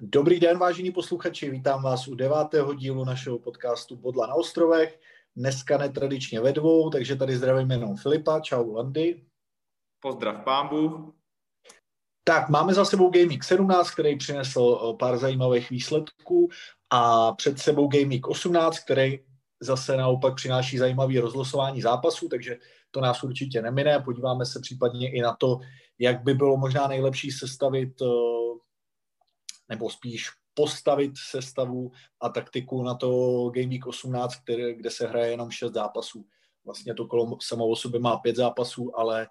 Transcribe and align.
Dobrý 0.00 0.40
den, 0.40 0.58
vážení 0.58 0.90
posluchači, 0.90 1.50
vítám 1.50 1.82
vás 1.82 2.08
u 2.08 2.14
devátého 2.14 2.74
dílu 2.74 3.04
našeho 3.04 3.38
podcastu 3.38 3.96
Bodla 3.96 4.26
na 4.26 4.34
ostrovech. 4.34 5.00
Dneska 5.36 5.78
netradičně 5.78 6.40
ve 6.40 6.52
dvou, 6.52 6.90
takže 6.90 7.16
tady 7.16 7.36
zdravím 7.36 7.70
jenom 7.70 7.96
Filipa. 7.96 8.40
Čau, 8.40 8.72
Landy. 8.72 9.24
Pozdrav, 10.00 10.44
pán 10.44 10.68
Tak, 12.24 12.48
máme 12.48 12.74
za 12.74 12.84
sebou 12.84 13.10
Gaming 13.10 13.44
17, 13.44 13.90
který 13.90 14.18
přinesl 14.18 14.80
eh, 14.80 14.96
pár 14.96 15.18
zajímavých 15.18 15.70
výsledků 15.70 16.48
a 16.90 17.32
před 17.32 17.58
sebou 17.58 17.88
Gaming 17.88 18.28
18, 18.28 18.78
který 18.78 19.20
zase 19.60 19.96
naopak 19.96 20.34
přináší 20.34 20.78
zajímavý 20.78 21.18
rozlosování 21.18 21.82
zápasů, 21.82 22.28
takže 22.28 22.58
to 22.90 23.00
nás 23.00 23.22
určitě 23.22 23.62
nemine. 23.62 24.00
Podíváme 24.00 24.46
se 24.46 24.60
případně 24.60 25.10
i 25.10 25.22
na 25.22 25.36
to, 25.36 25.60
jak 25.98 26.22
by 26.22 26.34
bylo 26.34 26.56
možná 26.56 26.86
nejlepší 26.86 27.30
sestavit 27.30 28.02
eh, 28.02 28.34
nebo 29.68 29.90
spíš 29.90 30.30
postavit 30.54 31.12
sestavu 31.30 31.92
a 32.20 32.28
taktiku 32.28 32.82
na 32.82 32.94
to 32.94 33.50
Game 33.54 33.68
Week 33.68 33.86
18, 33.86 34.36
který, 34.36 34.74
kde 34.74 34.90
se 34.90 35.06
hraje 35.06 35.30
jenom 35.30 35.50
6 35.50 35.72
zápasů. 35.72 36.26
Vlastně 36.64 36.94
to 36.94 37.06
kolo 37.06 37.38
samo 37.42 37.68
o 37.68 37.76
sobě 37.76 38.00
má 38.00 38.16
5 38.16 38.36
zápasů, 38.36 38.98
ale 38.98 39.28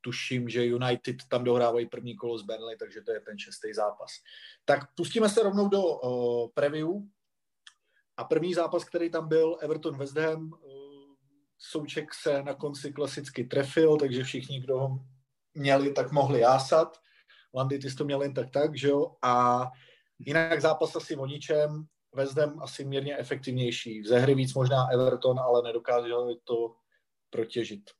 tuším, 0.00 0.48
že 0.48 0.66
United 0.66 1.16
tam 1.28 1.44
dohrávají 1.44 1.88
první 1.88 2.16
kolo 2.16 2.38
z 2.38 2.42
Burnley, 2.42 2.76
takže 2.76 3.00
to 3.00 3.12
je 3.12 3.20
ten 3.20 3.38
šestý 3.38 3.74
zápas. 3.74 4.10
Tak 4.64 4.94
pustíme 4.94 5.28
se 5.28 5.42
rovnou 5.42 5.68
do 5.68 5.82
uh, 5.82 6.48
preview. 6.54 6.88
A 8.16 8.24
první 8.24 8.54
zápas, 8.54 8.84
který 8.84 9.10
tam 9.10 9.28
byl, 9.28 9.58
Everton 9.60 9.98
West 9.98 10.16
Ham, 10.16 10.52
uh, 10.52 10.58
Souček 11.58 12.14
se 12.14 12.42
na 12.42 12.54
konci 12.54 12.92
klasicky 12.92 13.44
trefil, 13.44 13.96
takže 13.96 14.24
všichni, 14.24 14.60
kdo 14.60 14.78
ho 14.78 14.98
měli, 15.54 15.92
tak 15.92 16.12
mohli 16.12 16.40
jásat. 16.40 17.00
Landy, 17.54 17.78
ty 17.78 17.90
jsi 17.90 17.96
to 17.96 18.04
měl 18.04 18.22
jen 18.22 18.34
tak 18.34 18.50
tak, 18.50 18.76
že 18.76 18.88
jo? 18.88 19.16
A 19.22 19.64
jinak 20.18 20.60
zápas 20.60 20.96
asi 20.96 21.16
o 21.16 21.26
ničem, 21.26 21.86
Ham 22.40 22.62
asi 22.62 22.84
mírně 22.84 23.18
efektivnější. 23.18 24.02
V 24.02 24.10
hry 24.10 24.34
víc 24.34 24.54
možná 24.54 24.86
Everton, 24.92 25.40
ale 25.40 25.62
nedokázal 25.62 26.34
to 26.44 26.74
protěžit. 27.30 27.90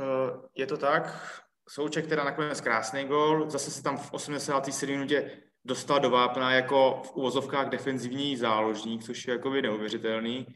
Uh, 0.00 0.44
je 0.54 0.66
to 0.66 0.76
tak. 0.76 1.32
Souček 1.68 2.06
teda 2.06 2.24
nakonec 2.24 2.60
krásný 2.60 3.04
gol. 3.04 3.50
Zase 3.50 3.70
se 3.70 3.82
tam 3.82 3.96
v 3.96 4.12
87. 4.12 4.90
minutě 4.90 5.42
dostal 5.64 6.00
do 6.00 6.10
vápna 6.10 6.54
jako 6.54 7.02
v 7.04 7.16
uvozovkách 7.16 7.68
defenzivní 7.68 8.36
záložník, 8.36 9.04
což 9.04 9.26
je 9.26 9.32
jakoby 9.32 9.62
neuvěřitelný 9.62 10.46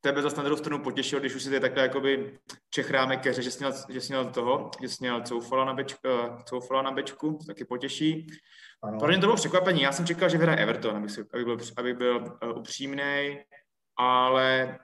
tebe 0.00 0.22
zase 0.22 0.36
na 0.36 0.42
druhou 0.42 0.58
stranu 0.58 0.82
potěšil, 0.82 1.20
když 1.20 1.34
už 1.34 1.42
si 1.42 1.50
ty 1.50 1.60
takhle 1.60 1.82
jakoby 1.82 2.38
čechráme 2.70 3.16
keře, 3.16 3.42
že 3.42 3.50
jsi 3.50 3.58
měl, 3.58 3.72
že 3.88 4.00
jsi 4.00 4.12
měl 4.12 4.30
toho, 4.30 4.70
že 4.80 4.88
jsi 4.88 4.96
měl 5.00 5.22
coufala 5.22 5.64
na, 5.64 5.74
bečku, 5.74 6.08
uh, 6.08 6.42
coufala 6.42 6.82
na 6.82 6.90
bečku, 6.90 7.38
taky 7.46 7.64
potěší. 7.64 8.26
Ano. 8.82 8.98
Pro 8.98 9.08
mě 9.08 9.16
to 9.16 9.26
bylo 9.26 9.36
překvapení, 9.36 9.82
já 9.82 9.92
jsem 9.92 10.06
čekal, 10.06 10.28
že 10.28 10.38
vyhraje 10.38 10.58
Everton, 10.58 10.96
aby, 10.96 11.08
si, 11.08 11.24
aby 11.34 11.44
byl, 11.44 11.58
aby 11.76 11.94
byl 11.94 12.38
uh, 12.42 12.58
upřímný, 12.58 13.38
ale 13.96 14.78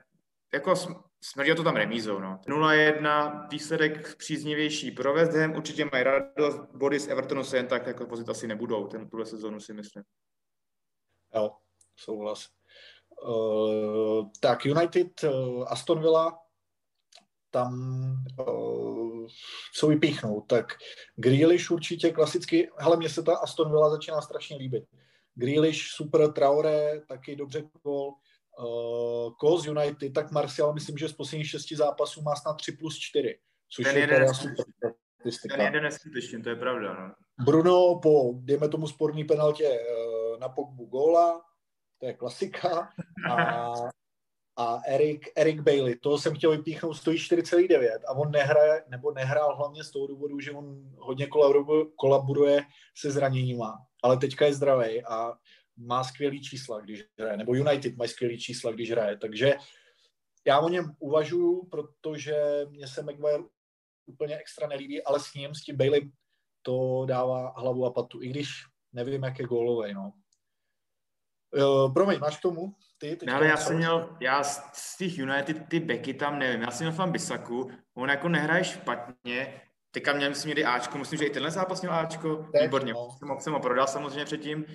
jako 0.53 0.73
smrdí 1.21 1.55
to 1.55 1.63
tam 1.63 1.75
remízou. 1.75 2.19
No. 2.19 2.39
0-1, 2.47 3.47
výsledek 3.51 4.15
příznivější 4.15 4.91
pro 4.91 5.13
West 5.13 5.33
Ham, 5.33 5.55
určitě 5.55 5.85
mají 5.91 6.03
radost, 6.03 6.61
body 6.73 6.99
z 6.99 7.07
Evertonu 7.07 7.43
se 7.43 7.57
jen 7.57 7.67
tak 7.67 7.87
jako 7.87 8.05
pozit 8.05 8.29
asi 8.29 8.47
nebudou, 8.47 8.87
ten 8.87 9.09
tuhle 9.09 9.25
sezónu 9.25 9.59
si 9.59 9.73
myslím. 9.73 10.03
Jo, 11.35 11.51
souhlas. 11.95 12.47
Uh, 13.23 14.29
tak 14.39 14.65
United, 14.65 15.23
uh, 15.23 15.65
Aston 15.67 15.99
Villa, 15.99 16.39
tam 17.49 17.73
uh, 18.47 19.27
co 19.75 19.87
vypíchnout, 19.87 20.47
tak 20.47 20.73
Grealish 21.15 21.71
určitě 21.71 22.11
klasicky, 22.11 22.69
hele, 22.77 22.97
mně 22.97 23.09
se 23.09 23.23
ta 23.23 23.37
Aston 23.37 23.71
Villa 23.71 23.89
začíná 23.89 24.21
strašně 24.21 24.57
líbit. 24.57 24.83
Grealish, 25.35 25.81
super, 25.81 26.31
Traore, 26.31 27.01
taky 27.07 27.35
dobře 27.35 27.63
gol. 27.83 28.13
Uh, 28.59 29.33
Kos 29.39 29.65
United, 29.65 30.13
tak 30.13 30.31
Martial, 30.31 30.73
myslím, 30.73 30.97
že 30.97 31.09
z 31.09 31.13
posledních 31.13 31.49
šesti 31.49 31.75
zápasů 31.75 32.21
má 32.21 32.35
snad 32.35 32.53
3 32.53 32.71
plus 32.71 32.99
4, 32.99 33.39
což 33.69 33.85
ten 33.85 33.97
je 33.97 34.07
teda 34.07 34.33
super 34.33 34.65
Ten 35.49 35.61
jeden 35.61 35.83
neskutečný, 35.83 36.41
to 36.41 36.49
je 36.49 36.55
pravda. 36.55 36.93
No. 36.93 37.13
Bruno 37.45 37.99
po, 38.03 38.33
dejme 38.33 38.69
tomu, 38.69 38.87
sporný 38.87 39.23
penaltě 39.23 39.69
uh, 39.69 40.39
na 40.39 40.49
Pogbu 40.49 40.85
góla, 40.85 41.41
to 41.99 42.05
je 42.05 42.13
klasika. 42.13 42.89
A, 43.31 43.73
a 44.57 44.81
Eric, 44.87 45.21
Eric 45.35 45.61
Bailey, 45.61 45.95
to 45.95 46.17
jsem 46.17 46.35
chtěl 46.35 46.51
vypíchnout, 46.51 46.97
stojí 46.97 47.17
4,9 47.17 47.99
a 48.07 48.11
on 48.11 48.31
nehraje, 48.31 48.83
nebo 48.87 49.11
nehrál 49.11 49.55
hlavně 49.55 49.83
z 49.83 49.91
toho 49.91 50.07
důvodu, 50.07 50.39
že 50.39 50.51
on 50.51 50.91
hodně 50.99 51.27
kolaboruje 51.95 52.61
se 52.97 53.11
zraněníma, 53.11 53.77
ale 54.03 54.17
teďka 54.17 54.45
je 54.45 54.53
zdravý 54.53 55.03
a 55.03 55.33
má 55.77 56.03
skvělý 56.03 56.41
čísla, 56.41 56.79
když 56.79 57.03
hraje, 57.19 57.37
nebo 57.37 57.55
United 57.55 57.97
má 57.97 58.07
skvělý 58.07 58.39
čísla, 58.39 58.71
když 58.71 58.91
hraje, 58.91 59.17
takže 59.17 59.53
já 60.47 60.59
o 60.59 60.69
něm 60.69 60.95
uvažuju, 60.99 61.65
protože 61.65 62.65
mě 62.69 62.87
se 62.87 63.03
Maguire 63.03 63.43
úplně 64.05 64.37
extra 64.37 64.67
nelíbí, 64.67 65.03
ale 65.03 65.19
s 65.19 65.33
ním, 65.33 65.55
s 65.55 65.61
tím 65.61 65.77
Bailey, 65.77 66.11
to 66.61 67.05
dává 67.05 67.53
hlavu 67.57 67.85
a 67.85 67.91
patu, 67.91 68.21
i 68.21 68.27
když 68.27 68.49
nevím, 68.93 69.23
jak 69.23 69.39
je 69.39 69.45
gólový, 69.45 69.93
no. 69.93 70.13
Uh, 71.55 71.93
promiň, 71.93 72.19
máš 72.19 72.37
k 72.37 72.41
tomu? 72.41 72.75
Ty, 72.97 73.17
ne, 73.25 73.33
ale 73.33 73.47
já 73.47 73.57
jsem 73.57 73.77
měl, 73.77 74.17
já 74.19 74.43
z 74.43 74.97
těch 74.97 75.17
United 75.17 75.57
ty 75.69 75.79
beky 75.79 76.13
tam 76.13 76.39
nevím, 76.39 76.61
já 76.61 76.71
jsem 76.71 76.87
měl 76.87 76.95
fan 76.95 77.11
Bisaku, 77.11 77.71
on 77.93 78.09
jako 78.09 78.29
nehraje 78.29 78.63
špatně, 78.63 79.61
teďka 79.91 80.13
měl 80.13 80.29
myslím 80.29 80.47
někdy 80.47 80.65
Ačko, 80.65 80.97
myslím, 80.97 81.19
že 81.19 81.25
i 81.25 81.29
tenhle 81.29 81.51
zápas 81.51 81.81
měl 81.81 81.93
Ačko, 81.93 82.35
Teď, 82.35 82.61
výborně, 82.61 82.93
no. 82.93 83.09
jsem, 83.17 83.27
ho, 83.27 83.39
jsem 83.39 83.53
ho 83.53 83.59
prodal 83.59 83.87
samozřejmě 83.87 84.25
předtím, 84.25 84.65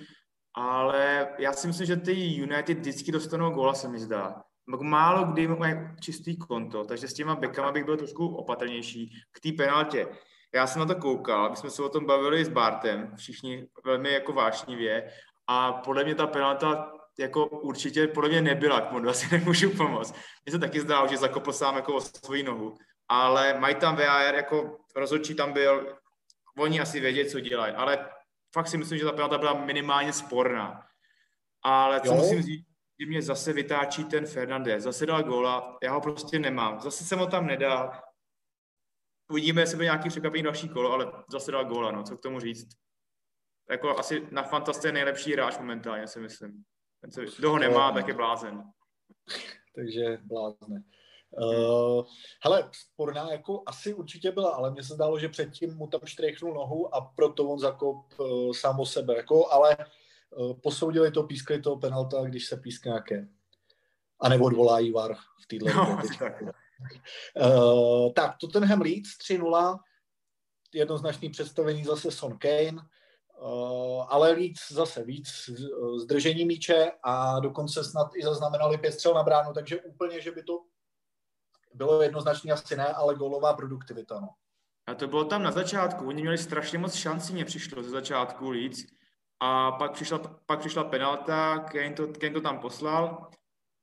ale 0.53 1.27
já 1.39 1.53
si 1.53 1.67
myslím, 1.67 1.87
že 1.87 1.95
ty 1.95 2.11
United 2.13 2.79
vždycky 2.79 3.11
dostanou 3.11 3.49
góla, 3.49 3.73
se 3.73 3.87
mi 3.87 3.99
zdá. 3.99 4.41
Málo 4.81 5.25
kdy 5.25 5.47
mají 5.47 5.75
čistý 5.99 6.37
konto, 6.37 6.85
takže 6.85 7.07
s 7.07 7.13
těma 7.13 7.35
bekama 7.35 7.71
bych 7.71 7.85
byl 7.85 7.97
trošku 7.97 8.27
opatrnější 8.27 9.11
k 9.31 9.39
té 9.39 9.51
penaltě. 9.57 10.07
Já 10.53 10.67
jsem 10.67 10.79
na 10.79 10.85
to 10.85 10.95
koukal, 10.95 11.49
my 11.49 11.55
jsme 11.55 11.69
se 11.69 11.83
o 11.83 11.89
tom 11.89 12.05
bavili 12.05 12.45
s 12.45 12.49
Bartem, 12.49 13.11
všichni 13.15 13.67
velmi 13.85 14.13
jako 14.13 14.33
vášnivě 14.33 15.11
a 15.47 15.73
podle 15.73 16.03
mě 16.03 16.15
ta 16.15 16.27
penalta 16.27 16.93
jako 17.19 17.45
určitě 17.45 18.07
podle 18.07 18.29
mě 18.29 18.41
nebyla, 18.41 18.81
k 18.81 18.91
modu 18.91 19.09
asi 19.09 19.27
nemůžu 19.37 19.69
pomoct. 19.77 20.15
Mně 20.45 20.51
se 20.51 20.59
taky 20.59 20.81
zdálo, 20.81 21.07
že 21.07 21.17
zakopl 21.17 21.53
sám 21.53 21.75
jako 21.75 21.95
o 21.95 22.01
svoji 22.01 22.43
nohu, 22.43 22.77
ale 23.07 23.59
mají 23.59 23.75
tam 23.75 23.95
VAR, 23.95 24.35
jako 24.35 24.77
rozhodčí 24.95 25.35
tam 25.35 25.53
byl, 25.53 25.97
oni 26.57 26.79
asi 26.79 26.99
vědět, 26.99 27.29
co 27.29 27.39
dělají, 27.39 27.73
ale 27.73 28.09
fakt 28.53 28.67
si 28.67 28.77
myslím, 28.77 28.97
že 28.97 29.05
ta 29.05 29.11
penalta 29.11 29.37
byla 29.37 29.53
minimálně 29.53 30.13
sporná. 30.13 30.87
Ale 31.63 32.01
co 32.01 32.07
jo? 32.07 32.15
musím 32.15 32.41
říct, 32.41 32.65
že 32.99 33.05
mě 33.05 33.21
zase 33.21 33.53
vytáčí 33.53 34.05
ten 34.05 34.25
Fernandez, 34.25 34.83
zase 34.83 35.05
dal 35.05 35.23
góla, 35.23 35.77
já 35.83 35.93
ho 35.93 36.01
prostě 36.01 36.39
nemám, 36.39 36.79
zase 36.79 37.03
jsem 37.03 37.19
ho 37.19 37.27
tam 37.27 37.47
nedal, 37.47 37.91
uvidíme, 39.31 39.61
jestli 39.61 39.75
bude 39.75 39.85
nějaký 39.85 40.09
překvapení 40.09 40.43
další 40.43 40.69
kolo, 40.69 40.91
ale 40.91 41.11
zase 41.31 41.51
dal 41.51 41.65
góla, 41.65 41.91
no, 41.91 42.03
co 42.03 42.17
k 42.17 42.21
tomu 42.21 42.39
říct 42.39 42.67
jako 43.69 43.97
asi 43.97 44.27
na 44.31 44.43
fantastie 44.43 44.91
nejlepší 44.91 45.33
hráč 45.33 45.57
momentálně, 45.57 46.07
si 46.07 46.19
myslím. 46.19 46.63
Ten, 47.01 47.11
co, 47.11 47.21
kdo 47.37 47.51
ho 47.51 47.59
nemá, 47.59 47.91
tak 47.91 48.07
je 48.07 48.13
blázen. 48.13 48.63
Takže 49.75 50.17
blázne. 50.23 50.83
Uh, 51.37 52.05
hele, 52.43 52.69
sporná 52.71 53.31
jako 53.31 53.63
asi 53.65 53.93
určitě 53.93 54.31
byla, 54.31 54.51
ale 54.51 54.71
mně 54.71 54.83
se 54.83 54.93
zdálo, 54.93 55.19
že 55.19 55.29
předtím 55.29 55.75
mu 55.75 55.87
tam 55.87 56.01
štrechnul 56.03 56.53
nohu 56.53 56.95
a 56.95 57.01
proto 57.01 57.49
on 57.49 57.59
zakop 57.59 58.19
uh, 58.19 58.51
sám 58.51 58.79
o 58.79 58.85
sebe. 58.85 59.15
Jako, 59.15 59.51
ale 59.51 59.77
uh, 60.29 60.59
posoudili 60.59 61.11
to, 61.11 61.23
pískli 61.23 61.61
to 61.61 61.75
penalta, 61.75 62.23
když 62.23 62.45
se 62.45 62.57
pískne 62.57 62.89
nějaké. 62.89 63.27
A 64.19 64.29
nebo 64.29 64.45
odvolají 64.45 64.91
VAR 64.91 65.15
v 65.15 65.47
této 65.47 65.65
no, 65.65 66.01
tak. 66.19 66.41
Uh, 66.41 68.13
tak, 68.13 68.37
Tottenham 68.37 68.81
Leeds 68.81 69.09
3-0, 69.29 69.79
jednoznačný 70.73 71.29
představení 71.29 71.83
zase 71.83 72.11
Son 72.11 72.37
Kane, 72.37 72.71
Uh, 72.71 72.81
ale 74.07 74.35
víc 74.35 74.59
zase 74.71 75.03
víc 75.03 75.49
zdržení 76.01 76.45
míče 76.45 76.91
a 77.03 77.39
dokonce 77.39 77.83
snad 77.83 78.07
i 78.15 78.23
zaznamenali 78.23 78.77
pět 78.77 78.91
střel 78.91 79.13
na 79.13 79.23
bránu, 79.23 79.53
takže 79.53 79.81
úplně, 79.81 80.21
že 80.21 80.31
by 80.31 80.43
to 80.43 80.59
bylo 81.73 82.01
jednoznačně 82.01 82.53
asi 82.53 82.75
ne, 82.75 82.87
ale 82.87 83.15
golová 83.15 83.53
produktivita. 83.53 84.19
No. 84.19 84.29
A 84.87 84.95
to 84.95 85.07
bylo 85.07 85.25
tam 85.25 85.43
na 85.43 85.51
začátku, 85.51 86.07
oni 86.07 86.21
měli 86.21 86.37
strašně 86.37 86.77
moc 86.77 86.95
šancí, 86.95 87.33
mě 87.33 87.45
přišlo 87.45 87.83
ze 87.83 87.89
začátku 87.89 88.49
Leeds 88.49 88.83
a 89.39 89.71
pak 89.71 89.91
přišla, 89.91 90.19
pak 90.45 90.59
přišla 90.59 90.83
penalta, 90.83 91.59
Kane 91.59 91.93
to, 91.93 92.07
Kane 92.07 92.33
to 92.33 92.41
tam 92.41 92.59
poslal, 92.59 93.29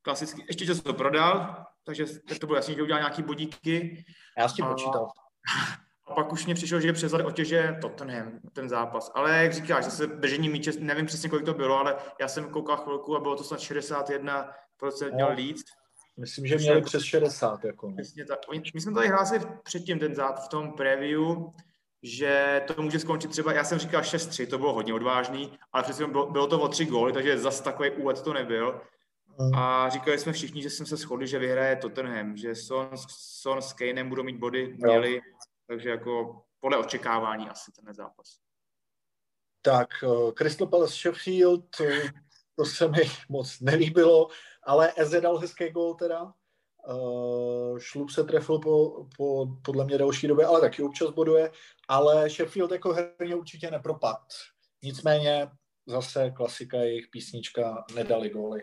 klasicky, 0.03 0.45
ještě 0.49 0.65
že 0.65 0.83
to 0.83 0.95
prodal, 0.95 1.65
takže 1.85 2.07
to 2.41 2.47
bylo 2.47 2.57
jasně, 2.57 2.75
že 2.75 2.83
udělal 2.83 3.01
nějaký 3.01 3.23
bodíky. 3.23 4.05
Já 4.39 4.49
s 4.49 4.55
tím 4.55 4.65
a, 4.65 4.71
počítal. 4.71 5.09
Pak 6.15 6.33
už 6.33 6.47
mě 6.47 6.55
přišlo, 6.55 6.81
že 6.81 6.93
převzali 6.93 7.25
otěže 7.25 7.77
Tottenham, 7.81 8.33
ten 8.53 8.69
zápas. 8.69 9.13
Ale 9.15 9.43
jak 9.43 9.53
říkáš, 9.53 9.85
zase 9.85 10.07
držení 10.07 10.49
míče, 10.49 10.73
nevím 10.79 11.07
přesně, 11.07 11.29
kolik 11.29 11.45
to 11.45 11.55
bylo, 11.55 11.79
ale 11.79 11.97
já 12.21 12.29
jsem 12.29 12.51
koukal 12.51 12.77
chvilku 12.77 13.17
a 13.17 13.21
bylo 13.21 13.37
to 13.37 13.45
snad 13.45 13.61
61% 13.61 15.15
měl 15.15 15.29
no. 15.29 15.35
Leeds. 15.37 15.63
Myslím, 16.17 16.47
že 16.47 16.57
měli 16.57 16.83
přes 16.83 17.03
60. 17.03 17.65
Jako. 17.65 17.93
Přesně 17.93 18.25
tak. 18.25 18.39
My 18.75 18.81
jsme 18.81 18.93
tady 18.93 19.09
hráli 19.09 19.41
předtím 19.63 19.99
ten 19.99 20.15
zápas 20.15 20.47
v 20.47 20.49
tom 20.49 20.73
preview 20.73 21.37
že 22.03 22.63
to 22.67 22.83
může 22.83 22.99
skončit 22.99 23.31
třeba, 23.31 23.53
já 23.53 23.65
jsem 23.65 23.79
říkal 23.79 24.03
6-3, 24.03 24.47
to 24.47 24.59
bylo 24.59 24.73
hodně 24.73 24.95
odvážný, 24.95 25.59
ale 25.73 25.83
přece 25.83 26.07
bylo, 26.07 26.31
bylo 26.31 26.47
to 26.47 26.61
o 26.61 26.69
tři 26.69 26.87
góly, 26.87 27.13
takže 27.13 27.39
zas 27.39 27.61
takový 27.61 27.91
úlet 27.91 28.23
to 28.23 28.33
nebyl. 28.33 28.81
Mm. 29.41 29.55
A 29.55 29.89
říkali 29.89 30.19
jsme 30.19 30.33
všichni, 30.33 30.63
že 30.63 30.71
jsme 30.71 30.87
se 30.87 30.97
shodli, 30.97 31.27
že 31.27 31.39
vyhraje 31.39 31.77
Tottenham, 31.77 32.37
že 32.37 32.55
Son, 32.55 32.89
Son 33.09 33.63
s 33.63 33.73
Kanem 33.73 34.09
budou 34.09 34.23
mít 34.23 34.37
body, 34.37 34.75
měli, 34.79 35.21
takže 35.71 35.89
jako 35.91 36.43
podle 36.61 36.79
očekávání 36.79 37.49
asi 37.49 37.73
ten 37.73 37.95
zápas. 37.95 38.27
Tak, 39.63 39.89
uh, 40.03 40.33
Crystal 40.33 40.67
Palace 40.67 40.95
Sheffield, 40.95 41.65
to, 41.77 41.85
to 42.57 42.65
se 42.65 42.89
mi 42.89 42.99
moc 43.29 43.61
nelíbilo, 43.61 44.29
ale 44.63 44.93
Eze 44.97 45.21
dal 45.21 45.39
hezký 45.39 45.71
gól 45.71 45.95
teda. 45.95 46.33
Uh, 46.89 47.79
šlup 47.79 48.11
se 48.11 48.25
trefil 48.25 48.59
po, 48.59 49.07
po, 49.17 49.47
podle 49.65 49.85
mě 49.85 49.99
další 49.99 50.29
době, 50.29 50.47
ale 50.47 50.61
taky 50.61 50.83
občas 50.83 51.11
boduje, 51.11 51.51
ale 51.89 52.31
Sheffield 52.31 52.71
jako 52.71 52.93
herně 52.93 53.35
určitě 53.35 53.71
nepropad. 53.71 54.21
Nicméně 54.83 55.49
zase 55.87 56.31
klasika 56.31 56.77
jejich 56.77 57.09
písnička 57.13 57.85
nedali 57.95 58.31
góly. 58.31 58.63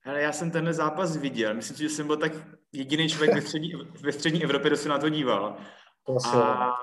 Hele, 0.00 0.22
já 0.22 0.32
jsem 0.32 0.50
tenhle 0.50 0.72
zápas 0.72 1.16
viděl. 1.16 1.54
Myslím 1.54 1.76
si, 1.76 1.82
že 1.82 1.88
jsem 1.88 2.06
byl 2.06 2.16
tak 2.16 2.32
jediný 2.72 3.08
člověk 3.08 3.34
ve 3.34 3.42
střední, 3.42 3.72
ve 4.00 4.12
střední 4.12 4.44
Evropě, 4.44 4.70
kdo 4.70 4.76
se 4.76 4.88
na 4.88 4.98
to 4.98 5.08
díval. 5.08 5.58
To 6.06 6.16
a 6.26 6.74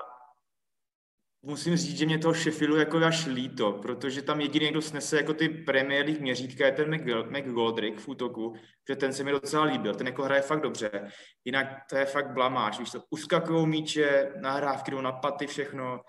musím 1.42 1.76
říct, 1.76 1.98
že 1.98 2.06
mě 2.06 2.18
toho 2.18 2.34
Sheffieldu 2.34 2.76
jako 2.76 2.96
až 2.98 3.26
líto, 3.26 3.72
protože 3.72 4.22
tam 4.22 4.40
jediný, 4.40 4.70
kdo 4.70 4.82
snese 4.82 5.16
jako 5.16 5.34
ty 5.34 5.48
Premier 5.48 6.06
League 6.06 6.20
měřítka, 6.20 6.66
je 6.66 6.72
ten 6.72 6.96
McGoldrick 7.30 8.00
v 8.00 8.08
útoku, 8.08 8.54
že 8.88 8.96
ten 8.96 9.12
se 9.12 9.24
mi 9.24 9.30
docela 9.30 9.64
líbil, 9.64 9.94
ten 9.94 10.06
jako 10.06 10.22
hraje 10.22 10.42
fakt 10.42 10.60
dobře. 10.60 11.10
Jinak 11.44 11.66
to 11.90 11.96
je 11.96 12.04
fakt 12.04 12.30
blamáš, 12.30 12.78
víš 12.78 12.90
to, 12.90 13.02
uskakují 13.10 13.66
míče, 13.66 14.32
nahrávky 14.40 14.90
jdou 14.90 15.00
na 15.00 15.12
paty, 15.12 15.46
všechno. 15.46 16.00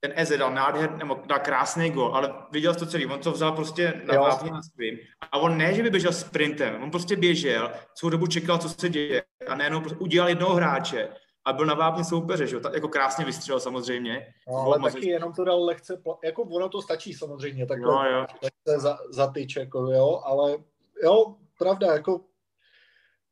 Ten 0.00 0.12
Eze 0.16 0.38
dal 0.38 0.54
nádher, 0.54 0.96
nebo 0.96 1.22
dal 1.26 1.38
krásný 1.38 1.90
gol, 1.90 2.16
ale 2.16 2.34
viděl 2.52 2.74
jsi 2.74 2.78
to 2.78 2.86
celý, 2.86 3.06
on 3.06 3.20
to 3.20 3.32
vzal 3.32 3.52
prostě 3.52 4.02
na 4.04 4.20
vápně 4.20 4.50
na 4.50 4.62
svým. 4.62 4.98
A 5.32 5.38
on 5.38 5.58
ne, 5.58 5.74
že 5.74 5.82
by 5.82 5.90
běžel 5.90 6.12
sprintem, 6.12 6.82
on 6.82 6.90
prostě 6.90 7.16
běžel, 7.16 7.72
celou 7.94 8.10
dobu 8.10 8.26
čekal, 8.26 8.58
co 8.58 8.68
se 8.68 8.88
děje. 8.88 9.24
A 9.48 9.54
nejenom 9.54 9.82
prostě 9.82 9.98
udělal 9.98 10.28
jednoho 10.28 10.54
hráče 10.54 11.08
a 11.44 11.52
byl 11.52 11.66
na 11.66 11.74
vápně 11.74 12.04
soupeře, 12.04 12.46
že 12.46 12.56
jo, 12.56 12.62
jako 12.74 12.88
krásně 12.88 13.24
vystřelil 13.24 13.60
samozřejmě. 13.60 14.34
No, 14.48 14.56
ale 14.56 14.78
taky 14.78 14.96
moc... 14.96 15.04
jenom 15.04 15.32
to 15.32 15.44
dal 15.44 15.64
lehce, 15.64 16.02
jako 16.24 16.42
ono 16.42 16.68
to 16.68 16.82
stačí 16.82 17.14
samozřejmě, 17.14 17.66
tak 17.66 17.80
no, 17.80 18.04
jo. 18.10 18.26
lehce 18.42 18.80
za, 18.80 18.98
za 19.10 19.26
tyč, 19.26 19.56
jako 19.56 19.78
jo, 19.78 20.22
ale 20.24 20.56
jo, 21.02 21.36
pravda, 21.58 21.92
jako 21.92 22.20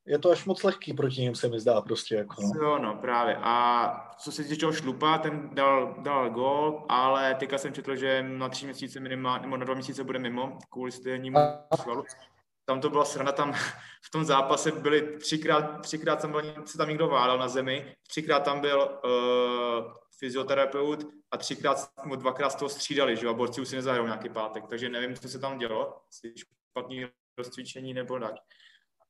je 0.07 0.19
to 0.19 0.31
až 0.31 0.45
moc 0.45 0.63
lehký 0.63 0.93
proti 0.93 1.23
něm, 1.23 1.35
se 1.35 1.49
mi 1.49 1.61
zdá 1.61 1.81
prostě. 1.81 2.15
Jako, 2.15 2.43
no. 2.43 2.63
Jo, 2.63 2.79
no, 2.79 2.99
právě. 3.01 3.37
A 3.43 4.15
co 4.19 4.33
se 4.33 4.45
týče 4.45 4.57
toho 4.57 4.73
šlupa, 4.73 5.19
ten 5.19 5.51
dal, 5.53 5.95
dal 5.99 6.31
gol, 6.31 6.85
ale 6.89 7.35
teďka 7.35 7.59
jsem 7.59 7.73
četl, 7.73 7.97
že 7.97 8.23
na 8.23 8.49
tři 8.49 8.65
měsíce 8.65 9.01
minimálně, 9.01 9.43
nebo 9.43 9.57
na 9.57 9.65
dva 9.65 9.75
měsíce 9.75 10.05
bude 10.05 10.19
mimo, 10.19 10.59
kvůli 10.71 10.93
stejnému 10.93 11.39
svalu 11.83 12.05
tam 12.65 12.81
to 12.81 12.91
byla 12.91 13.05
sranda, 13.05 13.33
tam 13.33 13.53
v 14.05 14.11
tom 14.13 14.25
zápase 14.25 14.73
byli 14.73 15.17
třikrát, 15.19 15.81
třikrát 15.81 16.23
tam 16.23 16.31
byl, 16.31 16.43
se 16.67 16.79
tam 16.79 16.89
někdo 16.89 17.09
válel 17.09 17.39
na 17.39 17.49
zemi, 17.49 17.95
třikrát 18.09 18.41
tam 18.41 18.61
byl 18.61 19.01
uh, 19.05 19.93
fyzioterapeut 20.19 21.07
a 21.31 21.37
třikrát, 21.37 21.91
nebo 22.03 22.17
dvakrát 22.17 22.51
z 22.51 22.55
toho 22.55 22.69
střídali, 22.69 23.17
že 23.17 23.29
a 23.29 23.33
borci 23.33 23.61
už 23.61 23.69
si 23.69 23.77
nezahrajou 23.77 24.07
nějaký 24.07 24.29
pátek, 24.29 24.65
takže 24.69 24.89
nevím, 24.89 25.17
co 25.17 25.29
se 25.29 25.39
tam 25.39 25.59
dělo, 25.59 26.03
jestli 26.07 26.45
špatný 26.71 27.07
rozcvičení 27.39 27.95
nebo 27.95 28.19
tak. 28.19 28.35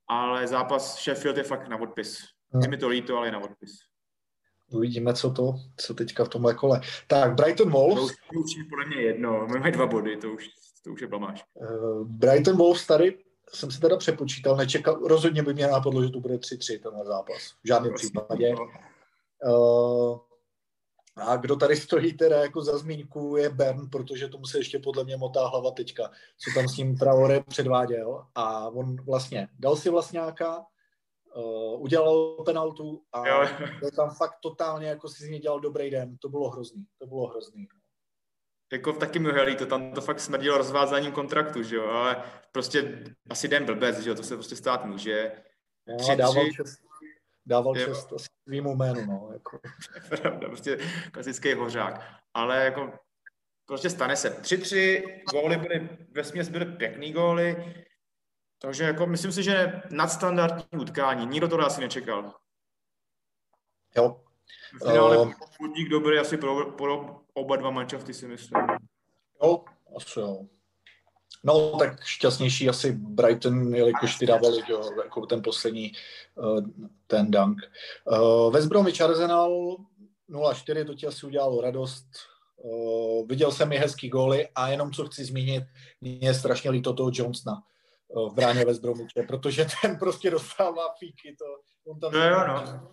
Ale 0.08 0.46
zápas 0.46 1.02
Sheffield 1.02 1.37
je 1.37 1.43
fakt 1.43 1.69
na 1.69 1.81
odpis. 1.81 2.19
Je 2.62 2.69
mi 2.69 2.76
to 2.76 2.88
líto, 2.88 3.16
ale 3.16 3.26
je 3.26 3.32
na 3.32 3.38
odpis. 3.38 3.70
Uvidíme, 4.70 5.14
co 5.14 5.32
to, 5.32 5.55
co 5.76 5.94
teďka 5.94 6.25
v 6.25 6.28
tomhle 6.28 6.55
kole. 6.55 6.81
Tak, 7.06 7.34
Brighton 7.34 7.70
Wolves. 7.70 8.06
To 8.06 8.40
už, 8.40 8.56
je 8.56 8.64
podle 8.70 8.87
mě 8.87 8.96
jedno. 8.96 9.46
My 9.46 9.60
mají 9.60 9.72
dva 9.72 9.87
body, 9.87 10.16
to 10.16 10.31
už, 10.31 10.48
to 10.84 10.90
už 10.90 11.00
je 11.00 11.06
blamáš. 11.06 11.44
Uh, 11.55 12.06
Brighton 12.06 12.56
Wolves 12.56 12.87
tady 12.87 13.19
jsem 13.54 13.70
se 13.70 13.81
teda 13.81 13.96
přepočítal, 13.96 14.56
nečekal, 14.56 14.94
rozhodně 14.94 15.43
by 15.43 15.54
mě 15.54 15.66
napadlo, 15.66 16.02
že 16.02 16.10
to 16.10 16.20
bude 16.20 16.37
3-3 16.37 16.81
ten 16.82 17.04
zápas. 17.04 17.37
V 17.64 17.69
žádném 17.69 17.94
případě. 17.94 18.54
Uh, 19.44 20.19
a 21.16 21.37
kdo 21.37 21.56
tady 21.56 21.76
stojí 21.76 22.16
teda 22.16 22.37
jako 22.43 22.62
za 22.62 22.78
zmínku 22.78 23.37
je 23.37 23.50
Bern, 23.50 23.90
protože 23.90 24.28
tomu 24.28 24.46
se 24.46 24.58
ještě 24.58 24.78
podle 24.78 25.04
mě 25.04 25.16
motá 25.16 25.46
hlava 25.46 25.70
teďka, 25.70 26.10
co 26.38 26.60
tam 26.60 26.69
s 26.69 26.76
ním 26.76 26.96
Traore 26.96 27.40
předváděl 27.40 28.26
a 28.34 28.69
on 28.69 28.96
vlastně 29.04 29.49
dal 29.58 29.76
si 29.76 29.90
vlastňáka, 29.90 30.66
uh, 31.37 31.82
udělal 31.82 32.37
penaltu 32.44 33.02
a 33.12 33.22
byl 33.81 33.90
tam 33.96 34.10
fakt 34.10 34.37
totálně 34.43 34.87
jako 34.87 35.08
si 35.08 35.25
z 35.25 35.28
něj 35.28 35.40
dělal 35.40 35.60
dobrý 35.60 35.90
den. 35.90 36.16
To 36.19 36.28
bylo 36.28 36.50
hrozný, 36.50 36.84
to 36.98 37.06
bylo 37.06 37.26
hrozný 37.26 37.66
jako 38.72 38.92
v 38.92 38.98
taky 38.98 39.19
mi 39.19 39.56
to 39.56 39.66
tam 39.66 39.92
to 39.92 40.00
fakt 40.00 40.20
smrdilo 40.20 40.58
rozvázáním 40.58 41.12
kontraktu, 41.12 41.62
že 41.62 41.76
jo, 41.76 41.86
ale 41.86 42.22
prostě 42.52 43.04
asi 43.30 43.48
den 43.48 43.64
blbec, 43.64 43.98
že 43.98 44.10
jo, 44.10 44.16
to 44.16 44.22
se 44.22 44.34
prostě 44.34 44.56
stát 44.56 44.84
může. 44.84 45.32
Jo, 45.86 45.96
tři, 45.96 46.16
dával 46.16 46.44
tři, 46.44 46.52
čest, 46.54 46.82
dával 47.46 47.78
jo. 47.78 47.86
čest 47.86 48.12
svýmu 48.46 48.76
jménu, 48.76 49.06
no, 49.06 49.30
jako. 49.32 49.60
Pravda, 50.08 50.48
prostě 50.48 50.78
klasický 51.12 51.54
hořák, 51.54 52.00
ale 52.34 52.64
jako 52.64 52.92
prostě 53.66 53.90
stane 53.90 54.16
se. 54.16 54.30
Tři, 54.30 54.58
tři 54.58 55.04
góly 55.32 55.56
byly, 55.56 55.88
ve 56.10 56.24
směs 56.24 56.48
byly 56.48 56.64
pěkný 56.64 57.12
góly, 57.12 57.74
takže 58.58 58.84
jako 58.84 59.06
myslím 59.06 59.32
si, 59.32 59.42
že 59.42 59.82
nadstandardní 59.90 60.80
utkání, 60.80 61.26
nikdo 61.26 61.48
to 61.48 61.60
asi 61.60 61.80
nečekal. 61.80 62.34
Jo. 63.96 64.24
V 64.81 64.88
finále 64.88 65.19
uh, 65.19 65.32
dobrý 65.90 66.19
asi 66.19 66.37
pro, 66.37 66.72
pro 66.72 67.20
oba 67.34 67.56
dva 67.56 67.70
manšafty 67.70 68.14
si 68.14 68.28
myslím. 68.28 68.62
Jo, 69.43 69.64
asi 69.96 70.20
jo. 70.20 70.46
No, 71.44 71.76
tak 71.78 72.04
šťastnější 72.04 72.69
asi 72.69 72.93
Brighton, 72.93 73.75
jelikož 73.75 74.19
ty 74.19 74.26
dávali 74.26 74.62
jo, 74.69 74.90
jako 75.04 75.26
ten 75.26 75.43
poslední 75.43 75.93
uh, 76.34 76.60
ten 77.06 77.31
dunk. 77.31 77.58
Uh, 78.04 78.52
West 78.52 78.69
Bromwich 78.69 79.00
Arsenal 79.00 79.76
0-4, 80.31 80.87
to 80.87 80.94
ti 80.94 81.06
asi 81.06 81.26
udělalo 81.26 81.60
radost. 81.60 82.06
Uh, 82.56 83.28
viděl 83.28 83.50
jsem 83.50 83.72
i 83.72 83.76
hezký 83.76 84.08
góly 84.08 84.48
a 84.55 84.69
jenom 84.69 84.93
co 84.93 85.06
chci 85.06 85.25
zmínit, 85.25 85.64
mě 86.00 86.19
je 86.20 86.34
strašně 86.34 86.70
líto 86.70 86.93
toho 86.93 87.10
Johnsona 87.14 87.62
uh, 88.08 88.31
v 88.31 88.34
bráně 88.34 88.64
West 88.64 88.82
Bromwiche, 88.82 89.22
protože 89.28 89.66
ten 89.82 89.98
prostě 89.98 90.31
dostává 90.31 90.94
fíky. 90.98 91.37
To, 91.38 91.44
on 91.90 92.00
tam 92.00 92.12
no, 92.12 92.28
jo, 92.28 92.46
no. 92.46 92.88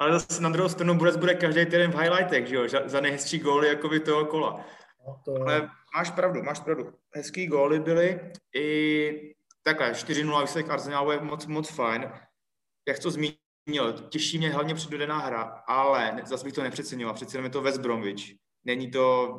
Ale 0.00 0.12
zase 0.12 0.42
na 0.42 0.48
druhou 0.48 0.68
stranu 0.68 0.94
Burec 0.94 1.16
bude 1.16 1.34
každý 1.34 1.64
týden 1.64 1.92
v 1.92 1.98
highlightech, 1.98 2.46
že 2.46 2.56
jo, 2.56 2.68
za 2.84 3.00
nejhezčí 3.00 3.38
góly 3.38 3.68
jako 3.68 3.88
by 3.88 4.00
toho 4.00 4.24
kola. 4.26 4.64
No 5.06 5.20
to... 5.24 5.42
Ale 5.42 5.70
máš 5.96 6.10
pravdu, 6.10 6.42
máš 6.42 6.60
pravdu. 6.60 6.94
Hezký 7.14 7.46
góly 7.46 7.80
byly 7.80 8.32
i 8.54 9.34
takhle, 9.62 9.92
4-0 9.92 10.40
výsledek 10.40 10.70
Arsenalu 10.70 11.10
je 11.10 11.20
moc, 11.20 11.46
moc 11.46 11.70
fajn. 11.70 12.12
Jak 12.88 12.98
to 12.98 13.10
zmínil, 13.10 13.92
těší 14.08 14.38
mě 14.38 14.50
hlavně 14.50 14.74
předvedená 14.74 15.18
hra, 15.18 15.42
ale 15.66 16.20
zase 16.24 16.44
bych 16.44 16.52
to 16.52 16.62
nepřecenil. 16.62 17.12
Přece 17.14 17.38
je 17.38 17.50
to 17.50 17.62
West 17.62 17.80
Bromwich. 17.80 18.34
Není 18.64 18.90
to 18.90 19.36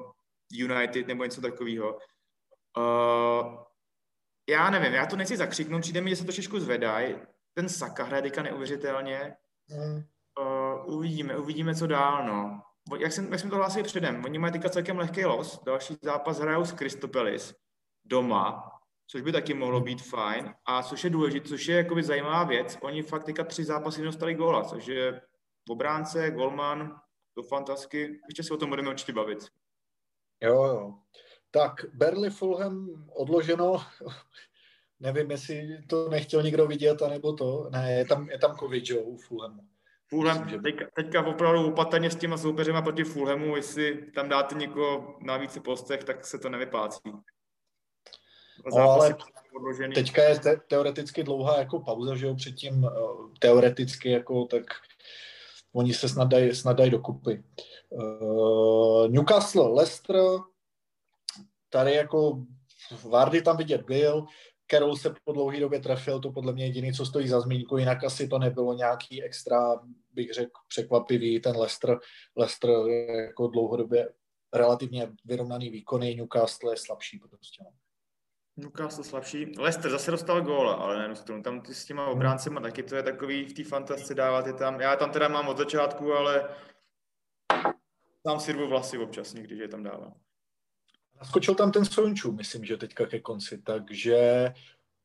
United 0.51 1.07
nebo 1.07 1.23
něco 1.23 1.41
takového. 1.41 1.97
Uh, 2.77 3.63
já 4.49 4.69
nevím, 4.69 4.93
já 4.93 5.05
to 5.05 5.15
nechci 5.15 5.37
zakřiknout, 5.37 5.81
přijde 5.81 6.01
mi, 6.01 6.09
že 6.09 6.15
se 6.15 6.21
to 6.21 6.25
trošičku 6.25 6.59
zvedají. 6.59 7.15
Ten 7.53 7.69
Saka 7.69 8.03
hraje 8.03 8.31
neuvěřitelně. 8.43 9.35
Mm. 9.69 10.03
Uvidíme, 10.85 11.37
uvidíme, 11.37 11.75
co 11.75 11.87
dál, 11.87 12.27
no. 12.27 12.61
Jak, 12.99 13.11
jsem, 13.11 13.31
jak 13.31 13.39
jsme 13.39 13.49
to 13.49 13.55
hlásili 13.55 13.83
předem, 13.83 14.25
oni 14.25 14.39
mají 14.39 14.53
teďka 14.53 14.69
celkem 14.69 14.97
lehký 14.97 15.25
los, 15.25 15.63
další 15.63 15.97
zápas 16.01 16.39
hrajou 16.39 16.65
s 16.65 16.71
Kristopelis 16.71 17.55
doma, 18.05 18.71
což 19.07 19.21
by 19.21 19.31
taky 19.31 19.53
mohlo 19.53 19.81
být 19.81 20.01
fajn. 20.01 20.53
A 20.65 20.83
což 20.83 21.03
je 21.03 21.09
důležité, 21.09 21.49
což 21.49 21.65
je 21.65 21.77
jakoby 21.77 22.03
zajímavá 22.03 22.43
věc, 22.43 22.77
oni 22.81 23.03
fakt 23.03 23.23
teďka 23.23 23.43
tři 23.43 23.63
zápasy 23.63 24.01
dostali 24.03 24.33
góla, 24.33 24.63
což 24.63 24.87
je 24.87 25.21
obránce, 25.69 26.31
golman, 26.31 27.01
to 27.33 27.43
fantasticky. 27.43 28.19
Ještě 28.29 28.43
se 28.43 28.53
o 28.53 28.57
tom 28.57 28.69
budeme 28.69 28.89
určitě 28.89 29.13
bavit. 29.13 29.47
Jo, 30.41 30.63
jo. 30.63 30.93
Tak, 31.51 31.85
Berly 31.93 32.29
Fulham 32.29 33.05
odloženo. 33.15 33.81
Nevím, 34.99 35.31
jestli 35.31 35.83
to 35.87 36.09
nechtěl 36.09 36.43
někdo 36.43 36.67
vidět, 36.67 37.01
anebo 37.01 37.33
to. 37.33 37.69
Ne, 37.71 37.93
je 37.93 38.05
tam, 38.05 38.29
je 38.29 38.37
tam 38.37 38.57
covid, 38.57 38.89
jo, 38.89 39.01
u 39.01 39.17
Fulhamu. 39.17 39.61
Fulham, 40.13 40.49
že... 40.49 40.59
teďka 40.95 41.25
opravdu 41.25 41.67
opatrně 41.67 42.11
s 42.11 42.15
těma 42.15 42.37
soupeřema 42.37 42.81
proti 42.81 43.03
Fulhamu, 43.03 43.55
jestli 43.55 44.11
tam 44.11 44.29
dáte 44.29 44.55
někoho 44.55 45.17
na 45.21 45.37
více 45.37 45.59
postech, 45.59 46.03
tak 46.03 46.25
se 46.25 46.39
to 46.39 46.49
nevyplácí. 46.49 47.11
No, 48.75 48.91
ale 48.91 49.15
teďka 49.95 50.23
je 50.23 50.39
te- 50.39 50.61
teoreticky 50.67 51.23
dlouhá 51.23 51.59
jako 51.59 51.79
pauza, 51.79 52.15
že 52.15 52.25
jo, 52.25 52.35
předtím 52.35 52.85
eh, 52.85 52.89
teoreticky 53.39 54.11
jako 54.11 54.45
tak 54.45 54.63
oni 55.73 55.93
se 55.93 56.09
snad 56.09 56.27
dají, 56.27 56.55
snad 56.55 56.73
dají 56.73 56.91
dokupy. 56.91 57.43
Uh, 57.89 59.07
Newcastle, 59.07 59.73
Leicester, 59.73 60.15
tady 61.69 61.93
jako 61.93 62.45
Vardy 63.09 63.41
tam 63.41 63.57
vidět 63.57 63.81
byl, 63.81 64.25
Carroll 64.71 64.95
se 64.95 65.13
po 65.23 65.31
dlouhé 65.31 65.59
době 65.59 65.79
trefil, 65.79 66.19
to 66.19 66.31
podle 66.31 66.53
mě 66.53 66.65
jediný, 66.65 66.93
co 66.93 67.05
stojí 67.05 67.27
za 67.27 67.41
zmínku, 67.41 67.77
jinak 67.77 68.03
asi 68.03 68.27
to 68.27 68.39
nebylo 68.39 68.73
nějaký 68.73 69.23
extra, 69.23 69.79
bych 70.13 70.33
řekl, 70.33 70.59
překvapivý, 70.67 71.39
ten 71.41 71.57
Leicester, 71.57 71.99
Leicester 72.37 72.69
jako 73.27 73.47
dlouhodobě 73.47 74.09
relativně 74.53 75.11
vyrovnaný 75.25 75.69
výkony, 75.69 76.15
Newcastle 76.15 76.73
je 76.73 76.77
slabší 76.77 77.19
prostě. 77.19 77.63
No. 77.63 77.71
Newcastle 78.57 79.03
slabší. 79.03 79.53
Leicester 79.57 79.91
zase 79.91 80.11
dostal 80.11 80.41
góla, 80.41 80.73
ale 80.73 81.07
na 81.07 81.15
stranu. 81.15 81.43
Tam 81.43 81.61
ty 81.61 81.73
s 81.73 81.85
těma 81.85 82.07
obráncema 82.07 82.61
taky 82.61 82.83
to 82.83 82.95
je 82.95 83.03
takový 83.03 83.45
v 83.45 83.53
té 83.53 83.63
fantasci 83.63 84.15
dávat 84.15 84.47
je 84.47 84.53
tam. 84.53 84.81
Já 84.81 84.95
tam 84.95 85.11
teda 85.11 85.27
mám 85.27 85.47
od 85.47 85.57
začátku, 85.57 86.13
ale 86.13 86.49
tam 88.23 88.39
si 88.39 88.51
rvu 88.51 88.67
vlasy 88.67 88.97
občas 88.97 89.33
někdy, 89.33 89.55
že 89.57 89.63
je 89.63 89.67
tam 89.67 89.83
dávám. 89.83 90.13
Skočil 91.23 91.55
tam 91.55 91.71
ten 91.71 91.85
Sončů, 91.85 92.31
myslím, 92.31 92.65
že 92.65 92.77
teďka 92.77 93.05
ke 93.05 93.19
konci, 93.19 93.57
takže 93.57 94.53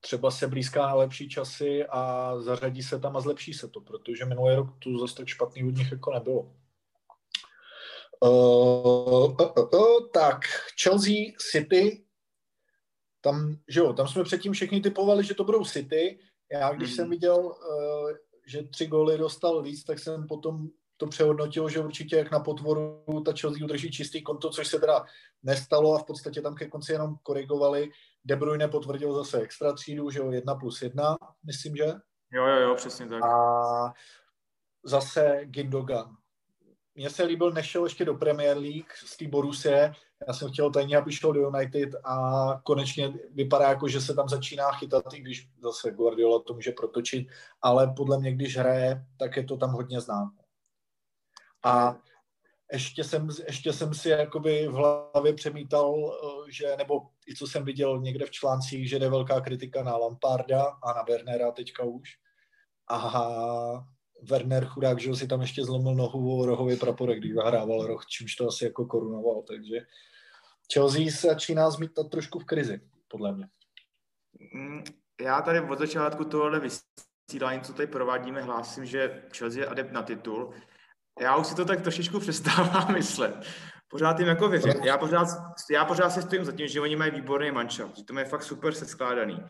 třeba 0.00 0.30
se 0.30 0.48
blízká 0.48 0.86
na 0.86 0.94
lepší 0.94 1.28
časy 1.28 1.86
a 1.86 2.32
zařadí 2.40 2.82
se 2.82 2.98
tam 2.98 3.16
a 3.16 3.20
zlepší 3.20 3.54
se 3.54 3.68
to, 3.68 3.80
protože 3.80 4.24
minulý 4.24 4.54
rok 4.54 4.78
tu 4.78 4.98
zase 4.98 5.14
tak 5.14 5.28
špatný 5.28 5.68
od 5.68 5.76
nich 5.76 5.92
jako 5.92 6.12
nebylo. 6.12 6.52
Uh, 8.20 8.30
uh, 8.30 9.36
uh, 9.40 9.68
uh, 9.74 10.08
tak, 10.12 10.40
Chelsea 10.82 11.14
City, 11.50 12.04
tam, 13.20 13.56
že 13.68 13.80
jo, 13.80 13.92
tam 13.92 14.08
jsme 14.08 14.24
předtím 14.24 14.52
všichni 14.52 14.80
typovali, 14.80 15.24
že 15.24 15.34
to 15.34 15.44
budou 15.44 15.64
City. 15.64 16.18
Já, 16.52 16.72
když 16.72 16.90
mm. 16.90 16.96
jsem 16.96 17.10
viděl, 17.10 17.36
uh, 17.36 18.10
že 18.46 18.62
tři 18.62 18.86
góly 18.86 19.18
dostal 19.18 19.62
víc, 19.62 19.84
tak 19.84 19.98
jsem 19.98 20.26
potom 20.26 20.68
to 20.96 21.06
přehodnotilo, 21.06 21.68
že 21.68 21.80
určitě 21.80 22.16
jak 22.16 22.30
na 22.30 22.40
potvoru 22.40 23.04
ta 23.24 23.32
Chelsea 23.40 23.64
udrží 23.64 23.90
čistý 23.90 24.22
konto, 24.22 24.50
což 24.50 24.68
se 24.68 24.78
teda 24.78 25.04
nestalo 25.42 25.94
a 25.94 25.98
v 25.98 26.04
podstatě 26.04 26.42
tam 26.42 26.54
ke 26.54 26.68
konci 26.68 26.92
jenom 26.92 27.16
korigovali. 27.22 27.90
De 28.24 28.36
Bruyne 28.36 28.68
potvrdil 28.68 29.14
zase 29.14 29.40
extra 29.40 29.72
třídu, 29.72 30.10
že 30.10 30.18
jo, 30.18 30.30
jedna 30.30 30.54
plus 30.54 30.82
jedna, 30.82 31.16
myslím, 31.46 31.76
že? 31.76 31.86
Jo, 32.32 32.46
jo, 32.46 32.60
jo, 32.60 32.74
přesně 32.74 33.08
tak. 33.08 33.24
A 33.24 33.92
zase 34.84 35.40
Gindogan. 35.44 36.16
Mně 36.94 37.10
se 37.10 37.24
líbil, 37.24 37.52
nešel 37.52 37.84
ještě 37.84 38.04
do 38.04 38.14
Premier 38.14 38.58
League 38.58 38.92
z 39.04 39.16
té 39.16 39.28
Borusie, 39.28 39.92
já 40.28 40.34
jsem 40.34 40.48
chtěl 40.48 40.70
tajně, 40.70 40.96
aby 40.96 41.12
šel 41.12 41.32
do 41.32 41.50
United 41.50 41.90
a 42.04 42.60
konečně 42.64 43.14
vypadá 43.30 43.68
jako, 43.68 43.88
že 43.88 44.00
se 44.00 44.14
tam 44.14 44.28
začíná 44.28 44.72
chytat, 44.72 45.04
i 45.14 45.20
když 45.20 45.48
zase 45.62 45.90
Guardiola 45.90 46.42
to 46.42 46.54
může 46.54 46.72
protočit, 46.72 47.28
ale 47.62 47.92
podle 47.96 48.18
mě, 48.18 48.32
když 48.32 48.56
hraje, 48.56 49.06
tak 49.18 49.36
je 49.36 49.44
to 49.44 49.56
tam 49.56 49.70
hodně 49.70 50.00
znám. 50.00 50.36
A 51.66 51.98
ještě 52.72 53.04
jsem, 53.04 53.28
ještě 53.46 53.72
jsem 53.72 53.94
si 53.94 54.08
jakoby 54.08 54.68
v 54.68 54.72
hlavě 54.72 55.32
přemítal, 55.32 55.94
eh, 55.94 56.52
že, 56.52 56.76
nebo 56.76 57.00
i 57.28 57.34
co 57.34 57.46
jsem 57.46 57.64
viděl 57.64 58.00
někde 58.00 58.26
v 58.26 58.30
článcích, 58.30 58.88
že 58.88 58.98
jde 58.98 59.08
velká 59.08 59.40
kritika 59.40 59.82
na 59.82 59.96
Lamparda 59.96 60.64
a 60.64 60.92
na 60.92 61.02
Wernera 61.02 61.50
teďka 61.50 61.84
už. 61.84 62.08
A 62.90 63.86
Werner 64.22 64.64
chudák, 64.64 65.00
že 65.00 65.14
si 65.14 65.28
tam 65.28 65.40
ještě 65.40 65.64
zlomil 65.64 65.94
nohu 65.94 66.40
o 66.40 66.46
rohový 66.46 66.76
praporek, 66.76 67.18
když 67.18 67.34
zahrával 67.34 67.86
roh, 67.86 68.06
čímž 68.06 68.36
to 68.36 68.48
asi 68.48 68.64
jako 68.64 68.86
korunoval, 68.86 69.42
takže 69.42 69.76
Chelsea 70.74 71.10
se 71.10 71.26
začíná 71.26 71.70
zmítat 71.70 72.10
trošku 72.10 72.38
v 72.38 72.44
krizi, 72.44 72.80
podle 73.08 73.32
mě. 73.32 73.48
Mm, 74.54 74.84
já 75.20 75.42
tady 75.42 75.60
od 75.60 75.78
začátku 75.78 76.24
tohle 76.24 76.60
vysílání, 76.60 77.60
co 77.60 77.72
tady 77.72 77.86
provádíme, 77.86 78.42
hlásím, 78.42 78.86
že 78.86 79.22
Chelsea 79.36 79.62
je 79.62 79.66
adept 79.66 79.92
na 79.92 80.02
titul 80.02 80.54
já 81.20 81.36
už 81.36 81.46
si 81.46 81.54
to 81.54 81.64
tak 81.64 81.80
trošičku 81.80 82.20
přestávám 82.20 82.92
myslet. 82.92 83.46
Pořád 83.88 84.18
jim 84.18 84.28
jako 84.28 84.48
věřím. 84.48 84.72
Já 84.84 84.98
pořád, 84.98 85.28
já 85.70 85.84
pořád 85.84 86.10
si 86.10 86.22
stojím 86.22 86.44
za 86.44 86.52
tím, 86.52 86.68
že 86.68 86.80
oni 86.80 86.96
mají 86.96 87.10
výborný 87.10 87.50
manšaft, 87.50 87.96
že 87.96 88.04
to 88.04 88.18
je 88.18 88.24
fakt 88.24 88.42
super 88.42 88.74
se 88.74 88.86
skládaný. 88.86 89.42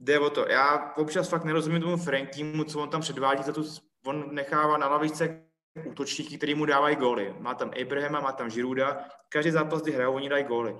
Jde 0.00 0.18
o 0.18 0.30
to. 0.30 0.48
Já 0.48 0.92
občas 0.96 1.28
fakt 1.28 1.44
nerozumím 1.44 1.80
tomu 1.82 1.96
Frankimu, 1.96 2.64
co 2.64 2.80
on 2.80 2.88
tam 2.88 3.00
předvádí, 3.00 3.42
za 3.42 3.52
tu, 3.52 3.64
on 4.06 4.34
nechává 4.34 4.76
na 4.78 4.88
lavičce 4.88 5.44
útočníky, 5.84 6.36
který 6.36 6.54
mu 6.54 6.64
dávají 6.64 6.96
góly. 6.96 7.34
Má 7.38 7.54
tam 7.54 7.70
Abrahama, 7.82 8.20
má 8.20 8.32
tam 8.32 8.50
Žiruda. 8.50 9.04
Každý 9.28 9.50
zápas, 9.50 9.82
kdy 9.82 9.92
hrajou, 9.92 10.14
oni 10.14 10.28
dají 10.28 10.44
góly. 10.44 10.76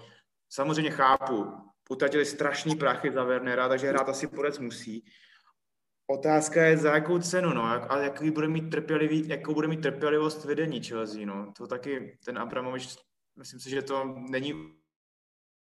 Samozřejmě 0.49 0.91
chápu, 0.91 1.53
utratili 1.91 2.25
strašný 2.25 2.77
prachy 2.77 3.13
za 3.13 3.25
Wernera, 3.25 3.69
takže 3.69 3.89
hrát 3.89 4.09
asi 4.09 4.27
podec 4.27 4.59
musí. 4.59 5.05
Otázka 6.13 6.63
je, 6.63 6.77
za 6.77 6.95
jakou 6.95 7.19
cenu, 7.19 7.55
no, 7.55 7.65
a 7.93 7.99
jaký 7.99 8.31
bude 8.31 8.49
mít 8.49 8.71
trpělivý, 8.71 9.29
jakou 9.29 9.55
bude 9.55 9.69
mít 9.69 9.83
trpělivost 9.83 10.45
vedení 10.45 10.83
Chelsea, 10.83 11.27
no. 11.27 11.53
To 11.57 11.67
taky 11.67 12.19
ten 12.25 12.39
Abramovič, 12.39 12.97
myslím 13.39 13.61
si, 13.61 13.71
že 13.71 13.83
to 13.83 14.05
není 14.31 14.55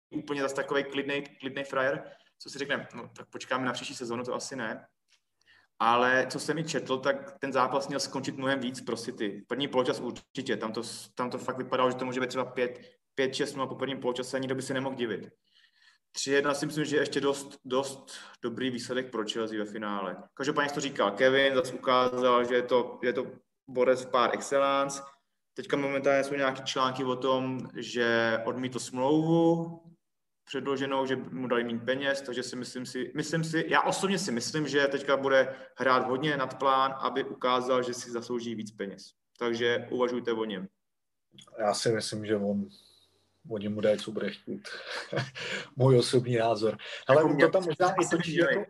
úplně 0.10 0.42
zase 0.42 0.56
takový 0.56 0.84
klidný, 0.84 1.24
klidný 1.40 1.64
frajer, 1.64 2.04
co 2.40 2.50
si 2.50 2.60
řekne, 2.60 2.88
no 2.96 3.10
tak 3.16 3.30
počkáme 3.30 3.66
na 3.66 3.74
příští 3.74 3.96
sezonu, 3.96 4.24
to 4.24 4.36
asi 4.36 4.56
ne. 4.56 4.88
Ale 5.80 6.28
co 6.30 6.40
jsem 6.40 6.56
mi 6.56 6.64
četl, 6.64 6.98
tak 6.98 7.40
ten 7.40 7.54
zápas 7.54 7.88
měl 7.88 8.00
skončit 8.00 8.38
mnohem 8.38 8.60
víc 8.60 8.82
pro 8.82 8.98
City. 8.98 9.46
První 9.48 9.68
poločas 9.68 10.00
určitě, 10.00 10.58
tam 10.58 10.74
to, 10.74 10.82
tam 11.16 11.30
to 11.30 11.38
fakt 11.38 11.58
vypadalo, 11.58 11.92
že 11.92 11.98
to 11.98 12.06
může 12.06 12.20
být 12.20 12.30
třeba 12.30 12.54
5-6 13.18 13.62
a 13.62 13.68
po 13.68 13.76
prvním 13.76 14.00
poločase 14.00 14.40
nikdo 14.40 14.56
by 14.56 14.62
se 14.62 14.74
nemohl 14.74 14.96
divit. 14.96 15.30
3-1 16.16 16.54
si 16.54 16.66
myslím, 16.66 16.86
že 16.86 16.96
je 16.96 17.02
ještě 17.02 17.22
dost, 17.22 17.60
dost 17.66 18.12
dobrý 18.42 18.70
výsledek 18.70 19.12
pro 19.12 19.24
Chelsea 19.32 19.60
ve 19.60 19.66
finále. 19.66 20.18
Každopádně 20.34 20.72
to 20.74 20.80
říkal 20.80 21.12
Kevin, 21.12 21.56
zase 21.56 21.74
ukázal, 21.74 22.46
že 22.46 22.56
je 22.56 22.62
to, 22.62 23.00
je 23.04 23.14
to 23.14 23.32
borec 23.70 24.06
pár 24.06 24.30
excellence. 24.34 25.02
Teďka 25.54 25.78
momentálně 25.78 26.24
jsou 26.24 26.36
nějaké 26.36 26.64
články 26.64 27.04
o 27.04 27.16
tom, 27.16 27.70
že 27.76 28.40
odmítl 28.46 28.80
smlouvu 28.80 29.82
předloženou, 30.48 31.06
že 31.06 31.16
mu 31.16 31.48
dali 31.48 31.64
méně 31.64 31.80
peněz, 31.80 32.22
takže 32.22 32.44
si 32.44 32.56
myslím 32.56 32.86
si, 32.86 33.12
myslím 33.16 33.44
si, 33.44 33.66
já 33.68 33.82
osobně 33.82 34.20
si 34.20 34.32
myslím, 34.32 34.68
že 34.68 34.88
teďka 34.88 35.18
bude 35.18 35.56
hrát 35.78 36.08
hodně 36.08 36.38
nad 36.38 36.60
plán, 36.60 36.96
aby 37.00 37.24
ukázal, 37.24 37.84
že 37.84 37.94
si 37.94 38.12
zaslouží 38.12 38.56
víc 38.56 38.72
peněz. 38.72 39.12
Takže 39.40 39.88
uvažujte 39.92 40.34
o 40.34 40.46
něm. 40.46 40.68
Já 41.60 41.74
si 41.74 41.92
myslím, 41.92 42.26
že 42.26 42.38
on 42.38 42.68
oni 43.50 43.70
mu 43.70 43.82
dají, 43.82 43.98
co 43.98 44.12
bude 44.12 44.30
chtít. 44.30 44.68
Můj 45.76 46.00
osobní 46.00 46.36
názor. 46.36 46.78
Ale 47.08 47.22
jako 47.22 47.30
on 47.30 47.38
to 47.38 47.50
tam 47.50 47.64
možná 47.66 47.94
i 48.02 48.08
točí 48.08 48.36
jako, 48.36 48.66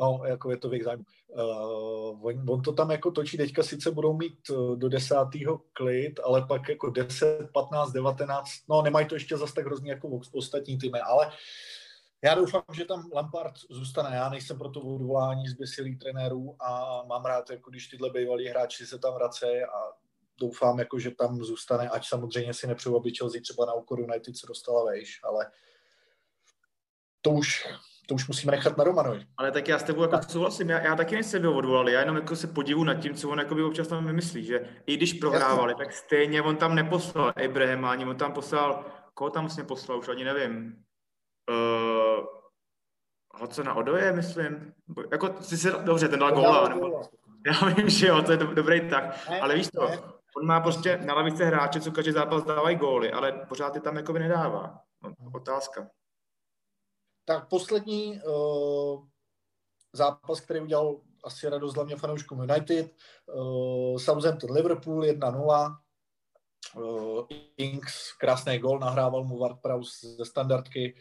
no, 0.00 0.20
jako 0.24 0.50
je 0.50 0.56
to 0.56 0.68
věk 0.68 0.84
zájmu. 0.84 1.04
Uh, 1.28 2.26
on, 2.26 2.50
on, 2.50 2.62
to 2.62 2.72
tam 2.72 2.90
jako 2.90 3.10
točí, 3.10 3.36
teďka 3.36 3.62
sice 3.62 3.90
budou 3.90 4.16
mít 4.16 4.50
uh, 4.50 4.76
do 4.76 4.88
desátého 4.88 5.60
klid, 5.72 6.20
ale 6.24 6.46
pak 6.46 6.68
jako 6.68 6.90
10, 6.90 7.48
15, 7.52 7.92
19, 7.92 8.50
no 8.68 8.82
nemají 8.82 9.06
to 9.06 9.14
ještě 9.14 9.36
zase 9.36 9.54
tak 9.54 9.66
hrozně 9.66 9.90
jako 9.90 10.20
ostatní 10.32 10.78
týmy, 10.78 11.00
ale 11.00 11.30
já 12.24 12.34
doufám, 12.34 12.62
že 12.72 12.84
tam 12.84 13.10
Lampard 13.14 13.54
zůstane. 13.70 14.16
Já 14.16 14.28
nejsem 14.28 14.58
pro 14.58 14.70
to 14.70 14.80
odvolání 14.80 15.48
zběsilých 15.48 15.98
trenérů 15.98 16.56
a 16.60 17.02
mám 17.06 17.24
rád, 17.24 17.50
jako 17.50 17.70
když 17.70 17.88
tyhle 17.88 18.10
bývalí 18.10 18.48
hráči 18.48 18.86
se 18.86 18.98
tam 18.98 19.14
vracejí 19.14 19.62
a 19.62 19.92
doufám, 20.40 20.78
jako, 20.78 20.98
že 20.98 21.10
tam 21.10 21.44
zůstane, 21.44 21.88
ať 21.88 22.08
samozřejmě 22.08 22.54
si 22.54 22.66
nepřeju, 22.66 22.96
aby 22.96 23.14
Chelsea 23.14 23.40
třeba 23.40 23.66
na 23.66 23.72
úkor 23.72 24.00
United 24.00 24.36
se 24.36 24.46
dostala 24.46 24.84
vejš, 24.84 25.20
ale 25.24 25.46
to 27.22 27.30
už, 27.30 27.66
to 28.08 28.14
už 28.14 28.28
musíme 28.28 28.50
nechat 28.50 28.76
na 28.76 28.84
Romanovi. 28.84 29.26
Ale 29.36 29.50
tak 29.50 29.68
já 29.68 29.78
s 29.78 29.82
tebou 29.82 30.02
jako 30.02 30.18
souhlasím, 30.28 30.70
já, 30.70 30.80
já 30.80 30.96
taky 30.96 31.14
nejsem 31.14 31.40
byl 31.40 31.56
odvolali, 31.56 31.92
já 31.92 32.00
jenom 32.00 32.16
jako 32.16 32.36
se 32.36 32.46
podivu 32.46 32.84
nad 32.84 32.94
tím, 32.94 33.14
co 33.14 33.30
on 33.30 33.38
jako 33.38 33.54
by 33.54 33.62
občas 33.62 33.88
tam 33.88 34.06
vymyslí, 34.06 34.44
že 34.44 34.68
i 34.86 34.96
když 34.96 35.12
prohrávali, 35.12 35.74
tak 35.74 35.92
stejně 35.92 36.42
on 36.42 36.56
tam 36.56 36.74
neposlal 36.74 37.32
Abraham, 37.44 37.84
ani 37.84 38.04
on 38.04 38.16
tam 38.16 38.32
poslal, 38.32 38.84
koho 39.14 39.30
tam 39.30 39.44
vlastně 39.44 39.64
poslal, 39.64 39.98
už 39.98 40.08
ani 40.08 40.24
nevím. 40.24 40.84
Uh, 41.50 42.38
na 43.64 43.74
Odoje, 43.74 44.12
myslím. 44.12 44.74
Jako, 45.12 45.34
si 45.40 45.58
se, 45.58 45.70
dobře, 45.70 46.08
ten 46.08 46.18
dal 46.20 46.32
góla. 46.32 46.78
Já 47.46 47.68
vím, 47.68 47.88
že 47.88 48.06
jo, 48.06 48.22
to 48.22 48.32
je 48.32 48.38
do, 48.38 48.54
dobrý 48.54 48.88
tak. 48.88 49.28
Ale 49.40 49.54
víš 49.54 49.68
to, 49.74 50.17
on 50.38 50.46
má 50.46 50.60
prostě 50.60 50.96
na 50.96 51.14
lavice 51.14 51.44
hráče, 51.44 51.80
co 51.80 51.92
každý 51.92 52.12
zápas 52.12 52.44
dávají 52.44 52.76
góly, 52.76 53.12
ale 53.12 53.32
pořád 53.48 53.74
je 53.74 53.80
tam 53.80 53.96
jako 53.96 54.12
by 54.12 54.18
nedává. 54.18 54.80
No, 55.02 55.14
otázka. 55.34 55.90
Tak 57.24 57.48
poslední 57.48 58.20
uh, 58.22 59.06
zápas, 59.92 60.40
který 60.40 60.60
udělal 60.60 61.00
asi 61.24 61.48
radost 61.48 61.74
hlavně 61.74 61.96
fanouškům 61.96 62.40
United, 62.40 62.94
uh, 63.34 63.98
Southampton 63.98 64.52
Liverpool 64.52 65.02
1-0, 65.02 65.76
uh, 66.76 67.26
Inks, 67.56 68.12
krásný 68.12 68.58
gol, 68.58 68.78
nahrával 68.78 69.24
mu 69.24 69.38
Ward 69.38 69.60
Prowse 69.62 70.08
ze 70.08 70.24
standardky, 70.24 70.94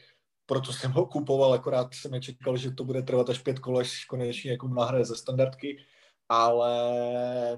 proto 0.45 0.73
jsem 0.73 0.91
ho 0.91 1.05
kupoval, 1.05 1.53
akorát 1.53 1.93
jsem 1.93 2.11
nečekal, 2.11 2.57
že 2.57 2.71
to 2.71 2.83
bude 2.83 3.01
trvat 3.01 3.29
až 3.29 3.39
pět 3.39 3.59
kol, 3.59 3.79
až 3.79 4.05
konečně 4.05 4.51
jako 4.51 4.67
nahraje 4.67 5.05
ze 5.05 5.15
standardky 5.15 5.77
ale 6.29 6.71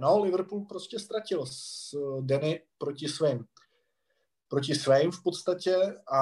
no, 0.02 0.20
Liverpool 0.24 0.66
prostě 0.66 1.00
ztratil 1.00 1.46
s 1.46 1.96
Denny 2.22 2.62
proti 2.78 3.08
svým 3.08 3.46
proti 4.50 4.76
svým 4.76 5.12
v 5.12 5.24
podstatě 5.24 5.76
a 6.12 6.22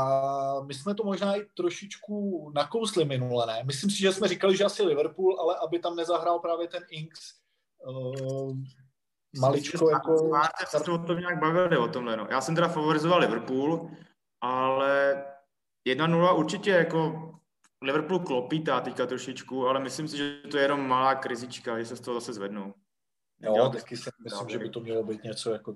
my 0.62 0.74
jsme 0.74 0.96
to 0.96 1.04
možná 1.04 1.36
i 1.36 1.46
trošičku 1.58 2.52
nakousli 2.56 3.06
minule, 3.06 3.46
ne? 3.46 3.64
Myslím 3.66 3.90
si, 3.90 3.98
že 3.98 4.14
jsme 4.14 4.28
říkali, 4.28 4.58
že 4.58 4.64
asi 4.64 4.84
Liverpool, 4.84 5.40
ale 5.42 5.56
aby 5.68 5.80
tam 5.80 5.96
nezahrál 5.96 6.40
právě 6.40 6.68
ten 6.68 6.84
Inks 6.90 7.34
uh, 7.88 8.58
maličko 9.40 9.90
jako... 9.90 10.28
Máte 10.28 10.66
se 10.66 10.92
o 10.92 10.98
tom 10.98 11.20
nějak 11.20 11.40
bavili 11.40 11.78
o 11.78 11.88
tomhle, 11.88 12.18
no. 12.18 12.28
Já 12.30 12.42
jsem 12.42 12.56
teda 12.56 12.68
favorizoval 12.68 13.20
Liverpool, 13.20 13.90
ale 14.42 15.24
1-0 15.88 16.38
určitě 16.38 16.70
jako 16.70 17.34
Liverpool 17.82 18.20
klopítá 18.20 18.82
teďka 18.82 19.06
trošičku, 19.06 19.68
ale 19.68 19.80
myslím 19.80 20.08
si, 20.08 20.18
že 20.18 20.42
to 20.52 20.58
je 20.58 20.64
jenom 20.64 20.88
malá 20.88 21.16
krizička, 21.16 21.80
že 21.80 21.86
se 21.86 21.96
z 21.96 22.00
toho 22.00 22.20
zase 22.20 22.34
zvednou. 22.34 22.74
Jo, 23.40 23.70
taky 23.70 23.98
si 23.98 24.10
myslím, 24.24 24.50
že 24.50 24.60
by 24.60 24.70
to 24.70 24.80
mělo 24.80 25.04
být 25.04 25.24
něco 25.24 25.52
jako... 25.52 25.76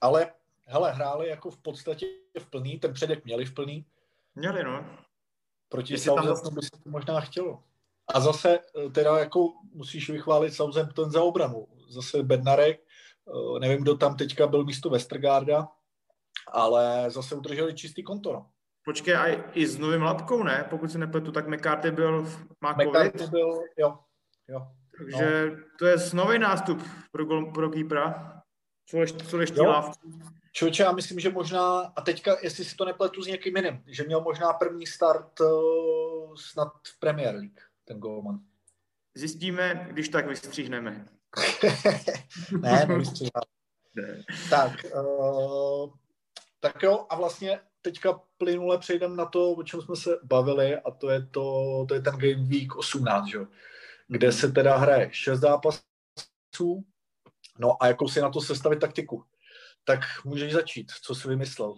Ale, 0.00 0.32
hele, 0.66 0.92
hráli 0.92 1.28
jako 1.28 1.50
v 1.50 1.58
podstatě 1.58 2.06
v 2.38 2.46
plný, 2.46 2.78
ten 2.78 2.92
předek 2.92 3.24
měli 3.24 3.44
v 3.44 3.54
plný. 3.54 3.86
Měli, 4.34 4.64
no. 4.64 4.84
Proti 5.68 5.98
Southamptonu 5.98 6.54
by 6.54 6.62
se 6.62 6.70
to 6.70 6.90
možná 6.90 7.20
chtělo. 7.20 7.62
A 8.14 8.20
zase 8.20 8.58
eh, 8.58 8.90
teda 8.90 9.18
jako 9.18 9.52
musíš 9.72 10.10
vychválit 10.10 10.54
Southampton 10.54 11.10
za 11.10 11.22
obranu. 11.22 11.68
Zase 11.88 12.22
Bednarek, 12.22 12.80
eh, 12.80 13.60
nevím, 13.60 13.82
kdo 13.82 13.96
tam 13.96 14.16
teďka 14.16 14.46
byl 14.46 14.64
místo 14.64 14.90
Westergaarda, 14.90 15.68
ale 16.52 17.10
zase 17.10 17.34
udrželi 17.34 17.74
čistý 17.74 18.02
konto. 18.02 18.46
Počkej, 18.84 19.16
a 19.16 19.26
i 19.52 19.66
s 19.66 19.78
novým 19.78 20.02
lapkou, 20.02 20.42
ne? 20.42 20.66
Pokud 20.70 20.92
se 20.92 20.98
nepletu, 20.98 21.32
tak 21.32 21.48
McCarthy 21.48 21.90
byl, 21.90 22.26
má 22.60 22.72
McCarthy 22.72 23.26
byl, 23.26 23.62
jo, 23.78 23.98
jo. 24.48 24.66
Takže 24.98 25.50
no. 25.50 25.56
to 25.78 25.86
je 25.86 25.96
nový 26.14 26.38
nástup 26.38 26.82
pro, 27.12 27.24
gol, 27.24 27.52
pro 27.52 27.70
Kýpra. 27.70 28.32
Co 28.86 28.96
ještě, 28.96 29.24
co 29.24 29.40
ještě 29.40 29.60
lávku. 29.60 30.20
Čoče, 30.52 30.82
já 30.82 30.92
myslím, 30.92 31.20
že 31.20 31.30
možná, 31.30 31.80
a 31.80 32.00
teďka, 32.00 32.36
jestli 32.42 32.64
si 32.64 32.76
to 32.76 32.84
nepletu 32.84 33.22
s 33.22 33.26
někým 33.26 33.56
jiným, 33.56 33.82
že 33.86 34.04
měl 34.04 34.20
možná 34.20 34.52
první 34.52 34.86
start 34.86 35.40
uh, 35.40 36.34
snad 36.34 36.72
v 36.86 36.98
Premier 36.98 37.34
League, 37.34 37.60
ten 37.84 37.98
golman. 37.98 38.40
Zjistíme, 39.14 39.86
když 39.90 40.08
tak 40.08 40.26
vystříhneme. 40.26 41.06
ne, 42.60 42.86
nevystříháme. 42.88 43.46
tak, 44.50 44.72
uh, 44.94 45.90
tak 46.60 46.82
jo, 46.82 47.06
a 47.10 47.16
vlastně 47.16 47.60
teďka 47.82 48.20
plynule 48.38 48.78
přejdeme 48.78 49.16
na 49.16 49.26
to, 49.26 49.52
o 49.52 49.62
čem 49.62 49.82
jsme 49.82 49.96
se 49.96 50.18
bavili, 50.22 50.76
a 50.76 50.90
to 50.90 51.10
je, 51.10 51.26
to, 51.26 51.84
to 51.88 51.94
je 51.94 52.00
ten 52.00 52.14
Game 52.18 52.48
Week 52.48 52.76
18, 52.76 53.26
že? 53.26 53.38
kde 54.12 54.32
se 54.32 54.52
teda 54.52 54.76
hraje 54.76 55.08
6 55.12 55.40
zápasů, 55.40 55.82
no 57.58 57.82
a 57.82 57.86
jakou 57.86 58.08
si 58.08 58.20
na 58.20 58.30
to 58.30 58.40
sestavit 58.40 58.80
taktiku. 58.80 59.24
Tak 59.84 60.00
můžeš 60.24 60.52
začít, 60.52 60.92
co 61.02 61.14
jsi 61.14 61.28
vymyslel? 61.28 61.74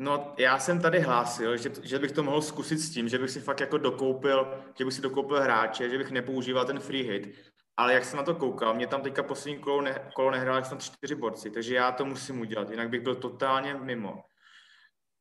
No, 0.00 0.34
já 0.38 0.58
jsem 0.58 0.80
tady 0.80 1.00
hlásil, 1.00 1.56
že, 1.56 1.70
že 1.82 1.98
bych 1.98 2.12
to 2.12 2.22
mohl 2.22 2.42
zkusit 2.42 2.78
s 2.78 2.90
tím, 2.90 3.08
že 3.08 3.18
bych 3.18 3.30
si 3.30 3.40
fakt 3.40 3.60
jako 3.60 3.78
dokoupil, 3.78 4.64
že 4.78 4.84
bych 4.84 4.94
si 4.94 5.02
dokoupil 5.02 5.40
hráče, 5.40 5.90
že 5.90 5.98
bych 5.98 6.10
nepoužíval 6.10 6.64
ten 6.64 6.80
free 6.80 7.02
hit, 7.02 7.34
ale 7.76 7.94
jak 7.94 8.04
jsem 8.04 8.16
na 8.16 8.22
to 8.22 8.34
koukal, 8.34 8.74
mě 8.74 8.86
tam 8.86 9.02
teďka 9.02 9.22
poslední 9.22 9.60
kolo, 9.60 9.82
ne, 9.82 10.10
kolo 10.14 10.30
nehráli 10.30 10.64
snad 10.64 10.82
čtyři 10.82 11.14
borci, 11.14 11.50
takže 11.50 11.74
já 11.74 11.92
to 11.92 12.04
musím 12.04 12.40
udělat, 12.40 12.70
jinak 12.70 12.88
bych 12.88 13.00
byl 13.00 13.14
totálně 13.14 13.74
mimo 13.74 14.22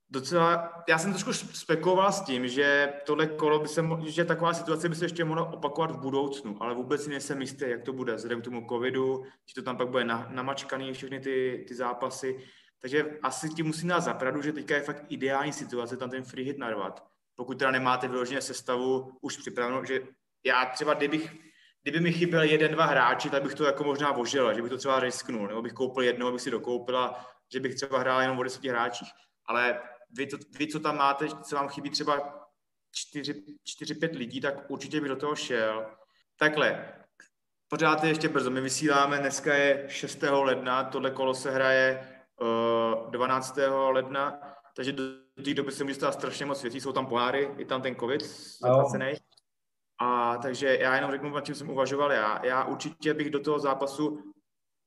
docela, 0.09 0.83
já 0.87 0.97
jsem 0.97 1.11
trošku 1.11 1.33
spekuloval 1.33 2.11
s 2.11 2.21
tím, 2.21 2.47
že 2.47 2.93
tohle 3.05 3.27
kolo 3.27 3.59
by 3.59 3.67
se, 3.67 3.83
že 4.05 4.25
taková 4.25 4.53
situace 4.53 4.89
by 4.89 4.95
se 4.95 5.05
ještě 5.05 5.25
mohla 5.25 5.53
opakovat 5.53 5.91
v 5.91 5.99
budoucnu, 5.99 6.57
ale 6.59 6.75
vůbec 6.75 7.03
si 7.03 7.09
nejsem 7.09 7.41
jistý, 7.41 7.65
jak 7.67 7.83
to 7.83 7.93
bude, 7.93 8.15
vzhledem 8.15 8.41
k 8.41 8.43
tomu 8.43 8.67
covidu, 8.69 9.23
že 9.45 9.55
to 9.55 9.61
tam 9.61 9.77
pak 9.77 9.89
bude 9.89 10.03
na, 10.03 10.27
namačkaný 10.31 10.93
všechny 10.93 11.19
ty, 11.19 11.65
ty 11.67 11.75
zápasy, 11.75 12.39
takže 12.81 13.17
asi 13.23 13.49
ti 13.49 13.63
musím 13.63 13.89
dát 13.89 13.99
zapravdu, 13.99 14.41
že 14.41 14.53
teďka 14.53 14.75
je 14.75 14.81
fakt 14.81 15.05
ideální 15.09 15.53
situace 15.53 15.97
tam 15.97 16.09
ten 16.09 16.23
free 16.23 16.45
hit 16.45 16.57
narvat. 16.57 17.07
Pokud 17.35 17.59
teda 17.59 17.71
nemáte 17.71 18.07
vyloženě 18.07 18.41
sestavu 18.41 19.17
už 19.21 19.37
připravenou, 19.37 19.83
že 19.83 20.01
já 20.45 20.65
třeba, 20.65 20.93
kdybych, 20.93 21.35
kdyby 21.83 21.99
mi 21.99 22.13
chyběl 22.13 22.41
jeden, 22.43 22.71
dva 22.71 22.85
hráči, 22.85 23.29
tak 23.29 23.43
bych 23.43 23.55
to 23.55 23.65
jako 23.65 23.83
možná 23.83 24.11
vožil, 24.11 24.53
že 24.53 24.61
bych 24.61 24.71
to 24.71 24.77
třeba 24.77 24.99
risknul, 24.99 25.47
nebo 25.47 25.61
bych 25.61 25.73
koupil 25.73 26.03
jednoho, 26.03 26.29
abych 26.29 26.41
si 26.41 26.51
dokoupila, 26.51 27.25
že 27.53 27.59
bych 27.59 27.75
třeba 27.75 27.99
hrál 27.99 28.21
jenom 28.21 28.39
o 28.39 28.43
deseti 28.43 28.69
hráčích. 28.69 29.07
Ale 29.45 29.79
vy, 30.09 30.27
to, 30.27 30.37
vy, 30.57 30.67
co 30.67 30.79
tam 30.79 30.97
máte, 30.97 31.27
co 31.27 31.55
vám 31.55 31.67
chybí 31.67 31.89
třeba 31.89 32.47
4-5 33.81 34.17
lidí, 34.17 34.41
tak 34.41 34.69
určitě 34.69 35.01
bych 35.01 35.09
do 35.09 35.15
toho 35.15 35.35
šel. 35.35 35.85
Takhle, 36.39 36.93
pořád 37.67 38.03
je 38.03 38.09
ještě 38.09 38.29
brzo. 38.29 38.51
My 38.51 38.61
vysíláme, 38.61 39.19
dneska 39.19 39.53
je 39.53 39.85
6. 39.89 40.21
ledna, 40.21 40.83
tohle 40.83 41.11
kolo 41.11 41.33
se 41.33 41.51
hraje 41.51 42.17
uh, 42.41 43.07
eh, 43.07 43.11
12. 43.11 43.57
ledna, 43.89 44.39
takže 44.75 44.91
do 44.91 45.03
té 45.43 45.53
doby 45.53 45.71
se 45.71 45.83
může 45.83 45.95
stát 45.95 46.13
strašně 46.13 46.45
moc 46.45 46.63
věcí, 46.63 46.81
jsou 46.81 46.91
tam 46.91 47.05
poháry, 47.05 47.51
je 47.57 47.65
tam 47.65 47.81
ten 47.81 47.95
covid 47.95 48.21
zaplacený. 48.61 49.13
A 49.99 50.38
takže 50.38 50.77
já 50.77 50.95
jenom 50.95 51.12
řeknu, 51.12 51.29
na 51.29 51.41
čím 51.41 51.55
jsem 51.55 51.69
uvažoval 51.69 52.12
já. 52.12 52.45
Já 52.45 52.63
určitě 52.63 53.13
bych 53.13 53.29
do 53.29 53.39
toho 53.39 53.60
zápasu 53.60 54.34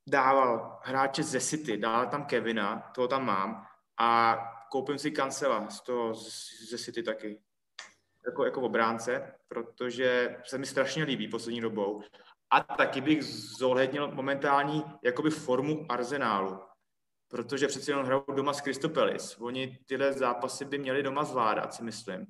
dával 0.08 0.78
hráče 0.82 1.22
ze 1.22 1.40
City, 1.40 1.76
dál 1.76 2.06
tam 2.06 2.24
Kevina, 2.24 2.90
toho 2.94 3.08
tam 3.08 3.26
mám, 3.26 3.66
a 4.00 4.38
koupím 4.70 4.98
si 4.98 5.10
Cancela 5.10 5.70
z 5.70 5.80
toho, 5.80 6.14
ze 6.70 6.78
City 6.78 7.02
taky. 7.02 7.40
Jako, 8.26 8.44
jako 8.44 8.60
obránce, 8.60 9.34
protože 9.48 10.36
se 10.44 10.58
mi 10.58 10.66
strašně 10.66 11.04
líbí 11.04 11.28
poslední 11.28 11.60
dobou. 11.60 12.02
A 12.50 12.60
taky 12.60 13.00
bych 13.00 13.24
zohlednil 13.58 14.10
momentální 14.14 14.84
jakoby 15.04 15.30
formu 15.30 15.86
Arsenálu, 15.88 16.60
protože 17.28 17.66
přeci 17.66 17.90
jenom 17.90 18.06
hrajou 18.06 18.24
doma 18.34 18.52
s 18.52 18.60
Kristopelis. 18.60 19.36
Oni 19.40 19.78
tyhle 19.86 20.12
zápasy 20.12 20.64
by 20.64 20.78
měli 20.78 21.02
doma 21.02 21.24
zvládat, 21.24 21.74
si 21.74 21.82
myslím. 21.82 22.26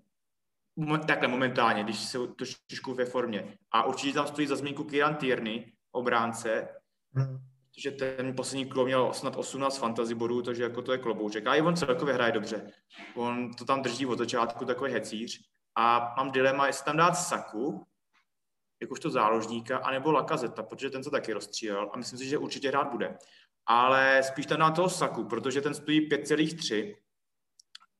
Takhle 1.06 1.28
momentálně, 1.28 1.84
když 1.84 2.08
jsou 2.08 2.26
trošičku 2.26 2.94
ve 2.94 3.04
formě. 3.04 3.58
A 3.70 3.84
určitě 3.84 4.14
tam 4.14 4.26
stojí 4.26 4.46
za 4.46 4.56
zmínku 4.56 4.84
Kieran 4.84 5.16
Tierney, 5.16 5.72
obránce, 5.92 6.68
hmm 7.14 7.49
že 7.78 7.90
ten 7.90 8.36
poslední 8.36 8.68
kolo 8.68 8.84
měl 8.84 9.12
snad 9.12 9.36
18 9.36 9.78
fantasy 9.78 10.14
bodů, 10.14 10.42
takže 10.42 10.62
jako 10.62 10.82
to 10.82 10.92
je 10.92 10.98
klobouček. 10.98 11.46
A 11.46 11.54
i 11.54 11.62
on 11.62 11.76
celkově 11.76 12.14
hraje 12.14 12.32
dobře. 12.32 12.70
On 13.14 13.50
to 13.54 13.64
tam 13.64 13.82
drží 13.82 14.06
od 14.06 14.18
začátku 14.18 14.64
takový 14.64 14.92
hecíř. 14.92 15.40
A 15.76 16.14
mám 16.16 16.30
dilema, 16.30 16.66
jestli 16.66 16.84
tam 16.84 16.96
dát 16.96 17.14
Saku, 17.14 17.86
jakožto 18.82 19.10
záložníka, 19.10 19.78
anebo 19.78 20.12
Lakazeta, 20.12 20.62
protože 20.62 20.90
ten 20.90 21.04
se 21.04 21.10
taky 21.10 21.32
rozstřílel 21.32 21.90
a 21.92 21.96
myslím 21.96 22.18
si, 22.18 22.24
že 22.24 22.38
určitě 22.38 22.68
hrát 22.68 22.90
bude. 22.90 23.18
Ale 23.66 24.22
spíš 24.22 24.46
tam 24.46 24.60
na 24.60 24.70
toho 24.70 24.88
Saku, 24.88 25.24
protože 25.24 25.60
ten 25.60 25.74
stojí 25.74 26.08
5,3 26.08 26.96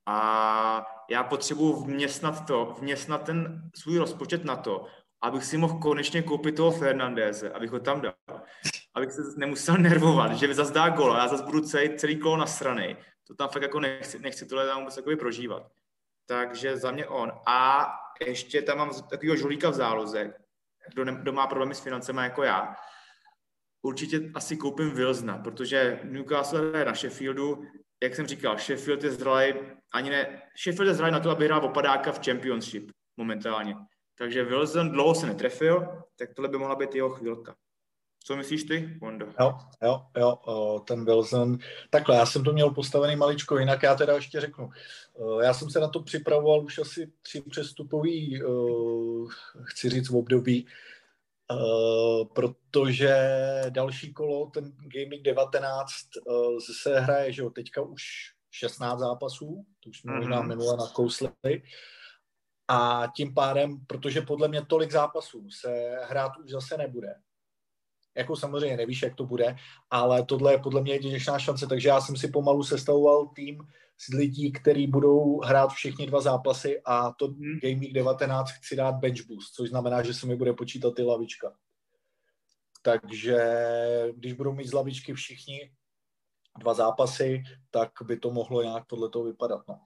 a 0.06 0.86
já 1.10 1.24
potřebuji 1.24 1.84
vměstnat 1.84 2.46
to, 2.46 2.74
vměstnat 2.78 3.24
ten 3.24 3.70
svůj 3.76 3.98
rozpočet 3.98 4.44
na 4.44 4.56
to, 4.56 4.86
abych 5.22 5.44
si 5.44 5.56
mohl 5.56 5.78
konečně 5.78 6.22
koupit 6.22 6.56
toho 6.56 6.70
Fernandéze, 6.70 7.50
abych 7.50 7.70
ho 7.70 7.80
tam 7.80 8.00
dal 8.00 8.14
abych 8.94 9.12
se 9.12 9.22
nemusel 9.36 9.76
nervovat, 9.76 10.32
že 10.32 10.54
zase 10.54 10.72
dá 10.72 10.88
gol 10.88 11.12
a 11.12 11.18
já 11.18 11.28
zase 11.28 11.44
budu 11.44 11.60
celý, 11.60 11.96
celý 11.96 12.16
kolo 12.16 12.36
na 12.36 12.46
strany. 12.46 12.96
To 13.26 13.34
tam 13.34 13.48
fakt 13.48 13.62
jako 13.62 13.80
nechci, 13.80 14.18
nechci 14.18 14.46
tohle 14.46 14.66
tam 14.66 14.78
vůbec 14.80 15.18
prožívat. 15.18 15.72
Takže 16.26 16.76
za 16.76 16.90
mě 16.90 17.06
on. 17.06 17.32
A 17.46 17.88
ještě 18.26 18.62
tam 18.62 18.78
mám 18.78 18.90
takového 19.10 19.36
žolíka 19.36 19.70
v 19.70 19.74
záloze, 19.74 20.34
kdo, 20.92 21.04
ne, 21.04 21.12
kdo 21.12 21.32
má 21.32 21.46
problémy 21.46 21.74
s 21.74 21.80
financemi 21.80 22.22
jako 22.22 22.42
já. 22.42 22.76
Určitě 23.82 24.30
asi 24.34 24.56
koupím 24.56 24.90
Wilsona, 24.90 25.38
protože 25.38 26.00
Newcastle 26.04 26.78
je 26.78 26.84
na 26.84 26.94
Sheffieldu. 26.94 27.64
Jak 28.02 28.14
jsem 28.14 28.26
říkal, 28.26 28.58
Sheffield 28.58 29.04
je 29.04 29.10
zralý, 29.10 29.54
ani 29.92 30.10
ne, 30.10 30.42
Sheffield 30.62 30.88
je 30.88 30.94
zralý 30.94 31.12
na 31.12 31.20
to, 31.20 31.30
aby 31.30 31.44
hrál 31.44 31.64
opadáka 31.64 32.12
v 32.12 32.26
Championship 32.26 32.90
momentálně. 33.16 33.76
Takže 34.18 34.44
Wilson 34.44 34.90
dlouho 34.90 35.14
se 35.14 35.26
netrefil, 35.26 36.02
tak 36.16 36.34
tohle 36.34 36.48
by 36.48 36.58
mohla 36.58 36.76
být 36.76 36.94
jeho 36.94 37.10
chvílka. 37.10 37.54
Co 38.24 38.36
myslíš 38.36 38.64
ty, 38.64 38.98
Mondo? 39.00 39.26
Jo, 39.40 39.58
jo, 39.82 40.02
jo, 40.16 40.80
ten 40.86 41.04
Wilson. 41.04 41.58
Takhle, 41.90 42.16
já 42.16 42.26
jsem 42.26 42.44
to 42.44 42.52
měl 42.52 42.70
postavený 42.70 43.16
maličko 43.16 43.58
jinak, 43.58 43.82
já 43.82 43.94
teda 43.94 44.14
ještě 44.14 44.40
řeknu. 44.40 44.70
Já 45.42 45.54
jsem 45.54 45.70
se 45.70 45.80
na 45.80 45.88
to 45.88 46.02
připravoval 46.02 46.64
už 46.64 46.78
asi 46.78 47.12
tři 47.22 47.40
přestupový, 47.40 48.42
chci 49.62 49.90
říct, 49.90 50.10
v 50.10 50.16
období, 50.16 50.66
protože 52.34 53.16
další 53.70 54.12
kolo, 54.12 54.46
ten 54.46 54.72
Gaming 54.78 55.22
19, 55.22 55.88
se 56.82 57.00
hraje, 57.00 57.32
že 57.32 57.42
jo, 57.42 57.50
teďka 57.50 57.82
už 57.82 58.02
16 58.50 58.98
zápasů, 58.98 59.66
to 59.80 59.90
už 59.90 59.98
jsme 59.98 60.12
mm-hmm. 60.12 60.16
možná 60.16 60.42
minule 60.42 60.76
nakousli, 60.76 61.28
a 62.68 63.06
tím 63.16 63.34
pádem, 63.34 63.86
protože 63.86 64.20
podle 64.20 64.48
mě 64.48 64.66
tolik 64.66 64.92
zápasů 64.92 65.50
se 65.50 65.98
hrát 66.02 66.32
už 66.44 66.50
zase 66.50 66.76
nebude, 66.76 67.14
jako 68.16 68.36
samozřejmě 68.36 68.76
nevíš, 68.76 69.02
jak 69.02 69.14
to 69.14 69.26
bude, 69.26 69.56
ale 69.90 70.24
tohle 70.24 70.52
je 70.52 70.58
podle 70.58 70.82
mě 70.82 70.92
jedinečná 70.92 71.38
šance, 71.38 71.66
takže 71.66 71.88
já 71.88 72.00
jsem 72.00 72.16
si 72.16 72.28
pomalu 72.28 72.62
sestavoval 72.62 73.26
tým 73.26 73.58
z 74.00 74.14
lidí, 74.14 74.52
kteří 74.52 74.86
budou 74.86 75.40
hrát 75.40 75.68
všichni 75.68 76.06
dva 76.06 76.20
zápasy 76.20 76.80
a 76.84 77.12
to 77.12 77.26
hmm. 77.26 77.58
Game 77.62 77.80
Week 77.80 77.92
19 77.92 78.50
chci 78.50 78.76
dát 78.76 78.94
bench 78.94 79.26
boost, 79.26 79.54
což 79.54 79.68
znamená, 79.68 80.02
že 80.02 80.14
se 80.14 80.26
mi 80.26 80.36
bude 80.36 80.52
počítat 80.52 80.94
ty 80.94 81.02
lavička. 81.02 81.52
Takže 82.82 83.38
když 84.16 84.32
budou 84.32 84.52
mít 84.52 84.66
z 84.66 84.72
lavičky 84.72 85.14
všichni 85.14 85.72
dva 86.58 86.74
zápasy, 86.74 87.42
tak 87.70 87.90
by 88.02 88.16
to 88.16 88.30
mohlo 88.30 88.62
nějak 88.62 88.86
podle 88.86 89.08
toho 89.08 89.24
vypadat. 89.24 89.60
No. 89.68 89.80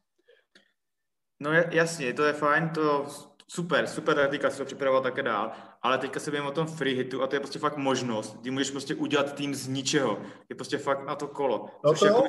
No 1.41 1.53
jasně, 1.53 2.13
to 2.13 2.25
je 2.25 2.33
fajn, 2.33 2.69
to 2.69 3.07
super, 3.49 3.87
super 3.87 4.17
taktika, 4.17 4.51
si 4.51 4.59
to 4.59 4.65
připravoval 4.65 5.03
také 5.03 5.23
dál, 5.23 5.53
ale 5.85 5.99
teďka 5.99 6.21
se 6.21 6.31
bavím 6.31 6.47
o 6.47 6.51
tom 6.51 6.67
free 6.67 6.95
hitu 6.95 7.23
a 7.23 7.27
to 7.27 7.37
je 7.37 7.41
prostě 7.41 7.59
fakt 7.59 7.77
možnost, 7.77 8.37
kdy 8.41 8.51
můžeš 8.51 8.71
prostě 8.71 8.95
udělat 8.95 9.35
tým 9.35 9.55
z 9.55 9.69
ničeho, 9.69 10.23
je 10.49 10.57
prostě 10.57 10.79
fakt 10.79 11.07
na 11.07 11.15
to 11.15 11.29
kolo, 11.29 11.71
no 11.85 11.91
což 11.91 11.99
to, 11.99 12.07
jako, 12.07 12.23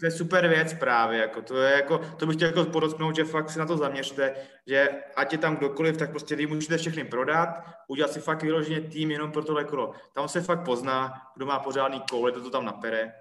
to 0.00 0.06
je 0.06 0.10
super 0.10 0.48
věc 0.48 0.74
právě, 0.74 1.18
jako 1.18 1.42
to 1.42 1.56
je 1.56 1.72
jako, 1.72 1.98
to 1.98 2.26
bych 2.26 2.36
chtěl 2.36 2.48
jako 2.48 2.64
podotknout, 2.64 3.16
že 3.16 3.24
fakt 3.24 3.50
si 3.50 3.58
na 3.58 3.66
to 3.66 3.76
zaměřte, 3.76 4.34
že 4.66 4.88
ať 5.16 5.32
je 5.32 5.38
tam 5.38 5.56
kdokoliv, 5.56 5.96
tak 5.96 6.10
prostě 6.10 6.36
vy 6.36 6.46
můžete 6.46 6.78
všechny 6.78 7.04
prodat, 7.04 7.48
udělat 7.88 8.12
si 8.12 8.20
fakt 8.20 8.42
vyloženě 8.42 8.80
tým 8.80 9.10
jenom 9.10 9.32
pro 9.32 9.44
tohle 9.44 9.64
kolo, 9.64 9.94
tam 10.14 10.28
se 10.28 10.40
fakt 10.40 10.64
pozná, 10.64 11.12
kdo 11.36 11.46
má 11.46 11.58
pořádný 11.58 12.02
koule, 12.10 12.32
to 12.32 12.42
to 12.42 12.50
tam 12.50 12.64
napere, 12.64 13.12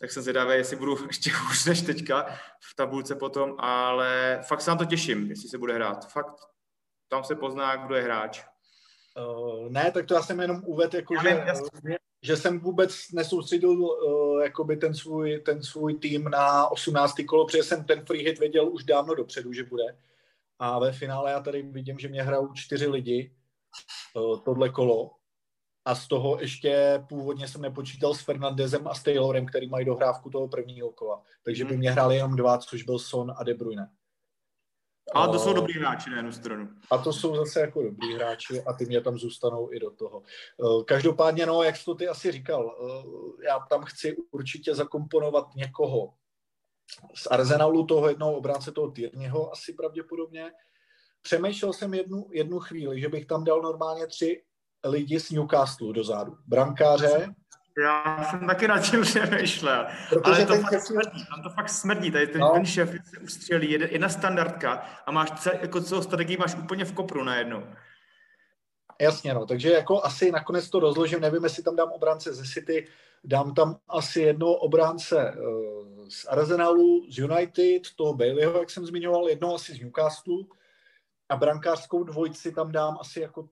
tak 0.00 0.10
jsem 0.10 0.22
zvědavý, 0.22 0.54
jestli 0.54 0.76
budu 0.76 0.98
ještě 1.06 1.30
hůř 1.34 1.66
než 1.66 1.82
teďka 1.82 2.26
v 2.72 2.76
tabulce 2.76 3.14
potom, 3.14 3.54
ale 3.58 4.40
fakt 4.48 4.60
se 4.60 4.70
na 4.70 4.76
to 4.76 4.84
těším, 4.84 5.26
jestli 5.26 5.48
se 5.48 5.58
bude 5.58 5.74
hrát. 5.74 6.12
Fakt 6.12 6.34
tam 7.08 7.24
se 7.24 7.34
pozná, 7.34 7.76
kdo 7.76 7.94
je 7.94 8.02
hráč. 8.02 8.44
Uh, 9.18 9.68
ne, 9.68 9.90
tak 9.90 10.06
to 10.06 10.14
já 10.14 10.22
jsem 10.22 10.40
jenom 10.40 10.62
uvedl, 10.66 10.96
jako, 10.96 11.14
že, 11.22 11.44
že 12.22 12.36
jsem 12.36 12.60
vůbec 12.60 13.12
nesoustředil 13.12 13.70
uh, 13.70 14.42
jakoby 14.42 14.76
ten 14.76 14.94
svůj, 14.94 15.38
ten 15.38 15.62
svůj 15.62 15.94
tým 15.94 16.24
na 16.24 16.70
18. 16.70 17.14
kolo, 17.28 17.46
protože 17.46 17.62
jsem 17.62 17.84
ten 17.84 18.04
free 18.06 18.24
hit 18.24 18.38
věděl 18.38 18.68
už 18.68 18.84
dávno 18.84 19.14
dopředu, 19.14 19.52
že 19.52 19.64
bude. 19.64 19.98
A 20.58 20.78
ve 20.78 20.92
finále 20.92 21.30
já 21.30 21.40
tady 21.40 21.62
vidím, 21.62 21.98
že 21.98 22.08
mě 22.08 22.22
hrajou 22.22 22.52
čtyři 22.52 22.86
lidi 22.86 23.32
uh, 24.14 24.40
tohle 24.40 24.68
kolo. 24.68 25.10
A 25.84 25.94
z 25.94 26.08
toho 26.08 26.38
ještě 26.40 27.04
původně 27.08 27.48
jsem 27.48 27.62
nepočítal 27.62 28.14
s 28.14 28.20
Fernandezem 28.20 28.88
a 28.88 28.94
s 28.94 29.02
Taylorem, 29.02 29.46
který 29.46 29.68
mají 29.68 29.86
dohrávku 29.86 30.30
toho 30.30 30.48
prvního 30.48 30.90
kola. 30.90 31.22
Takže 31.44 31.64
by 31.64 31.70
mhm. 31.70 31.78
mě 31.78 31.90
hráli 31.90 32.16
jenom 32.16 32.36
dva, 32.36 32.58
což 32.58 32.82
byl 32.82 32.98
Son 32.98 33.32
a 33.36 33.44
De 33.44 33.54
Bruyne. 33.54 33.90
Ale 35.14 35.32
to 35.32 35.38
jsou 35.38 35.52
dobrý 35.52 35.74
hráči 35.78 36.10
na 36.10 36.16
jednu 36.16 36.32
stranu. 36.32 36.68
A 36.90 36.98
to 36.98 37.12
jsou 37.12 37.36
zase 37.36 37.60
jako 37.60 37.82
dobrý 37.82 38.14
hráči 38.14 38.62
a 38.62 38.72
ty 38.72 38.86
mě 38.86 39.00
tam 39.00 39.18
zůstanou 39.18 39.72
i 39.72 39.78
do 39.80 39.90
toho. 39.90 40.22
Eh, 40.22 40.84
každopádně, 40.84 41.46
no, 41.46 41.62
jak 41.62 41.76
jsi 41.76 41.84
to 41.84 41.94
ty 41.94 42.08
asi 42.08 42.32
říkal, 42.32 42.76
eh, 42.80 43.46
já 43.46 43.58
tam 43.58 43.84
chci 43.84 44.16
určitě 44.30 44.74
zakomponovat 44.74 45.54
někoho 45.56 46.14
z 47.14 47.26
Arsenalu, 47.26 47.86
toho 47.86 48.08
jednoho 48.08 48.36
obránce, 48.36 48.72
toho 48.72 48.90
Tyrního 48.90 49.52
asi 49.52 49.72
pravděpodobně. 49.72 50.52
Přemýšlel 51.22 51.72
jsem 51.72 51.94
jednu, 51.94 52.28
jednu 52.32 52.58
chvíli, 52.60 53.00
že 53.00 53.08
bych 53.08 53.26
tam 53.26 53.44
dal 53.44 53.62
normálně 53.62 54.06
tři 54.06 54.42
lidi 54.84 55.20
z 55.20 55.30
Newcastle 55.30 55.92
dozadu. 55.92 56.36
Brankáře, 56.46 57.34
já 57.82 58.24
jsem 58.30 58.46
taky 58.46 58.68
nad 58.68 58.78
tím 58.78 59.02
přemýšlel. 59.02 59.86
Protože 60.08 60.32
ale 60.34 60.46
to 60.46 60.54
fakt 60.54 60.72
šef... 60.72 60.82
smrdí, 60.82 61.26
tam 61.26 61.42
to 61.42 61.50
fakt 61.50 61.68
smrdí. 61.68 62.10
Tady 62.10 62.26
ten, 62.26 62.40
no. 62.40 62.52
ten 62.52 62.66
šéf 62.66 62.90
se 63.04 63.18
ustřelí, 63.18 63.70
jedna 63.70 64.08
standardka 64.08 64.86
a 65.06 65.10
máš 65.10 65.30
celý, 65.30 65.58
jako 65.62 65.80
celou 65.80 66.02
strategii 66.02 66.36
máš 66.36 66.54
úplně 66.54 66.84
v 66.84 66.92
kopru 66.92 67.24
najednou. 67.24 67.62
Jasně, 69.00 69.34
no, 69.34 69.46
takže 69.46 69.72
jako 69.72 70.04
asi 70.04 70.32
nakonec 70.32 70.70
to 70.70 70.80
rozložím, 70.80 71.20
nevím, 71.20 71.44
jestli 71.44 71.62
tam 71.62 71.76
dám 71.76 71.92
obránce 71.92 72.34
ze 72.34 72.44
City, 72.44 72.86
dám 73.24 73.54
tam 73.54 73.76
asi 73.88 74.20
jedno 74.20 74.54
obránce 74.54 75.34
uh, 75.38 76.08
z 76.08 76.26
Arsenalu, 76.26 77.06
z 77.10 77.18
United, 77.18 77.82
toho 77.96 78.14
Baileyho, 78.14 78.58
jak 78.58 78.70
jsem 78.70 78.86
zmiňoval, 78.86 79.28
jedno 79.28 79.54
asi 79.54 79.74
z 79.74 79.80
Newcastle 79.80 80.44
a 81.28 81.36
brankářskou 81.36 82.04
dvojici 82.04 82.52
tam 82.52 82.72
dám 82.72 82.98
asi 83.00 83.20
jako 83.20 83.48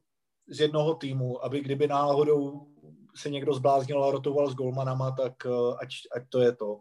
z 0.49 0.61
jednoho 0.61 0.95
týmu, 0.95 1.45
aby 1.45 1.61
kdyby 1.61 1.87
náhodou 1.87 2.67
se 3.17 3.31
někdo 3.31 3.55
zbláznil 3.55 4.05
a 4.05 4.11
rotoval 4.11 4.51
s 4.51 4.55
golmanama, 4.55 5.11
tak 5.11 5.47
eh, 5.47 5.77
ať, 5.81 5.89
ať 6.17 6.23
to 6.29 6.41
je 6.41 6.57
to. 6.57 6.81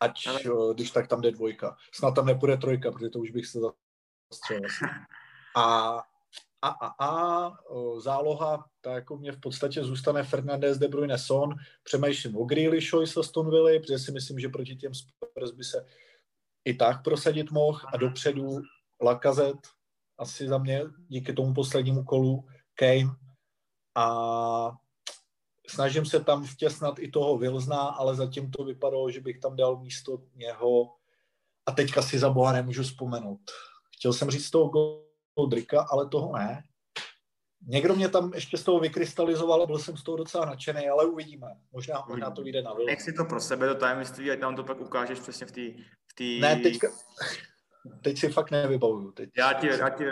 Ať, 0.00 0.26
Ale... 0.26 0.40
Eh, 0.44 0.74
když 0.74 0.90
tak 0.90 1.08
tam 1.08 1.20
jde 1.20 1.30
dvojka. 1.30 1.76
Snad 1.94 2.14
tam 2.14 2.26
nepůjde 2.26 2.56
trojka, 2.56 2.92
protože 2.92 3.10
to 3.10 3.18
už 3.18 3.30
bych 3.30 3.46
se 3.46 3.58
zastřelil. 4.30 4.68
A, 5.56 6.02
a, 6.62 6.68
a, 6.68 7.06
a 7.06 7.50
záloha, 7.98 8.64
tak 8.80 8.94
jako 8.94 9.16
mě 9.16 9.32
v 9.32 9.40
podstatě 9.40 9.84
zůstane 9.84 10.22
Fernandez, 10.22 10.78
De 10.78 10.88
Bruyne, 10.88 11.18
Son. 11.18 11.54
Přemýšlím 11.82 12.36
o 12.36 12.44
Grealishovi 12.44 13.06
se 13.06 13.20
Aston 13.20 13.50
Villa, 13.50 13.80
protože 13.80 13.98
si 13.98 14.12
myslím, 14.12 14.38
že 14.38 14.48
proti 14.48 14.76
těm 14.76 14.92
Spurs 14.94 15.50
by 15.50 15.64
se 15.64 15.86
i 16.64 16.74
tak 16.74 17.02
prosadit 17.02 17.50
mohl. 17.50 17.80
A 17.92 17.96
dopředu 17.96 18.60
Lacazette, 19.02 19.68
asi 20.18 20.48
za 20.48 20.58
mě 20.58 20.82
díky 21.08 21.32
tomu 21.32 21.54
poslednímu 21.54 22.04
kolu, 22.04 22.44
Kane 22.74 23.16
a 23.94 24.72
snažím 25.68 26.06
se 26.06 26.20
tam 26.20 26.44
vtěsnat 26.44 26.98
i 26.98 27.10
toho 27.10 27.38
Vilzna, 27.38 27.80
ale 27.80 28.14
zatím 28.14 28.50
to 28.50 28.64
vypadalo, 28.64 29.10
že 29.10 29.20
bych 29.20 29.38
tam 29.38 29.56
dal 29.56 29.76
místo 29.80 30.22
něho 30.34 30.92
a 31.66 31.72
teďka 31.72 32.02
si 32.02 32.18
za 32.18 32.30
boha 32.30 32.52
nemůžu 32.52 32.82
vzpomenout. 32.82 33.40
Chtěl 33.96 34.12
jsem 34.12 34.30
říct 34.30 34.50
toho 34.50 34.70
Goldrika, 35.36 35.86
ale 35.90 36.08
toho 36.08 36.36
ne. 36.36 36.62
Někdo 37.68 37.96
mě 37.96 38.08
tam 38.08 38.34
ještě 38.34 38.56
z 38.56 38.62
toho 38.62 38.80
vykrystalizoval 38.80 39.62
a 39.62 39.66
byl 39.66 39.78
jsem 39.78 39.96
z 39.96 40.02
toho 40.02 40.16
docela 40.16 40.44
nadšený, 40.44 40.88
ale 40.88 41.06
uvidíme. 41.06 41.46
Možná, 41.72 42.04
možná 42.08 42.30
to 42.30 42.42
vyjde 42.42 42.62
na 42.62 42.74
Vilz. 42.74 42.86
Nech 42.86 43.02
si 43.02 43.12
to 43.12 43.24
pro 43.24 43.40
sebe 43.40 43.66
do 43.66 43.74
tajemství, 43.74 44.30
ať 44.30 44.40
nám 44.40 44.56
to 44.56 44.64
pak 44.64 44.80
ukážeš 44.80 45.20
přesně 45.20 45.46
v 45.46 45.52
té... 45.52 45.82
V 46.06 46.14
tý... 46.14 46.40
Ne, 46.40 46.56
teďka, 46.56 46.88
teď 48.02 48.18
si 48.18 48.28
fakt 48.28 48.50
nevybavuju. 48.50 49.12
Teď. 49.12 49.30
Já 49.36 49.52
ti, 49.52 49.66
já 49.66 49.88
ti 49.88 50.04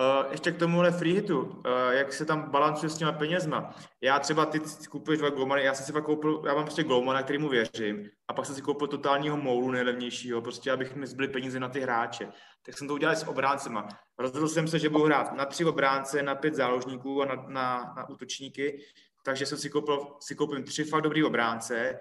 Uh, 0.00 0.26
ještě 0.30 0.52
k 0.52 0.58
tomuhle 0.58 0.90
free 0.90 1.14
hitu, 1.14 1.40
uh, 1.40 1.54
jak 1.90 2.12
se 2.12 2.24
tam 2.24 2.50
balancuje 2.50 2.90
s 2.90 2.96
těma 2.96 3.12
penězma. 3.12 3.74
Já 4.00 4.18
třeba, 4.18 4.46
ty 4.46 4.60
kupuješ 4.90 5.18
dva 5.18 5.30
golmany, 5.30 5.64
já 5.64 5.74
jsem 5.74 5.86
si 5.86 5.92
pak 5.92 6.04
koupil, 6.04 6.42
já 6.46 6.54
mám 6.54 6.64
prostě 6.64 6.84
golmana, 6.84 7.22
kterýmu 7.22 7.48
věřím, 7.48 8.10
a 8.28 8.32
pak 8.32 8.46
jsem 8.46 8.54
si 8.54 8.62
koupil 8.62 8.86
totálního 8.86 9.36
moulu 9.36 9.70
nejlevnějšího, 9.70 10.42
prostě 10.42 10.72
abych 10.72 10.96
mi 10.96 11.06
zbyly 11.06 11.28
peníze 11.28 11.60
na 11.60 11.68
ty 11.68 11.80
hráče. 11.80 12.28
Tak 12.66 12.78
jsem 12.78 12.88
to 12.88 12.94
udělal 12.94 13.16
s 13.16 13.28
obráncema. 13.28 13.88
Rozhodl 14.18 14.48
jsem 14.48 14.68
se, 14.68 14.78
že 14.78 14.88
budu 14.88 15.04
hrát 15.04 15.32
na 15.32 15.44
tři 15.44 15.64
obránce, 15.64 16.22
na 16.22 16.34
pět 16.34 16.54
záložníků 16.54 17.22
a 17.22 17.26
na, 17.26 17.34
na, 17.48 17.94
na 17.96 18.08
útočníky, 18.08 18.84
takže 19.24 19.46
jsem 19.46 19.58
si 19.58 19.70
koupil, 19.70 20.06
si 20.20 20.34
koupím 20.34 20.64
tři 20.64 20.84
fakt 20.84 21.02
dobrý 21.02 21.24
obránce, 21.24 22.00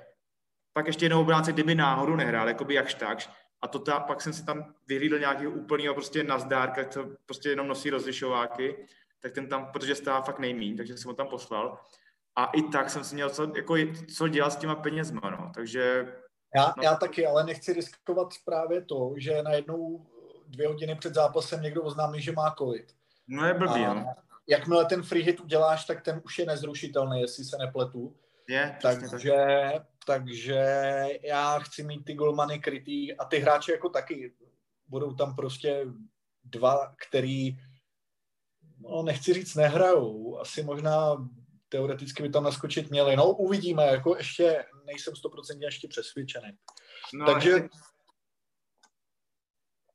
pak 0.74 0.88
ještě 0.88 1.06
jednou 1.06 1.22
obránce, 1.22 1.52
kdyby 1.52 1.76
náhodou 1.76 2.16
nehrál, 2.16 2.48
jakoby 2.48 2.74
jakž 2.74 2.94
takž, 2.94 3.30
a 3.62 3.68
to 3.68 3.80
ta, 3.80 4.00
pak 4.00 4.22
jsem 4.22 4.34
si 4.34 4.46
tam 4.46 4.74
vyhlídl 4.88 5.20
nějakého 5.20 5.52
úplného 5.52 5.94
prostě 5.94 6.24
nazdárka, 6.24 6.86
co 6.86 7.06
prostě 7.26 7.50
jenom 7.50 7.68
nosí 7.68 7.90
rozlišováky, 7.90 8.86
tak 9.20 9.32
ten 9.32 9.50
tam, 9.50 9.72
protože 9.72 9.96
stává 9.96 10.22
fakt 10.22 10.40
nejmín, 10.40 10.78
takže 10.78 10.98
jsem 10.98 11.10
ho 11.10 11.16
tam 11.16 11.28
poslal. 11.28 11.80
A 12.36 12.46
i 12.46 12.62
tak 12.62 12.90
jsem 12.90 13.04
si 13.04 13.16
měl 13.16 13.30
co, 13.30 13.52
jako, 13.56 13.76
co 14.16 14.28
dělat 14.28 14.50
s 14.50 14.56
těma 14.56 14.76
penězma, 14.76 15.30
no. 15.30 15.52
Takže... 15.56 16.14
Já, 16.56 16.74
no, 16.78 16.84
já 16.84 16.96
taky, 16.96 17.28
ale 17.28 17.44
nechci 17.44 17.74
riskovat 17.74 18.28
právě 18.46 18.82
to, 18.82 19.14
že 19.18 19.44
najednou 19.44 20.06
dvě 20.48 20.68
hodiny 20.68 20.96
před 20.96 21.14
zápasem 21.14 21.62
někdo 21.62 21.84
oznámí, 21.84 22.22
že 22.22 22.32
má 22.32 22.56
covid. 22.58 22.96
No 23.28 23.46
je 23.46 23.54
blbý, 23.54 23.86
a 23.86 23.94
no. 23.94 24.06
Jakmile 24.48 24.86
ten 24.86 25.04
free 25.04 25.24
hit 25.24 25.40
uděláš, 25.40 25.86
tak 25.86 26.02
ten 26.02 26.22
už 26.26 26.40
je 26.40 26.46
nezrušitelný, 26.46 27.22
jestli 27.22 27.44
se 27.44 27.58
nepletu. 27.58 28.16
Je, 28.48 28.78
takže, 28.82 29.08
tak. 29.74 29.84
Takže 30.10 30.66
já 31.24 31.60
chci 31.60 31.84
mít 31.84 32.06
ty 32.06 32.14
golmany 32.14 32.60
krytý 32.60 33.16
a 33.16 33.26
ty 33.26 33.40
hráči 33.40 33.72
jako 33.72 33.90
taky. 33.90 34.34
Budou 34.88 35.14
tam 35.14 35.36
prostě 35.36 35.86
dva, 36.44 36.94
který 37.08 37.58
no, 38.80 39.04
nechci 39.04 39.34
říct 39.34 39.56
nehrajou, 39.56 40.40
asi 40.40 40.64
možná 40.64 41.28
teoreticky 41.70 42.24
by 42.24 42.30
tam 42.30 42.44
naskočit 42.44 42.90
měli. 42.90 43.16
No 43.16 43.32
uvidíme, 43.32 43.86
jako 43.86 44.18
ještě 44.18 44.66
nejsem 44.86 45.16
stoprocentně 45.16 45.68
ještě 45.68 45.88
přesvědčený. 45.88 46.58
No, 47.14 47.26
Takže 47.26 47.70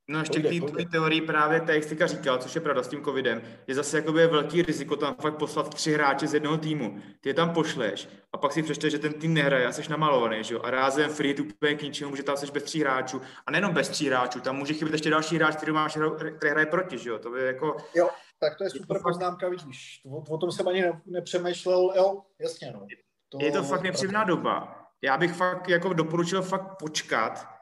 No 0.07 0.19
ještě 0.19 0.41
k 0.41 0.77
té 0.77 0.85
teorii 0.85 1.21
právě, 1.21 1.61
jak 1.67 1.83
jste 1.83 2.07
říkal, 2.07 2.37
což 2.37 2.55
je 2.55 2.61
pravda 2.61 2.83
s 2.83 2.87
tím 2.87 3.03
covidem, 3.03 3.41
je 3.67 3.75
zase 3.75 3.97
jakoby 3.97 4.27
velký 4.27 4.61
riziko 4.61 4.95
tam 4.95 5.15
fakt 5.21 5.37
poslat 5.37 5.73
tři 5.73 5.93
hráče 5.93 6.27
z 6.27 6.33
jednoho 6.33 6.57
týmu. 6.57 6.99
Ty 7.21 7.29
je 7.29 7.33
tam 7.33 7.53
pošleš 7.53 8.09
a 8.33 8.37
pak 8.37 8.51
si 8.51 8.63
přečteš, 8.63 8.91
že 8.91 8.99
ten 8.99 9.13
tým 9.13 9.33
nehraje 9.33 9.67
a 9.67 9.71
jsi 9.71 9.89
namalovaný, 9.89 10.43
že 10.43 10.53
jo? 10.53 10.61
A 10.63 10.71
rázem 10.71 11.09
free 11.09 11.33
to 11.33 11.43
úplně 11.43 11.75
k 11.75 11.81
ničemu, 11.81 12.09
může 12.09 12.23
tam 12.23 12.37
jsi 12.37 12.51
bez 12.51 12.63
tří 12.63 12.81
hráčů. 12.81 13.21
A 13.45 13.51
nejenom 13.51 13.73
bez 13.73 13.89
tří 13.89 14.07
hráčů, 14.07 14.39
tam 14.39 14.55
může 14.55 14.73
chybět 14.73 14.93
ještě 14.93 15.09
další 15.09 15.35
hráč, 15.35 15.55
který 15.55 15.71
máš, 15.71 15.97
který 16.37 16.51
hraje 16.51 16.65
proti, 16.65 16.97
že 16.97 17.09
jo? 17.09 17.19
To 17.19 17.29
by 17.29 17.45
jako... 17.45 17.77
Jo, 17.95 18.09
tak 18.39 18.57
to 18.57 18.63
je 18.63 18.69
super 18.69 19.01
poznámka, 19.03 19.49
vidíš. 19.49 20.01
O, 20.05 20.35
o, 20.35 20.37
tom 20.37 20.51
jsem 20.51 20.67
ani 20.67 20.83
nepřemýšlel, 21.05 21.93
jo, 21.95 22.21
jasně, 22.39 22.71
no. 22.73 22.87
To... 23.29 23.37
Je 23.45 23.51
to 23.51 23.63
fakt 23.63 23.83
nepříjemná 23.83 24.23
doba. 24.23 24.81
Já 25.01 25.17
bych 25.17 25.33
fakt 25.33 25.69
jako 25.69 25.93
doporučil 25.93 26.41
fakt 26.41 26.77
počkat, 26.79 27.54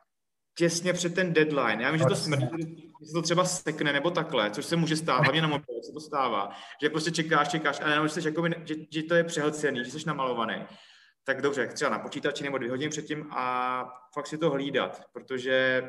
těsně 0.56 0.94
před 0.94 1.16
ten 1.16 1.34
deadline. 1.34 1.84
Já 1.84 1.92
vím, 1.92 2.00
že 2.00 2.06
to 2.06 2.16
smrdí, 2.16 2.94
že 3.02 3.06
se 3.08 3.14
to 3.14 3.22
třeba 3.22 3.46
stekne 3.46 3.94
nebo 3.94 4.12
takhle, 4.12 4.52
což 4.52 4.66
se 4.66 4.76
může 4.76 4.96
stát, 4.96 5.22
hlavně 5.22 5.42
na 5.42 5.48
mobilu 5.48 5.84
se 5.84 5.92
to 5.94 6.00
stává, 6.00 6.50
že 6.82 6.90
prostě 6.90 7.12
čekáš, 7.12 7.48
čekáš, 7.48 7.82
a 7.82 7.90
jenom, 7.90 8.08
že, 8.08 8.14
jsi 8.14 8.28
jakoby, 8.28 8.56
že, 8.66 8.76
že, 8.90 9.04
to 9.04 9.16
je 9.16 9.24
přehlcený, 9.24 9.86
že 9.86 9.92
jsi 9.92 10.08
namalovaný. 10.08 10.66
Tak 11.24 11.42
dobře, 11.42 11.68
třeba 11.68 11.92
na 11.92 12.00
počítači 12.00 12.44
nebo 12.44 12.58
dvě 12.58 12.70
hodiny 12.70 12.90
předtím 12.90 13.28
a 13.32 13.86
fakt 14.14 14.28
si 14.28 14.38
to 14.38 14.50
hlídat, 14.50 15.02
protože 15.14 15.84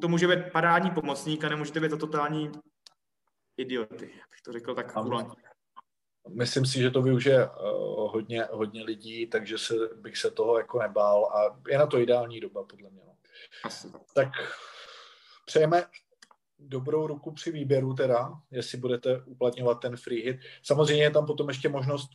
to 0.00 0.08
může 0.08 0.28
být 0.28 0.52
parádní 0.52 0.90
pomocník 0.90 1.44
a 1.44 1.48
nemůžete 1.48 1.80
být 1.80 1.88
to 1.88 1.96
totální 1.96 2.50
idioty, 3.56 4.04
abych 4.04 4.40
to 4.44 4.52
řekl 4.52 4.74
tak 4.74 4.92
kulantně. 4.92 5.42
Myslím 6.28 6.66
si, 6.66 6.78
že 6.78 6.90
to 6.90 7.02
využije 7.02 7.46
uh, 7.46 7.52
hodně, 8.12 8.44
hodně 8.52 8.84
lidí, 8.84 9.26
takže 9.26 9.58
se, 9.58 9.74
bych 9.96 10.18
se 10.18 10.30
toho 10.30 10.58
jako 10.58 10.78
nebál 10.78 11.24
a 11.24 11.60
je 11.68 11.78
na 11.78 11.86
to 11.86 11.98
ideální 11.98 12.40
doba, 12.40 12.64
podle 12.64 12.90
mě. 12.90 13.07
Asi. 13.64 13.88
Tak 14.14 14.28
přejeme 15.46 15.84
dobrou 16.58 17.06
ruku 17.06 17.32
při 17.32 17.52
výběru 17.52 17.94
teda, 17.94 18.30
jestli 18.50 18.78
budete 18.78 19.22
uplatňovat 19.24 19.80
ten 19.80 19.96
free 19.96 20.22
hit. 20.22 20.36
Samozřejmě 20.62 21.02
je 21.02 21.10
tam 21.10 21.26
potom 21.26 21.48
ještě 21.48 21.68
možnost, 21.68 22.10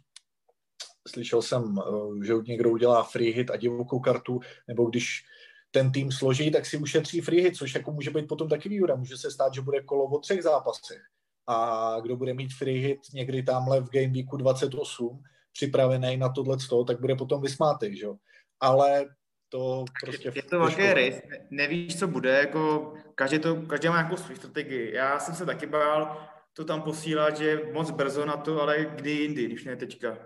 slyšel 1.08 1.42
jsem, 1.42 1.80
eh, 1.80 2.26
že 2.26 2.34
někdo 2.48 2.70
udělá 2.70 3.04
free 3.04 3.32
hit 3.32 3.52
a 3.52 3.56
divokou 3.56 4.00
kartu, 4.00 4.40
nebo 4.68 4.90
když 4.90 5.26
ten 5.72 5.92
tým 5.92 6.12
složí, 6.12 6.52
tak 6.52 6.66
si 6.66 6.78
ušetří 6.78 7.22
free 7.22 7.42
hit, 7.42 7.56
což 7.56 7.76
jako 7.76 7.92
může 7.92 8.12
být 8.12 8.28
potom 8.28 8.50
taky 8.50 8.70
výhoda. 8.70 8.96
Může 8.96 9.18
se 9.18 9.32
stát, 9.32 9.54
že 9.54 9.62
bude 9.62 9.84
kolo 9.84 10.06
o 10.06 10.20
třech 10.20 10.44
zápasech 10.44 11.02
a 11.48 11.98
kdo 12.02 12.16
bude 12.18 12.34
mít 12.34 12.54
free 12.54 12.80
hit 12.80 13.00
někdy 13.14 13.44
tamhle 13.44 13.82
v 13.82 13.90
Game 13.90 14.14
Weeku 14.14 14.38
28 14.38 15.24
připravený 15.52 16.18
na 16.18 16.30
tohle 16.30 16.58
tak 16.88 17.02
bude 17.02 17.16
potom 17.16 17.42
vysmátý, 17.42 17.98
že 17.98 18.06
jo. 18.06 18.16
Ale 18.60 19.06
to 19.54 19.86
prostě... 20.02 20.32
Je 20.36 20.44
to 20.44 20.60
velký 20.60 20.94
rys, 20.94 21.22
nevíš, 21.50 22.00
co 22.00 22.08
bude, 22.08 22.30
jako 22.30 22.94
každý, 23.16 23.40
to, 23.40 23.56
každý 23.56 23.88
má 23.88 23.96
nějakou 23.96 24.18
svou 24.18 24.36
strategii. 24.36 24.94
Já 24.94 25.20
jsem 25.20 25.36
se 25.36 25.46
taky 25.46 25.66
bál 25.66 26.28
to 26.54 26.66
tam 26.66 26.82
posílat, 26.82 27.38
že 27.38 27.62
moc 27.74 27.92
brzo 27.92 28.26
na 28.26 28.38
to, 28.38 28.62
ale 28.62 28.86
kdy 28.86 29.12
jindy, 29.12 29.46
když 29.46 29.66
ne 29.66 29.76
teďka. 29.76 30.18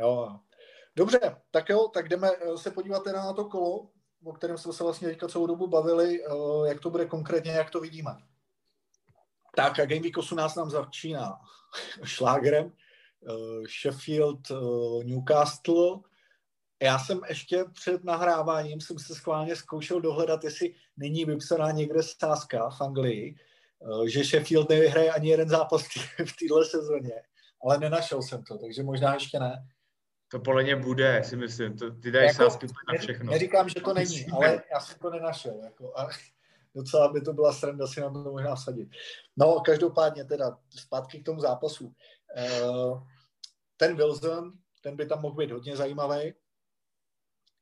Jo, 0.00 0.40
dobře, 0.96 1.36
tak 1.50 1.68
jo, 1.68 1.88
tak 1.88 2.08
jdeme 2.08 2.30
eh, 2.30 2.58
se 2.58 2.70
podívat 2.70 3.04
teda 3.04 3.24
na 3.24 3.32
to 3.32 3.44
kolo, 3.44 3.88
o 4.24 4.32
kterém 4.32 4.58
jsme 4.58 4.72
se 4.72 4.84
vlastně 4.84 5.08
teďka 5.08 5.28
celou 5.28 5.46
dobu 5.46 5.66
bavili, 5.66 6.24
eh, 6.24 6.68
jak 6.68 6.80
to 6.80 6.90
bude 6.90 7.06
konkrétně, 7.06 7.52
jak 7.52 7.70
to 7.70 7.80
vidíme. 7.80 8.10
Tak 9.56 9.78
a 9.78 9.86
Game 9.86 10.02
Week 10.02 10.18
18 10.18 10.54
nám 10.54 10.70
začíná 10.70 11.38
šlágerem. 12.04 12.72
Uh, 13.28 13.64
Sheffield, 13.66 14.40
Newcastle. 15.04 16.00
Já 16.82 16.98
jsem 16.98 17.20
ještě 17.28 17.64
před 17.72 18.04
nahráváním 18.04 18.80
jsem 18.80 18.98
se 18.98 19.14
schválně 19.14 19.56
zkoušel 19.56 20.00
dohledat, 20.00 20.44
jestli 20.44 20.74
není 20.96 21.24
vypsaná 21.24 21.70
někde 21.70 22.00
sázka 22.02 22.70
v 22.70 22.80
Anglii, 22.80 23.36
uh, 23.78 24.06
že 24.06 24.24
Sheffield 24.24 24.68
nevyhraje 24.68 25.12
ani 25.12 25.30
jeden 25.30 25.48
zápas 25.48 25.82
v 26.26 26.36
téhle 26.38 26.64
sezóně, 26.64 27.22
ale 27.64 27.78
nenašel 27.78 28.22
jsem 28.22 28.44
to, 28.44 28.58
takže 28.58 28.82
možná 28.82 29.14
ještě 29.14 29.38
ne. 29.38 29.66
To 30.28 30.40
podle 30.40 30.62
mě 30.62 30.76
bude, 30.76 31.22
si 31.24 31.36
myslím. 31.36 31.76
To, 31.76 31.90
ty 31.90 32.10
dáš 32.10 32.22
jako, 32.22 32.44
sázky 32.44 32.66
na 32.66 32.98
všechno. 32.98 33.32
Neříkám, 33.32 33.68
že 33.68 33.80
to 33.80 33.94
není, 33.94 34.26
ale 34.26 34.62
já 34.72 34.80
jsem 34.80 34.98
to 34.98 35.10
nenašel. 35.10 35.60
Jako, 35.64 35.98
a 35.98 36.08
docela 36.74 37.12
by 37.12 37.20
to 37.20 37.32
byla 37.32 37.52
sranda 37.52 37.86
si 37.86 38.00
na 38.00 38.10
to 38.10 38.18
možná 38.18 38.56
sadit. 38.56 38.88
No, 39.36 39.60
každopádně 39.60 40.24
teda 40.24 40.58
zpátky 40.70 41.18
k 41.18 41.24
tomu 41.24 41.40
zápasu. 41.40 41.94
Uh, 42.64 43.02
ten 43.76 43.96
Wilson, 43.96 44.52
ten 44.80 44.96
by 44.96 45.06
tam 45.06 45.22
mohl 45.22 45.34
být 45.34 45.50
hodně 45.50 45.76
zajímavý. 45.76 46.34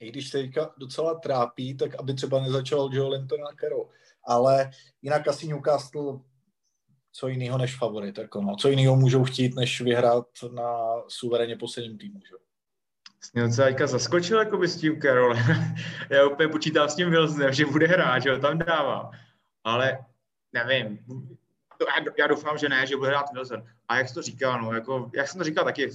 I 0.00 0.08
když 0.08 0.30
teďka 0.30 0.74
docela 0.78 1.14
trápí, 1.14 1.76
tak 1.76 1.94
aby 1.94 2.14
třeba 2.14 2.40
nezačal 2.40 2.90
Joe 2.92 3.16
Linton 3.16 3.44
a 3.44 3.54
Carroll. 3.60 3.88
Ale 4.24 4.70
jinak 5.02 5.28
asi 5.28 5.48
Newcastle 5.48 6.20
co 7.12 7.28
jiného 7.28 7.58
než 7.58 7.76
favorit. 7.76 8.18
Jako 8.18 8.40
no. 8.40 8.56
Co 8.56 8.68
jiného 8.68 8.96
můžou 8.96 9.24
chtít, 9.24 9.54
než 9.54 9.80
vyhrát 9.80 10.26
na 10.54 10.72
suverénně 11.08 11.56
posledním 11.56 11.98
týmu. 11.98 12.20
Že? 12.28 12.34
Mě 13.34 13.42
docela 13.42 13.68
teďka 13.68 13.86
zaskočil 13.86 14.38
jako 14.38 14.56
by 14.56 14.68
s 14.68 14.80
tím 14.80 15.00
Carolem. 15.00 15.44
Já 16.10 16.26
úplně 16.26 16.48
počítám 16.48 16.88
s 16.88 16.94
tím 16.94 17.10
Wilsonem, 17.10 17.52
že 17.52 17.66
bude 17.66 17.86
hrát, 17.86 18.22
že 18.22 18.30
ho 18.30 18.38
tam 18.38 18.58
dává. 18.58 19.10
Ale 19.64 19.98
nevím. 20.52 20.98
Já 22.18 22.26
doufám, 22.26 22.58
že 22.58 22.68
ne, 22.68 22.86
že 22.86 22.96
bude 22.96 23.08
hrát 23.08 23.32
Wilson. 23.32 23.64
A 23.88 23.96
jak 23.96 24.08
jsi 24.08 24.14
to 24.14 24.22
říkal, 24.22 24.62
no, 24.62 24.72
jako, 24.72 25.10
jak 25.14 25.28
jsem 25.28 25.38
to 25.38 25.44
říkal 25.44 25.64
taky, 25.64 25.90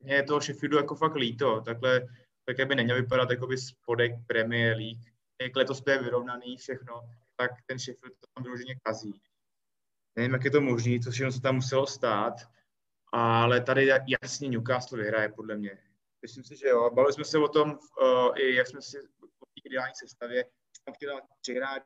mě 0.00 0.14
je 0.14 0.22
toho 0.22 0.40
Sheffieldu 0.40 0.76
jako 0.76 0.94
fakt 0.94 1.14
líto. 1.14 1.60
Takhle, 1.60 2.08
takhle 2.48 2.66
by 2.66 2.74
neměl 2.74 2.96
vypadat 2.96 3.30
jako 3.30 3.46
by 3.46 3.58
spodek 3.58 4.12
Premier 4.26 4.76
League. 4.76 5.12
Jak 5.42 5.56
letos 5.56 5.80
to 5.80 5.90
je 5.90 6.02
vyrovnaný 6.02 6.56
všechno, 6.56 7.10
tak 7.36 7.50
ten 7.66 7.78
Sheffield 7.78 8.14
to 8.20 8.26
tam 8.34 8.44
vyloženě 8.44 8.74
kazí. 8.82 9.20
Nevím, 10.16 10.32
jak 10.32 10.44
je 10.44 10.50
to 10.50 10.60
možné, 10.60 10.98
co 10.98 11.10
všechno 11.10 11.32
se 11.32 11.40
tam 11.40 11.54
muselo 11.54 11.86
stát, 11.86 12.34
ale 13.12 13.60
tady 13.60 13.86
jasně 14.22 14.48
Newcastle 14.48 14.98
vyhraje 14.98 15.28
podle 15.28 15.56
mě 15.56 15.78
Myslím 16.22 16.44
si, 16.44 16.56
že 16.56 16.68
jo. 16.68 16.90
Bavili 16.90 17.12
jsme 17.12 17.24
se 17.24 17.38
o 17.38 17.48
tom, 17.48 17.70
uh, 17.70 18.38
i 18.38 18.54
jak 18.54 18.66
jsme 18.66 18.82
si 18.82 19.00
o 19.00 19.46
té 19.46 19.60
ideální 19.64 19.94
sestavě, 19.94 20.44
tam 20.84 20.94
chtěl 20.94 21.20
tři 21.40 21.54
hráče, 21.54 21.84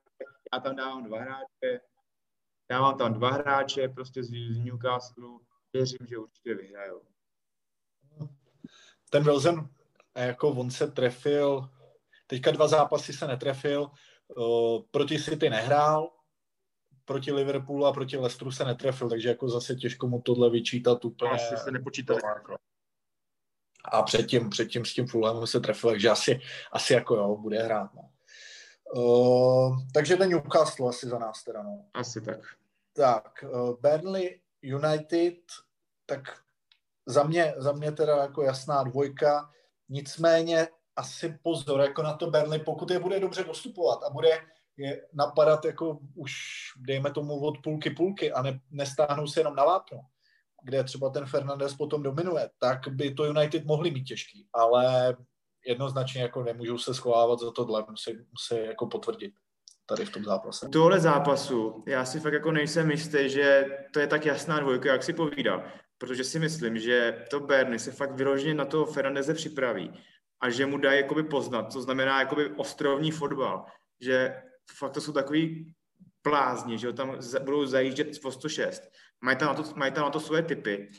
já 0.55 0.61
tam 0.61 0.77
dávám 0.77 1.05
dva 1.05 1.21
hráče, 1.21 1.81
dávám 2.71 2.99
tam 2.99 3.15
dva 3.15 3.31
hráče 3.31 3.89
prostě 3.89 4.23
z, 4.23 4.29
z 4.29 4.59
Newcastle, 4.59 5.39
věřím, 5.73 6.07
že 6.07 6.19
určitě 6.19 6.55
vyhrajou. 6.55 7.03
Ten 9.11 9.25
Wilson, 9.25 9.69
jako 10.17 10.49
on 10.49 10.71
se 10.71 10.87
trefil, 10.87 11.69
teďka 12.27 12.51
dva 12.51 12.69
zápasy 12.69 13.13
se 13.13 13.27
netrefil, 13.27 13.91
uh, 14.37 14.83
proti 14.91 15.23
City 15.23 15.51
nehrál, 15.51 16.11
proti 17.05 17.33
Liverpoolu 17.33 17.87
a 17.87 17.93
proti 17.93 18.17
Leicesteru 18.17 18.53
se 18.53 18.65
netrefil, 18.65 19.09
takže 19.09 19.29
jako 19.29 19.49
zase 19.49 19.75
těžko 19.75 20.09
mu 20.09 20.21
tohle 20.21 20.51
vyčítat 20.51 21.05
úplně. 21.05 21.31
Asi 21.31 21.57
se 21.57 21.71
nepočítali. 21.71 22.21
Jako 22.25 22.57
a 23.85 24.03
předtím, 24.03 24.51
předtím 24.51 24.85
s 24.85 24.95
tím 24.95 25.07
Fulhamem 25.07 25.47
se 25.47 25.61
trefil, 25.61 25.91
takže 25.91 26.09
asi, 26.09 26.41
asi 26.73 26.93
jako 26.93 27.15
jo, 27.15 27.37
bude 27.37 27.63
hrát. 27.63 27.91
No. 27.95 28.11
Uh, 28.95 29.77
takže 29.95 30.17
ten 30.17 30.31
Newcastle 30.31 30.89
asi 30.89 31.09
za 31.09 31.19
nás 31.19 31.45
teda, 31.45 31.63
no. 31.63 31.85
Asi 31.95 32.21
tak. 32.21 32.41
Tak, 32.93 33.45
uh, 33.53 33.81
Burnley 33.81 34.41
United, 34.63 35.39
tak 36.07 36.21
za 37.07 37.23
mě, 37.23 37.55
za 37.57 37.73
mě 37.73 37.93
teda 37.93 38.17
jako 38.17 38.43
jasná 38.43 38.83
dvojka, 38.83 39.51
nicméně 39.93 40.69
asi 40.97 41.39
pozor 41.43 41.81
jako 41.81 42.03
na 42.03 42.13
to 42.13 42.31
Burnley, 42.31 42.59
pokud 42.59 42.91
je 42.91 42.99
bude 42.99 43.21
dobře 43.21 43.45
dostupovat 43.45 44.01
a 44.07 44.11
bude 44.11 44.29
je 44.77 45.07
napadat 45.13 45.65
jako 45.65 45.99
už, 46.15 46.33
dejme 46.77 47.11
tomu, 47.11 47.41
od 47.41 47.59
půlky 47.63 47.91
půlky 47.91 48.33
a 48.33 48.43
ne, 48.43 48.61
nestáhnou 48.71 49.27
se 49.27 49.41
jenom 49.41 49.57
na 49.57 49.65
vápno, 49.65 50.01
kde 50.63 50.85
třeba 50.85 51.11
ten 51.11 51.27
Fernandez 51.27 51.75
potom 51.75 52.03
dominuje, 52.03 52.51
tak 52.59 52.89
by 52.89 53.15
to 53.15 53.25
United 53.25 53.65
mohli 53.65 53.91
mít 53.91 54.05
těžký, 54.05 54.49
ale 54.53 55.17
jednoznačně 55.67 56.23
jako 56.23 56.43
nemůžou 56.43 56.79
se 56.79 56.95
schovávat 56.95 57.39
za 57.39 57.51
tohle, 57.51 57.85
musí, 57.91 58.13
musí 58.31 58.67
jako 58.67 58.87
potvrdit 58.87 59.33
tady 59.87 60.05
v 60.05 60.11
tom 60.11 60.25
zápase. 60.25 60.69
Tohle 60.69 61.01
zápasu, 61.01 61.85
já 61.87 62.05
si 62.05 62.21
fakt 62.21 62.33
jako 62.33 62.53
nejsem 62.53 62.91
jistý, 62.91 63.29
že 63.29 63.65
to 63.93 64.01
je 64.01 64.07
tak 64.07 64.27
jasná 64.27 64.61
dvojka, 64.61 64.93
jak 64.93 65.03
si 65.03 65.13
povídal, 65.13 65.63
protože 66.03 66.25
si 66.25 66.39
myslím, 66.39 66.79
že 66.79 67.25
to 67.31 67.41
Berny 67.41 67.79
se 67.79 67.93
fakt 67.93 68.13
vyloženě 68.13 68.55
na 68.55 68.65
toho 68.65 68.87
Fernandeze 68.87 69.35
připraví 69.35 69.93
a 70.41 70.51
že 70.51 70.67
mu 70.67 70.79
dají 70.79 71.01
jakoby 71.01 71.23
poznat, 71.23 71.73
to 71.73 71.83
znamená 71.83 72.21
jakoby 72.21 72.51
ostrovní 72.57 73.11
fotbal, 73.11 73.65
že 74.01 74.43
fakt 74.79 74.93
to 74.93 75.01
jsou 75.01 75.13
takový 75.13 75.75
blázni, 76.25 76.79
že 76.79 76.93
tam 76.93 77.19
budou 77.45 77.67
zajíždět 77.67 78.23
po 78.23 78.33
106 78.33 78.83
mají 79.21 79.37
tam 79.37 79.49
na 79.49 79.55
to, 79.55 79.75
mají 79.75 79.93
tam 79.93 80.05
na 80.05 80.11
to 80.11 80.21
svoje 80.21 80.43
typy, 80.43 80.91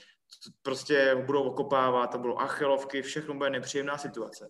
prostě 0.62 1.16
budou 1.26 1.44
okopávat, 1.44 2.12
to 2.12 2.18
budou 2.18 2.38
achelovky, 2.38 3.02
všechno 3.02 3.34
bude 3.34 3.50
nepříjemná 3.50 3.98
situace. 3.98 4.50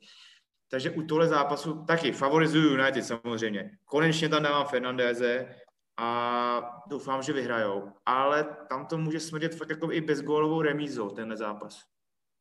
Takže 0.69 0.89
u 0.89 1.01
tohle 1.01 1.27
zápasu 1.27 1.85
taky 1.85 2.11
favorizuju 2.11 2.69
United 2.69 3.05
samozřejmě. 3.05 3.71
Konečně 3.85 4.29
tam 4.29 4.43
dávám 4.43 4.65
Fernandéze 4.65 5.55
a 5.97 6.83
doufám, 6.87 7.23
že 7.23 7.33
vyhrajou. 7.33 7.91
Ale 8.05 8.57
tam 8.69 8.85
to 8.85 8.97
může 8.97 9.19
smrdět 9.19 9.55
fakt 9.55 9.69
jako 9.69 9.91
i 9.91 10.01
bezgólovou 10.01 10.61
remízou, 10.61 11.09
tenhle 11.09 11.37
zápas. 11.37 11.83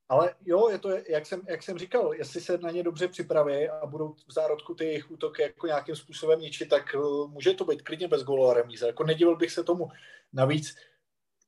Ale 0.08 0.34
jo, 0.44 0.68
je 0.68 0.78
to, 0.78 0.90
jak 1.08 1.26
jsem, 1.26 1.42
jak 1.48 1.62
jsem 1.62 1.78
říkal, 1.78 2.14
jestli 2.14 2.40
se 2.40 2.58
na 2.58 2.70
ně 2.70 2.82
dobře 2.82 3.08
připraví 3.08 3.68
a 3.68 3.86
budou 3.86 4.12
v 4.12 4.32
zárodku 4.32 4.74
ty 4.74 4.84
jejich 4.84 5.10
útoky 5.10 5.42
jako 5.42 5.66
nějakým 5.66 5.96
způsobem 5.96 6.40
ničit, 6.40 6.68
tak 6.68 6.96
uh, 6.98 7.30
může 7.30 7.54
to 7.54 7.64
být 7.64 7.82
klidně 7.82 8.08
bezgólová 8.08 8.54
remíza. 8.54 8.86
Jako 8.86 9.04
nedivil 9.04 9.36
bych 9.36 9.52
se 9.52 9.64
tomu. 9.64 9.88
Navíc 10.32 10.74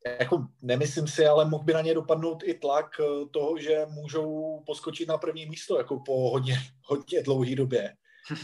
jako 0.06 0.46
nemyslím 0.62 1.08
si, 1.08 1.26
ale 1.26 1.44
mohl 1.44 1.64
by 1.64 1.72
na 1.72 1.80
ně 1.80 1.94
dopadnout 1.94 2.42
i 2.44 2.54
tlak 2.54 3.00
eh, 3.00 3.28
toho, 3.30 3.58
že 3.58 3.86
můžou 3.88 4.60
poskočit 4.66 5.08
na 5.08 5.18
první 5.18 5.46
místo 5.46 5.78
jako 5.78 6.00
po 6.00 6.30
hodně, 6.30 6.54
hodně 6.82 7.22
dlouhé 7.22 7.56
době. 7.56 7.96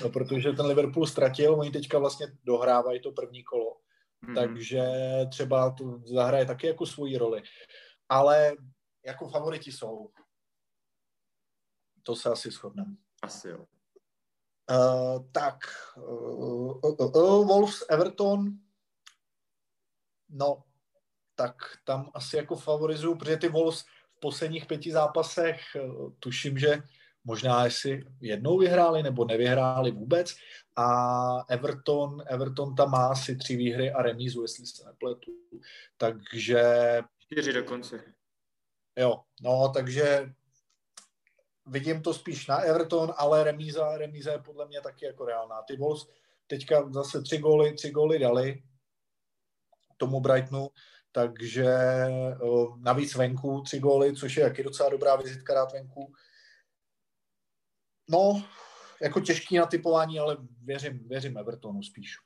No, 0.03 0.11
protože 0.11 0.53
ten 0.53 0.67
Liverpool 0.67 1.07
ztratil, 1.07 1.55
oni 1.55 1.71
teďka 1.71 1.99
vlastně 1.99 2.27
dohrávají 2.45 3.01
to 3.01 3.13
první 3.13 3.45
kolo. 3.45 3.77
Mm-hmm. 4.25 4.35
Takže 4.35 4.83
třeba 5.31 5.71
to 5.71 6.01
zahraje 6.05 6.47
taky 6.47 6.67
jako 6.67 6.87
svoji 6.87 7.19
roli. 7.19 7.43
Ale 8.09 8.53
jako 9.07 9.29
favoriti 9.29 9.73
jsou. 9.73 10.11
To 12.03 12.17
se 12.17 12.31
asi 12.31 12.51
shodneme. 12.51 12.97
Asi 13.23 13.49
jo. 13.49 13.67
Uh, 14.71 15.31
tak, 15.33 15.57
uh, 15.97 16.79
uh, 16.85 16.97
uh, 17.01 17.49
Wolves, 17.49 17.85
Everton, 17.89 18.51
no, 20.29 20.65
tak 21.35 21.55
tam 21.85 22.11
asi 22.15 22.37
jako 22.37 22.57
favorizuju, 22.57 23.15
protože 23.15 23.37
ty 23.37 23.49
Wolves 23.49 23.83
v 24.17 24.21
posledních 24.21 24.67
pěti 24.67 24.93
zápasech 24.93 25.61
eh, 25.77 25.81
tuším, 26.19 26.59
že 26.59 26.83
možná 27.25 27.65
jestli 27.65 28.05
jednou 28.21 28.59
vyhráli 28.59 29.03
nebo 29.03 29.25
nevyhráli 29.25 29.91
vůbec 29.91 30.35
a 30.77 31.45
Everton, 31.49 32.23
Everton 32.27 32.75
tam 32.75 32.91
má 32.91 33.07
asi 33.07 33.37
tři 33.37 33.57
výhry 33.57 33.93
a 33.93 34.03
remízu, 34.03 34.43
jestli 34.43 34.67
se 34.67 34.85
nepletu. 34.85 35.33
Takže... 35.97 36.63
Čtyři 37.19 37.53
dokonce. 37.53 38.03
Jo, 38.99 39.21
no, 39.41 39.73
takže 39.75 40.33
vidím 41.67 42.03
to 42.03 42.15
spíš 42.15 42.47
na 42.47 42.57
Everton, 42.57 43.15
ale 43.17 43.45
remíza, 43.45 43.99
remíza 43.99 44.33
je 44.33 44.39
podle 44.39 44.67
mě 44.67 44.81
taky 44.81 45.05
jako 45.05 45.25
reálná. 45.25 45.63
Ty 45.63 45.77
Wolves 45.77 46.07
teďka 46.47 46.91
zase 46.91 47.23
tři 47.23 47.39
góly, 47.39 47.73
tři 47.73 47.91
góly 47.91 48.19
dali, 48.19 48.63
tomu 49.97 50.21
Brightonu, 50.21 50.71
takže 51.13 51.75
navíc 52.77 53.15
venku 53.15 53.61
tři 53.61 53.79
góly, 53.79 54.17
což 54.17 54.37
je 54.37 54.45
taky 54.45 54.63
docela 54.63 54.89
dobrá 54.89 55.17
vizitka 55.17 55.55
rád 55.55 55.73
venku. 55.73 56.13
No, 58.11 58.45
jako 59.03 59.21
těžký 59.21 59.57
na 59.57 59.67
typování, 59.67 60.19
ale 60.19 60.37
věřím, 60.65 61.09
věřím 61.09 61.39
Evertonu 61.39 61.83
spíš. 61.83 62.17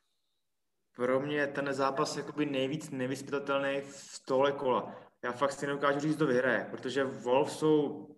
Pro 0.97 1.21
mě 1.21 1.47
ten 1.47 1.75
zápas 1.75 2.17
jakoby 2.17 2.47
nejvíc 2.47 2.91
nevyspytatelný 2.91 3.81
v 3.81 4.23
tohle 4.27 4.53
kola. 4.53 4.97
Já 5.25 5.33
fakt 5.33 5.53
si 5.53 5.67
neukážu 5.67 6.01
říct, 6.01 6.17
kdo 6.17 6.27
vyhraje, 6.27 6.67
protože 6.71 7.05
Wolf 7.05 7.53
jsou, 7.53 8.09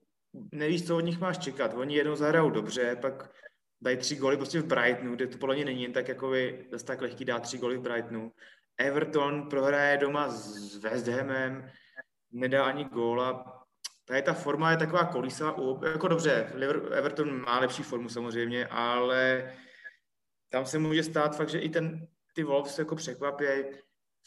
nevíš, 0.52 0.87
co 0.87 0.96
od 0.96 1.00
nich 1.00 1.20
máš 1.20 1.38
čekat. 1.38 1.74
Oni 1.74 1.96
jednou 1.96 2.16
zahrajou 2.16 2.50
dobře, 2.50 2.96
pak 2.96 3.31
dají 3.81 3.96
tři 3.96 4.16
góly 4.16 4.37
prostě 4.37 4.61
v 4.61 4.66
Brightonu, 4.66 5.14
kde 5.14 5.26
to 5.26 5.38
podle 5.38 5.55
mě 5.55 5.64
není 5.64 5.83
jen 5.83 5.92
tak 5.92 6.09
jako 6.09 6.33
zase 6.70 6.85
tak 6.85 7.00
lehký 7.00 7.24
dát 7.24 7.42
tři 7.42 7.59
góly 7.59 7.76
v 7.79 7.83
Brightonu. 7.83 8.33
Everton 8.79 9.48
prohraje 9.48 9.98
doma 9.98 10.31
s 10.31 10.76
West 10.76 11.09
Hamem, 11.09 11.70
nedá 12.33 12.64
ani 12.64 12.85
góla. 12.85 13.65
Tady 14.09 14.23
ta 14.23 14.35
forma 14.35 14.71
je 14.71 14.77
taková 14.77 15.05
kolísa, 15.05 15.55
jako 15.92 16.09
dobře, 16.09 16.53
Everton 16.92 17.40
má 17.45 17.59
lepší 17.59 17.83
formu 17.83 18.09
samozřejmě, 18.09 18.66
ale 18.66 19.53
tam 20.49 20.66
se 20.66 20.79
může 20.79 21.03
stát 21.03 21.37
fakt, 21.37 21.49
že 21.49 21.59
i 21.59 21.69
ten, 21.69 22.09
ty 22.35 22.45
Wolves 22.45 22.79
jako 22.79 22.97
překvapí. 22.97 23.45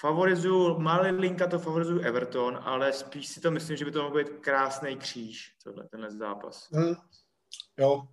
Favorizuju, 0.01 0.79
malý 0.79 1.11
linka 1.11 1.47
to 1.47 1.59
favorizuju 1.59 1.99
Everton, 1.99 2.59
ale 2.63 2.93
spíš 2.93 3.27
si 3.27 3.41
to 3.41 3.51
myslím, 3.51 3.77
že 3.77 3.85
by 3.85 3.91
to 3.91 4.03
mohl 4.03 4.17
být 4.17 4.29
krásný 4.29 4.97
kříž, 4.97 5.55
tohle, 5.63 5.87
tenhle 5.87 6.11
zápas. 6.11 6.69
Mm. 6.71 6.95
Jo, 7.77 8.07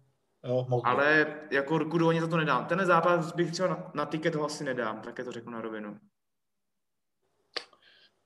jo, 0.45 0.67
mohl 0.69 0.83
Ale 0.85 1.27
jako 1.51 1.79
ruku 1.79 1.99
do 1.99 2.21
za 2.21 2.27
to 2.27 2.37
nedám. 2.37 2.67
Ten 2.67 2.87
zápas 2.87 3.33
bych 3.33 3.53
třeba 3.53 3.69
na, 3.69 3.91
na 3.95 4.07
tiket 4.07 4.35
ho 4.35 4.45
asi 4.45 4.65
nedám, 4.65 5.01
také 5.01 5.25
to 5.25 5.33
řeknu 5.33 5.53
na 5.53 5.61
rovinu. 5.61 5.99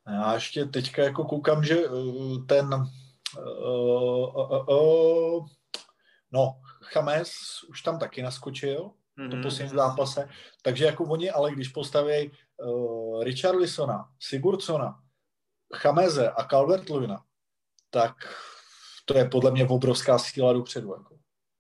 Já 0.07 0.35
ještě 0.35 0.65
teďka 0.65 1.03
jako 1.03 1.25
koukám, 1.25 1.65
že 1.65 1.89
uh, 1.89 2.47
ten 2.47 2.71
uh, 3.39 4.37
uh, 4.37 4.69
uh, 4.69 5.47
no, 6.33 6.61
Chames 6.83 7.33
už 7.69 7.83
tam 7.83 7.99
taky 7.99 8.23
naskočil, 8.23 8.91
mm-hmm. 9.19 9.31
to 9.31 9.37
mhm. 9.37 9.43
poslední 9.43 9.77
zápase, 9.77 10.29
takže 10.63 10.85
jako 10.85 11.05
oni, 11.05 11.31
ale 11.31 11.53
když 11.53 11.69
postaví 11.69 12.31
uh, 12.57 13.25
Richarlisona, 13.25 14.09
Sigurdsona, 14.21 15.01
Chameze 15.75 16.31
a 16.31 16.45
calvert 16.45 16.91
tak 17.91 18.15
to 19.05 19.19
je 19.19 19.29
podle 19.29 19.51
mě 19.51 19.67
obrovská 19.67 20.19
síla 20.19 20.53
dopředu. 20.53 20.93
Jako. 20.93 21.19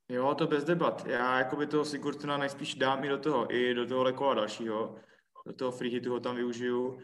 Jo, 0.09 0.35
to 0.35 0.47
bez 0.47 0.65
debat. 0.65 1.07
Já 1.07 1.39
jako 1.39 1.57
by 1.57 1.67
toho 1.67 1.85
Sigurdsona 1.85 2.37
nejspíš 2.37 2.75
dám 2.75 3.05
i 3.05 3.09
do 3.09 3.19
toho, 3.19 3.55
i 3.55 3.75
do 3.75 3.87
toho 3.87 4.13
kola 4.13 4.35
dalšího. 4.35 4.97
Do 5.47 5.53
toho 5.53 5.71
free 5.71 5.91
hitu 5.91 6.11
ho 6.11 6.21
tam 6.21 6.37
využiju. 6.37 6.99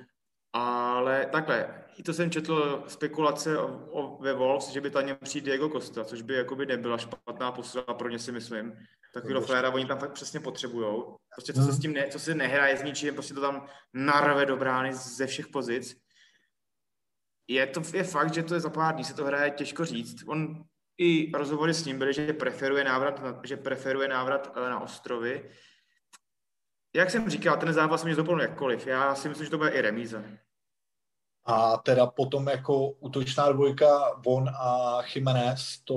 Ale 0.58 1.26
takhle, 1.26 1.84
i 1.96 2.02
to 2.02 2.12
jsem 2.12 2.30
četl 2.30 2.84
spekulace 2.88 3.58
o, 3.58 3.88
o, 3.90 4.22
ve 4.22 4.32
Wolves, 4.32 4.68
že 4.68 4.80
by 4.80 4.90
tam 4.90 5.02
měl 5.02 5.16
přijít 5.16 5.44
Diego 5.44 5.68
Costa, 5.68 6.04
což 6.04 6.22
by 6.22 6.34
jakoby 6.34 6.66
nebyla 6.66 6.98
špatná 6.98 7.52
posila 7.52 7.84
pro 7.84 8.08
ně 8.08 8.18
si 8.18 8.32
myslím. 8.32 8.72
Takovýhle 9.14 9.42
fléra 9.42 9.70
oni 9.70 9.86
tam 9.86 9.98
fakt 9.98 10.12
přesně 10.12 10.40
potřebujou. 10.40 11.16
Prostě 11.34 11.52
co 11.52 11.62
se 11.62 11.72
s 11.72 11.78
tím 11.80 11.92
ne, 11.92 12.08
co 12.08 12.18
se 12.18 12.34
nehraje 12.34 12.76
s 12.76 12.82
ničím, 12.82 13.14
prostě 13.14 13.34
to 13.34 13.40
tam 13.40 13.66
narve 13.94 14.46
do 14.46 14.56
brány 14.56 14.94
ze 14.94 15.26
všech 15.26 15.46
pozic. 15.46 15.96
Je 17.48 17.66
to 17.66 17.82
je 17.92 18.04
fakt, 18.04 18.34
že 18.34 18.42
to 18.42 18.54
je 18.54 18.60
za 18.60 18.70
pár 18.70 18.94
dní 18.94 19.04
se 19.04 19.14
to 19.14 19.24
hraje 19.24 19.50
těžko 19.50 19.84
říct. 19.84 20.24
On 20.26 20.64
i 20.98 21.32
rozhovory 21.34 21.74
s 21.74 21.84
ním 21.84 21.98
byly, 21.98 22.14
že 22.14 22.32
preferuje 22.32 22.84
návrat, 22.84 23.22
že 23.44 23.56
preferuje 23.56 24.08
návrat 24.08 24.52
eh, 24.56 24.70
na 24.70 24.80
ostrovy. 24.80 25.50
Jak 26.96 27.10
jsem 27.10 27.30
říkal, 27.30 27.56
ten 27.56 27.72
zápas 27.72 28.04
mě 28.04 28.14
doplnil 28.14 28.40
jakkoliv. 28.40 28.86
Já 28.86 29.14
si 29.14 29.28
myslím, 29.28 29.44
že 29.44 29.50
to 29.50 29.58
bude 29.58 29.70
i 29.70 29.80
remíza. 29.80 30.22
A 31.46 31.76
teda 31.76 32.06
potom 32.06 32.48
jako 32.48 32.88
útočná 32.88 33.52
dvojka 33.52 34.14
Von 34.26 34.48
a 34.48 34.98
Jiménez, 35.14 35.78
to, 35.84 35.94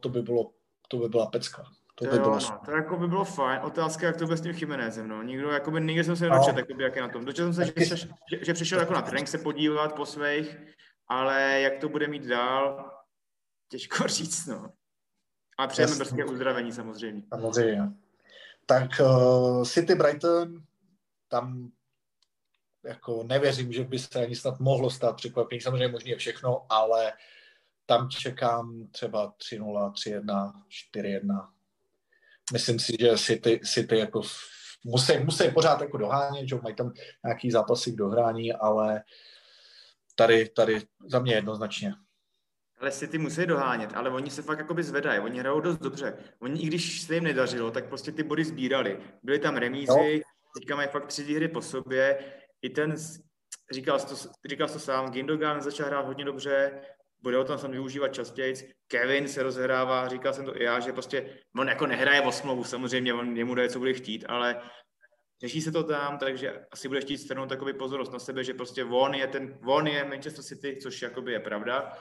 to, 0.00 0.08
by 0.08 0.22
bylo, 0.22 0.50
to 0.88 0.96
by 0.96 1.08
byla 1.08 1.26
pecka. 1.26 1.64
To, 1.94 2.04
by 2.04 2.16
jo, 2.16 2.22
bylo... 2.22 2.38
no, 2.38 2.60
to 2.64 2.70
jako 2.70 2.96
by 2.96 3.08
bylo 3.08 3.24
fajn. 3.24 3.60
Otázka, 3.62 4.06
jak 4.06 4.16
to 4.16 4.24
bude 4.24 4.36
s 4.36 4.40
tím 4.40 4.54
Jiménezem, 4.56 5.08
no. 5.08 5.22
Nikdo, 5.22 5.50
jakoby, 5.50 5.80
nikdy 5.80 6.04
jsem 6.04 6.16
se 6.16 6.28
nedočet, 6.28 6.52
no. 6.52 6.58
jakoby, 6.58 6.82
jak 6.82 6.96
je 6.96 7.02
na 7.02 7.08
tom. 7.08 7.24
Dočetl 7.24 7.52
jsem 7.52 7.64
se, 7.64 7.72
že, 7.84 7.96
že, 7.96 8.44
že, 8.44 8.54
přišel 8.54 8.80
jako 8.80 8.92
na 8.92 9.02
trénink 9.02 9.28
se 9.28 9.38
podívat 9.38 9.94
po 9.94 10.06
svých, 10.06 10.56
ale 11.08 11.60
jak 11.60 11.78
to 11.80 11.88
bude 11.88 12.06
mít 12.06 12.24
dál, 12.24 12.90
těžko 13.68 14.04
říct, 14.08 14.46
no. 14.46 14.72
A 15.58 15.66
přejeme 15.66 15.96
brzké 15.96 16.24
uzdravení 16.24 16.72
samozřejmě. 16.72 17.22
Samozřejmě. 17.28 17.82
Tak 18.66 18.90
uh, 19.00 19.64
City 19.64 19.94
Brighton, 19.94 20.62
tam 21.28 21.70
jako 22.84 23.22
nevěřím, 23.22 23.72
že 23.72 23.84
by 23.84 23.98
se 23.98 24.24
ani 24.24 24.36
snad 24.36 24.60
mohlo 24.60 24.90
stát 24.90 25.16
překvapení. 25.16 25.60
Samozřejmě 25.60 25.88
možný 25.88 26.10
je 26.10 26.16
všechno, 26.16 26.66
ale 26.68 27.12
tam 27.86 28.08
čekám 28.08 28.88
třeba 28.90 29.32
3-0, 29.32 29.92
3-1, 29.92 30.52
4-1. 30.96 31.48
Myslím 32.52 32.78
si, 32.78 32.92
že 33.00 33.18
City, 33.18 33.60
City 33.64 33.98
jako 33.98 34.22
musí, 34.84 35.18
musí 35.18 35.50
pořád 35.50 35.80
jako 35.80 35.96
dohánět, 35.96 36.48
že 36.48 36.56
mají 36.62 36.74
tam 36.74 36.92
nějaký 37.24 37.50
zápasy 37.50 37.92
k 37.92 37.96
dohrání, 37.96 38.52
ale 38.52 39.02
tady, 40.14 40.48
tady 40.48 40.82
za 41.06 41.18
mě 41.18 41.34
jednoznačně. 41.34 41.94
Ale 42.80 42.90
City 42.90 43.18
musí 43.18 43.46
dohánět, 43.46 43.90
ale 43.94 44.10
oni 44.10 44.30
se 44.30 44.42
fakt 44.42 44.58
jakoby 44.58 44.82
zvedají, 44.82 45.20
oni 45.20 45.38
hrajou 45.38 45.60
dost 45.60 45.78
dobře. 45.78 46.16
Oni, 46.40 46.62
i 46.62 46.66
když 46.66 47.02
se 47.02 47.14
jim 47.14 47.24
nedařilo, 47.24 47.70
tak 47.70 47.88
prostě 47.88 48.12
ty 48.12 48.22
body 48.22 48.44
sbírali. 48.44 48.98
Byly 49.22 49.38
tam 49.38 49.56
remízy, 49.56 49.92
no. 49.92 50.20
teďka 50.58 50.76
mají 50.76 50.88
fakt 50.88 51.06
tři 51.06 51.34
hry 51.34 51.48
po 51.48 51.62
sobě. 51.62 52.18
I 52.62 52.70
ten, 52.70 52.94
říkal 53.72 53.98
jsi 53.98 54.06
to, 54.06 54.30
říkal 54.48 54.68
jsi 54.68 54.74
to 54.74 54.80
sám, 54.80 55.10
Gindogan 55.10 55.60
začal 55.60 55.86
hrát 55.86 56.06
hodně 56.06 56.24
dobře, 56.24 56.82
bude 57.20 57.38
o 57.38 57.44
tom 57.44 57.58
sam 57.58 57.70
využívat 57.70 58.08
častěji. 58.08 58.54
Kevin 58.88 59.28
se 59.28 59.42
rozhrává, 59.42 60.08
říkal 60.08 60.32
jsem 60.32 60.44
to 60.44 60.56
i 60.56 60.64
já, 60.64 60.80
že 60.80 60.92
prostě 60.92 61.38
on 61.56 61.68
jako 61.68 61.86
nehraje 61.86 62.20
v 62.20 62.26
osmovu, 62.26 62.64
samozřejmě, 62.64 63.14
on 63.14 63.36
jemu 63.36 63.54
daje, 63.54 63.68
co 63.68 63.78
bude 63.78 63.92
chtít, 63.92 64.24
ale 64.28 64.62
řeší 65.40 65.60
se 65.60 65.72
to 65.72 65.84
tam, 65.84 66.18
takže 66.18 66.66
asi 66.72 66.88
bude 66.88 67.00
chtít 67.00 67.18
strnout 67.18 67.48
takový 67.48 67.72
pozornost 67.72 68.12
na 68.12 68.18
sebe, 68.18 68.44
že 68.44 68.54
prostě 68.54 68.84
on 68.84 69.14
je 69.14 69.26
ten, 69.26 69.58
on 69.66 69.86
je 69.86 70.04
Manchester 70.04 70.44
City, 70.44 70.76
což 70.82 71.02
jakoby 71.02 71.32
je 71.32 71.40
pravda, 71.40 71.92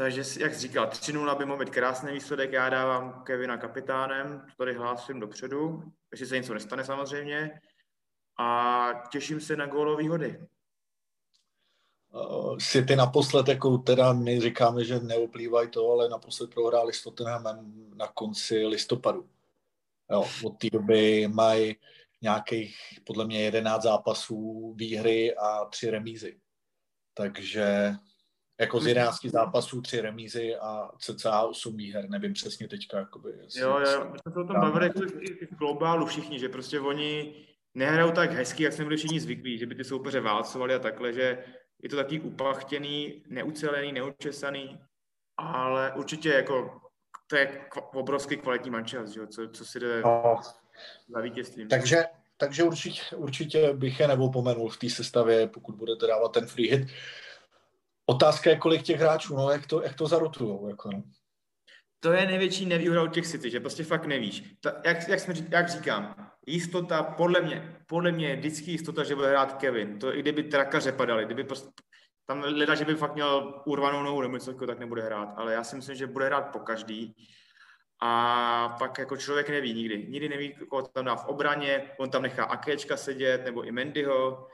takže, 0.00 0.22
jak 0.40 0.54
jsi 0.54 0.60
říkal, 0.60 0.86
3-0 0.86 1.38
by 1.38 1.44
mohl 1.44 1.58
být 1.58 1.70
krásný 1.70 2.12
výsledek. 2.12 2.52
Já 2.52 2.68
dávám 2.68 3.22
Kevina 3.22 3.56
kapitánem, 3.56 4.40
to 4.40 4.54
tady 4.56 4.74
hlásím 4.74 5.20
dopředu, 5.20 5.82
jestli 6.12 6.26
se 6.26 6.36
něco 6.36 6.54
nestane 6.54 6.84
samozřejmě. 6.84 7.60
A 8.40 8.92
těším 9.12 9.40
se 9.40 9.56
na 9.56 9.66
gólové 9.66 10.08
hody. 10.08 10.46
Uh, 12.12 12.58
City 12.58 12.96
naposled, 12.96 13.48
jako 13.48 13.78
teda 13.78 14.12
my 14.12 14.40
říkáme, 14.40 14.84
že 14.84 15.00
neuplývají 15.00 15.68
to, 15.68 15.92
ale 15.92 16.08
naposled 16.08 16.54
prohráli 16.54 16.92
s 16.92 17.02
Tottenhamem 17.02 17.72
na 17.94 18.06
konci 18.06 18.66
listopadu. 18.66 19.28
Jo, 20.10 20.26
od 20.44 20.58
té 20.58 20.70
doby 20.72 21.28
mají 21.28 21.76
nějakých 22.22 22.76
podle 23.04 23.26
mě 23.26 23.44
11 23.44 23.82
zápasů 23.82 24.72
výhry 24.76 25.36
a 25.36 25.64
tři 25.64 25.90
remízy. 25.90 26.40
Takže 27.14 27.94
jako 28.60 28.80
z 28.80 28.86
11 28.86 29.24
zápasů, 29.24 29.82
tři 29.82 30.00
remízy 30.00 30.56
a 30.56 30.90
cca 30.98 31.42
8 31.42 31.76
výher, 31.76 32.10
nevím 32.10 32.32
přesně 32.32 32.68
teďka. 32.68 32.98
Jakoby, 32.98 33.32
jo, 33.56 33.78
jo, 33.78 34.10
my 34.12 34.18
jsme 34.18 34.32
se 34.32 34.40
o 34.40 34.44
tom 34.44 34.60
bavili 34.60 34.86
jako 34.86 35.00
v 35.00 35.56
globálu 35.58 36.06
všichni, 36.06 36.38
že 36.38 36.48
prostě 36.48 36.80
oni 36.80 37.34
nehrajou 37.74 38.12
tak 38.12 38.32
hezky, 38.32 38.62
jak 38.62 38.72
jsme 38.72 38.84
byli 38.84 38.96
všichni 38.96 39.20
zvyklí, 39.20 39.58
že 39.58 39.66
by 39.66 39.74
ty 39.74 39.84
soupeře 39.84 40.20
válcovali 40.20 40.74
a 40.74 40.78
takhle, 40.78 41.12
že 41.12 41.44
je 41.82 41.88
to 41.88 41.96
taky 41.96 42.20
upachtěný, 42.20 43.22
neucelený, 43.28 43.92
neučesaný, 43.92 44.80
ale 45.36 45.92
určitě 45.96 46.28
jako 46.28 46.80
to 47.26 47.36
je 47.36 47.60
obrovský 47.72 48.36
kvalitní 48.36 48.70
mančas? 48.70 49.10
Co, 49.10 49.48
co 49.48 49.64
si 49.64 49.80
jde 49.80 50.02
no. 50.04 50.40
za 51.08 51.20
vítězstvím. 51.20 51.68
Takže, 51.68 52.04
takže 52.36 52.62
určitě, 52.62 53.16
určitě 53.16 53.72
bych 53.72 54.00
je 54.00 54.08
neopomenul 54.08 54.68
v 54.68 54.76
té 54.78 54.90
sestavě, 54.90 55.46
pokud 55.46 55.74
budete 55.74 56.06
dávat 56.06 56.32
ten 56.32 56.46
free 56.46 56.70
hit. 56.70 56.88
Otázka 58.06 58.50
je, 58.50 58.56
kolik 58.56 58.82
těch 58.82 59.00
hráčů, 59.00 59.36
no, 59.36 59.50
jak 59.50 59.66
to, 59.66 59.82
jak 59.82 59.94
to 59.94 60.06
zarotujou, 60.06 60.68
jako 60.68 60.90
no. 60.92 61.02
To 62.00 62.12
je 62.12 62.26
největší 62.26 62.66
nevýhoda 62.66 63.06
těch 63.06 63.26
City, 63.26 63.50
že 63.50 63.60
prostě 63.60 63.84
fakt 63.84 64.06
nevíš. 64.06 64.44
Ta, 64.60 64.82
jak, 64.84 65.08
jak, 65.08 65.20
jsme, 65.20 65.34
jak 65.50 65.68
říkám, 65.68 66.29
jistota, 66.50 67.02
podle 67.02 67.40
mě, 67.40 67.76
podle 67.86 68.12
mě 68.12 68.28
je 68.28 68.36
vždycky 68.36 68.70
jistota, 68.70 69.04
že 69.04 69.14
bude 69.14 69.30
hrát 69.30 69.52
Kevin. 69.52 69.98
To 69.98 70.16
i 70.16 70.22
kdyby 70.22 70.42
trakaře 70.42 70.92
padaly, 70.92 71.24
kdyby 71.24 71.44
prostě, 71.44 71.70
tam 72.26 72.40
leda, 72.40 72.74
že 72.74 72.84
by 72.84 72.94
fakt 72.94 73.14
měl 73.14 73.62
urvanou 73.66 74.02
nohu 74.02 74.22
nebo 74.22 74.36
něco 74.36 74.52
tak 74.66 74.78
nebude 74.78 75.02
hrát, 75.02 75.34
ale 75.36 75.52
já 75.52 75.64
si 75.64 75.76
myslím, 75.76 75.96
že 75.96 76.06
bude 76.06 76.26
hrát 76.26 76.42
po 76.42 76.58
každý. 76.58 77.14
A 78.02 78.76
pak 78.78 78.98
jako 78.98 79.16
člověk 79.16 79.48
neví 79.48 79.74
nikdy. 79.74 80.06
Nikdy 80.08 80.28
neví, 80.28 80.54
koho 80.68 80.82
tam 80.82 81.04
dá 81.04 81.16
v 81.16 81.26
obraně, 81.26 81.90
on 81.98 82.10
tam 82.10 82.22
nechá 82.22 82.44
Akečka 82.44 82.96
sedět, 82.96 83.44
nebo 83.44 83.62
i 83.62 83.72
Mendyho, 83.72 84.46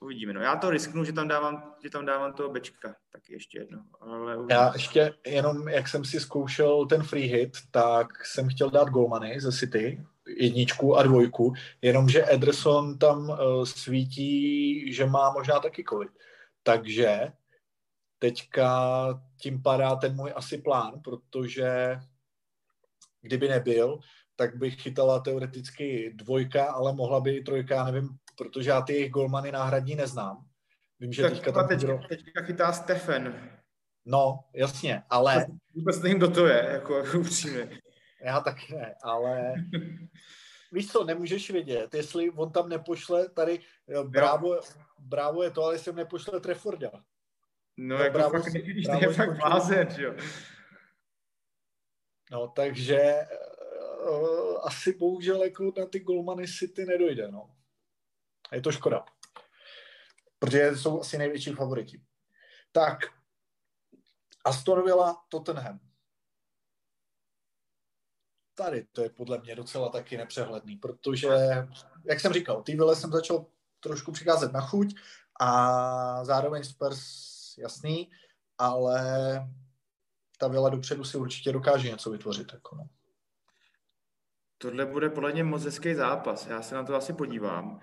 uvidíme. 0.00 0.32
No 0.32 0.40
já 0.40 0.56
to 0.56 0.70
risknu, 0.70 1.04
že 1.04 1.12
tam 1.12 1.28
dávám, 1.28 1.74
že 1.82 1.90
tam 1.90 2.06
dávám 2.06 2.32
toho 2.32 2.48
bečka, 2.48 2.94
tak 3.12 3.30
ještě 3.30 3.58
jedno. 3.58 3.82
Ale 4.00 4.36
Já 4.50 4.72
ještě 4.72 5.14
jenom, 5.26 5.68
jak 5.68 5.88
jsem 5.88 6.04
si 6.04 6.20
zkoušel 6.20 6.86
ten 6.86 7.02
free 7.02 7.26
hit, 7.26 7.56
tak 7.70 8.26
jsem 8.26 8.48
chtěl 8.48 8.70
dát 8.70 8.88
golmany 8.88 9.40
ze 9.40 9.52
City, 9.52 10.04
jedničku 10.36 10.96
a 10.96 11.02
dvojku, 11.02 11.52
jenomže 11.82 12.32
Ederson 12.32 12.98
tam 12.98 13.28
uh, 13.28 13.64
svítí, 13.64 14.92
že 14.92 15.06
má 15.06 15.32
možná 15.32 15.60
taky 15.60 15.84
covid. 15.88 16.10
Takže 16.62 17.32
teďka 18.18 18.70
tím 19.36 19.62
padá 19.62 19.96
ten 19.96 20.16
můj 20.16 20.32
asi 20.36 20.58
plán, 20.58 21.00
protože 21.04 21.98
kdyby 23.22 23.48
nebyl, 23.48 23.98
tak 24.36 24.56
bych 24.56 24.82
chytala 24.82 25.20
teoreticky 25.20 26.12
dvojka, 26.14 26.64
ale 26.64 26.92
mohla 26.92 27.20
by 27.20 27.36
i 27.36 27.42
trojka, 27.42 27.84
nevím, 27.84 28.08
protože 28.36 28.70
já 28.70 28.80
ty 28.80 28.92
jejich 28.92 29.10
golmany 29.10 29.52
náhradní 29.52 29.94
neznám. 29.94 30.46
Vím, 31.00 31.12
že 31.12 31.22
tak 31.22 31.32
teďka 31.32 31.52
tam... 31.52 31.68
Teďka, 31.68 32.00
teďka 32.08 32.42
chytá 32.42 32.72
Stefan. 32.72 33.34
No, 34.04 34.44
jasně, 34.54 35.02
ale... 35.10 35.46
Vůbec 35.74 36.02
nevím, 36.02 36.18
kdo 36.18 36.30
to 36.30 36.46
je, 36.46 36.68
jako 36.72 37.04
upřímně. 37.18 37.80
Já 38.20 38.40
taky 38.40 38.74
ne, 38.74 38.94
ale 39.02 39.54
víš 40.72 40.92
co, 40.92 41.04
nemůžeš 41.04 41.50
vědět, 41.50 41.94
jestli 41.94 42.30
on 42.30 42.52
tam 42.52 42.68
nepošle 42.68 43.28
tady, 43.28 43.60
brávo, 44.02 44.60
brávo 44.98 45.42
je 45.42 45.50
to, 45.50 45.64
ale 45.64 45.74
jestli 45.74 45.92
nepošle 45.92 46.40
Trefforda. 46.40 46.90
No, 46.92 47.02
no 47.76 48.04
jako 48.04 48.18
brávo, 48.18 48.30
fakt 48.30 48.52
nevidíš, 48.52 48.86
to 48.86 48.98
je 49.00 49.12
fakt 49.12 49.36
blázen, 49.36 49.88
jo. 49.98 50.14
No, 52.30 52.48
takže 52.48 53.26
uh, 54.08 54.58
asi 54.62 54.92
bohužel 54.92 55.44
jako 55.44 55.72
na 55.78 55.86
ty 55.86 56.00
golmany 56.00 56.48
City 56.48 56.84
nedojde, 56.84 57.30
no. 57.30 57.50
A 58.50 58.54
je 58.54 58.60
to 58.60 58.72
škoda. 58.72 59.04
Protože 60.38 60.76
jsou 60.76 61.00
asi 61.00 61.18
největší 61.18 61.50
favoriti. 61.50 62.02
Tak, 62.72 62.98
Aston 64.44 64.84
Villa, 64.84 65.24
Tottenham. 65.28 65.89
Tady 68.64 68.86
to 68.92 69.02
je 69.02 69.10
podle 69.10 69.38
mě 69.38 69.54
docela 69.54 69.88
taky 69.88 70.16
nepřehledný, 70.16 70.76
protože, 70.76 71.28
jak 72.04 72.20
jsem 72.20 72.32
říkal, 72.32 72.62
ty 72.62 72.78
jsem 72.94 73.10
začal 73.10 73.46
trošku 73.80 74.12
přicházet 74.12 74.52
na 74.52 74.60
chuť 74.60 74.94
a 75.40 76.24
zároveň 76.24 76.64
Spurs 76.64 77.00
jasný, 77.58 78.10
ale 78.58 79.00
ta 80.38 80.48
Villa 80.48 80.68
dopředu 80.68 81.04
si 81.04 81.16
určitě 81.16 81.52
dokáže 81.52 81.88
něco 81.88 82.10
vytvořit. 82.10 82.52
Jako 82.52 82.76
no. 82.76 82.88
Tohle 84.58 84.86
bude 84.86 85.10
podle 85.10 85.32
mě 85.32 85.44
moc 85.44 85.64
hezký 85.64 85.94
zápas. 85.94 86.46
Já 86.46 86.62
se 86.62 86.74
na 86.74 86.84
to 86.84 86.94
asi 86.94 87.12
podívám, 87.12 87.80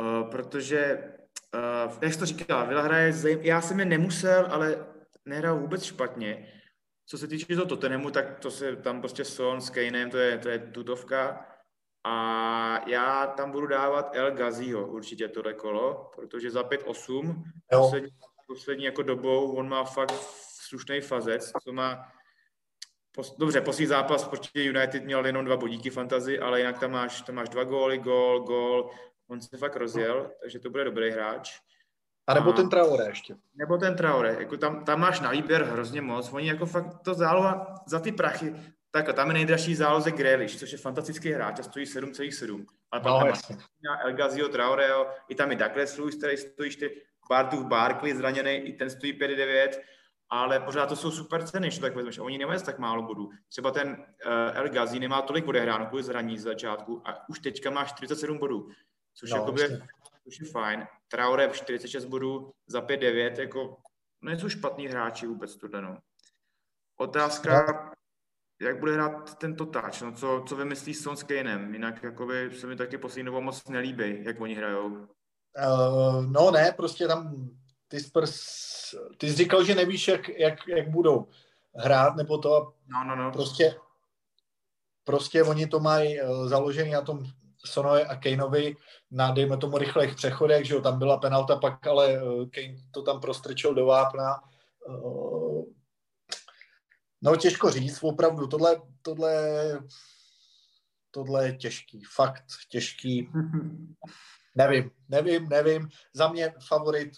uh, 0.00 0.30
protože, 0.30 1.12
uh, 1.54 1.98
jak 2.02 2.12
jsi 2.12 2.18
to 2.18 2.26
říkal, 2.26 2.66
Villa 2.66 2.82
hraje, 2.82 3.12
já 3.40 3.60
jsem 3.60 3.78
je 3.78 3.84
nemusel, 3.84 4.46
ale 4.50 4.86
nehrál 5.24 5.58
vůbec 5.58 5.84
špatně. 5.84 6.61
Co 7.06 7.18
se 7.18 7.28
týče 7.28 7.46
toho 7.54 7.66
Tottenhamu, 7.66 8.10
tak 8.10 8.38
to 8.38 8.50
se 8.50 8.76
tam 8.76 9.00
prostě 9.00 9.24
Son 9.24 9.60
s 9.60 9.70
Kaneem, 9.70 10.10
to 10.10 10.18
je, 10.18 10.38
to 10.38 10.48
je 10.48 10.58
tutovka. 10.58 11.46
A 12.04 12.88
já 12.90 13.26
tam 13.26 13.50
budu 13.50 13.66
dávat 13.66 14.16
El 14.16 14.30
Gaziho 14.30 14.86
určitě 14.86 15.28
tohle 15.28 15.54
kolo, 15.54 16.10
protože 16.14 16.50
za 16.50 16.62
5-8 16.62 17.42
poslední, 17.70 18.10
poslední 18.46 18.84
jako 18.84 19.02
dobou 19.02 19.56
on 19.56 19.68
má 19.68 19.84
fakt 19.84 20.14
slušný 20.68 21.00
fazec, 21.00 21.52
co 21.64 21.72
má 21.72 22.12
Pos, 23.14 23.36
dobře, 23.36 23.60
poslední 23.60 23.86
zápas 23.86 24.28
proti 24.28 24.64
United 24.64 25.04
měl 25.04 25.26
jenom 25.26 25.44
dva 25.44 25.56
bodíky 25.56 25.90
fantazy, 25.90 26.38
ale 26.38 26.60
jinak 26.60 26.78
tam 26.78 26.90
máš, 26.90 27.22
tam 27.22 27.34
máš 27.34 27.48
dva 27.48 27.64
góly, 27.64 27.98
gól, 27.98 28.40
gól, 28.40 28.90
on 29.28 29.40
se 29.40 29.56
fakt 29.56 29.76
rozjel, 29.76 30.30
takže 30.40 30.58
to 30.58 30.70
bude 30.70 30.84
dobrý 30.84 31.10
hráč. 31.10 31.60
A 32.26 32.34
nebo 32.34 32.52
ten 32.52 32.68
Traore 32.68 33.04
ještě. 33.04 33.36
Nebo 33.54 33.78
ten 33.78 33.96
Traore, 33.96 34.36
jako 34.38 34.56
tam, 34.56 34.84
tam 34.84 35.00
máš 35.00 35.20
na 35.20 35.30
výběr 35.30 35.64
hrozně 35.64 36.02
moc, 36.02 36.32
oni 36.32 36.48
jako 36.48 36.66
fakt 36.66 37.02
to 37.04 37.14
záloha 37.14 37.74
za 37.86 38.00
ty 38.00 38.12
prachy, 38.12 38.54
tak 38.90 39.14
tam 39.14 39.28
je 39.28 39.34
nejdražší 39.34 39.74
záloze 39.74 40.10
Grealish, 40.10 40.56
což 40.56 40.72
je 40.72 40.78
fantastický 40.78 41.32
hráč 41.32 41.60
a 41.60 41.62
stojí 41.62 41.86
7,7. 41.86 42.64
Ale 42.90 43.00
pak 43.02 43.12
no, 43.12 43.18
tam 43.18 43.28
máš 43.28 43.40
El 44.04 44.12
Gazio, 44.12 44.48
Traoreo, 44.48 45.06
i 45.28 45.34
tam 45.34 45.50
je 45.50 45.56
Douglas 45.56 45.98
Lewis, 45.98 46.16
který 46.16 46.36
stojí 46.36 46.70
4, 46.70 47.02
Bartu 47.28 47.64
Barkley 47.64 48.14
zraněný, 48.14 48.50
i 48.50 48.72
ten 48.72 48.90
stojí 48.90 49.20
5,9 49.20 49.68
ale 50.34 50.60
pořád 50.60 50.86
to 50.86 50.96
jsou 50.96 51.10
super 51.10 51.46
ceny, 51.46 51.70
že 51.70 51.80
tak 51.80 51.96
vezmeš. 51.96 52.18
Oni 52.18 52.38
nemají 52.38 52.62
tak 52.62 52.78
málo 52.78 53.02
bodů. 53.02 53.30
Třeba 53.48 53.70
ten 53.70 53.88
uh, 53.88 54.58
El 54.58 54.68
Ghazi 54.68 55.00
nemá 55.00 55.22
tolik 55.22 55.48
odehráno 55.48 55.86
kvůli 55.86 56.02
zraní 56.02 56.38
z 56.38 56.42
začátku 56.42 57.02
a 57.04 57.28
už 57.28 57.38
teďka 57.38 57.70
má 57.70 57.84
47 57.84 58.38
bodů, 58.38 58.68
což, 59.14 59.30
no, 59.30 59.36
jakoby, 59.36 59.62
což 60.24 60.40
je 60.40 60.46
fajn. 60.46 60.86
Traore 61.08 61.50
46 61.52 62.04
bodů 62.04 62.52
za 62.66 62.80
5-9, 62.80 63.40
jako 63.40 63.76
nejsou 64.22 64.48
špatní 64.48 64.86
hráči 64.86 65.26
vůbec 65.26 65.56
tohle, 65.56 65.82
no. 65.82 65.98
Otázka, 66.96 67.90
jak 68.60 68.80
bude 68.80 68.92
hrát 68.92 69.38
ten 69.38 69.56
totáč, 69.56 70.00
no 70.00 70.12
co, 70.12 70.44
co 70.48 70.56
vymyslí 70.56 70.94
s 70.94 71.02
Son 71.02 71.16
s 71.16 71.22
Kanem, 71.22 71.74
jinak 71.74 72.02
jakoby 72.02 72.50
se 72.58 72.66
mi 72.66 72.76
taky 72.76 72.98
poslední 72.98 73.24
dobou 73.24 73.40
moc 73.40 73.68
nelíbí, 73.68 74.24
jak 74.24 74.40
oni 74.40 74.54
hrajou. 74.54 74.86
Uh, 74.86 76.26
no 76.26 76.50
ne, 76.50 76.72
prostě 76.76 77.06
tam 77.06 77.50
ty 77.88 78.00
Spurs, 78.00 78.40
ty 79.18 79.28
jsi 79.28 79.36
říkal, 79.36 79.64
že 79.64 79.74
nevíš, 79.74 80.08
jak, 80.08 80.28
jak, 80.28 80.68
jak 80.68 80.90
budou 80.90 81.28
hrát, 81.74 82.16
nebo 82.16 82.38
to 82.38 82.74
no, 82.86 83.04
no, 83.04 83.16
no. 83.16 83.32
prostě 83.32 83.74
prostě 85.04 85.42
oni 85.42 85.66
to 85.66 85.80
mají 85.80 86.22
uh, 86.22 86.48
založený 86.48 86.90
na 86.90 87.00
tom 87.00 87.24
Sonoje 87.66 88.06
a 88.06 88.16
Kaneovi 88.16 88.76
na, 89.10 89.30
dejme 89.30 89.56
tomu, 89.56 89.78
rychlých 89.78 90.14
přechodech, 90.14 90.66
že 90.66 90.74
jo, 90.74 90.80
tam 90.80 90.98
byla 90.98 91.16
penalta, 91.16 91.56
pak 91.56 91.86
ale 91.86 92.22
uh, 92.22 92.48
Kane 92.48 92.76
to 92.90 93.02
tam 93.02 93.20
prostrčil 93.20 93.74
do 93.74 93.86
vápna. 93.86 94.42
Uh, 94.88 95.64
no 97.22 97.36
těžko 97.36 97.70
říct, 97.70 98.02
opravdu, 98.02 98.46
tohle, 98.46 98.82
tohle, 99.02 99.34
tohle 101.10 101.46
je 101.46 101.56
těžký, 101.56 102.02
fakt 102.14 102.44
těžký. 102.68 103.30
nevím, 104.54 104.90
nevím, 105.08 105.48
nevím. 105.48 105.88
Za 106.14 106.28
mě 106.28 106.54
favorit 106.68 107.12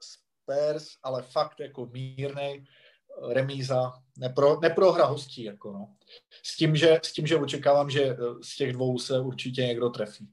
Spurs, 0.00 0.88
ale 1.02 1.22
fakt 1.22 1.60
jako 1.60 1.86
mírnej 1.86 2.64
eh, 2.64 2.85
remíza, 3.32 3.92
nepro, 4.18 4.60
neprohra 4.60 5.04
hostí, 5.04 5.44
jako 5.44 5.72
no. 5.72 5.96
S 6.42 6.56
tím, 6.56 6.76
že, 6.76 7.00
s 7.02 7.12
tím, 7.12 7.26
že 7.26 7.36
očekávám, 7.36 7.90
že 7.90 8.02
eh, 8.02 8.16
z 8.42 8.56
těch 8.56 8.72
dvou 8.72 8.98
se 8.98 9.20
určitě 9.20 9.66
někdo 9.66 9.90
trefí. 9.90 10.32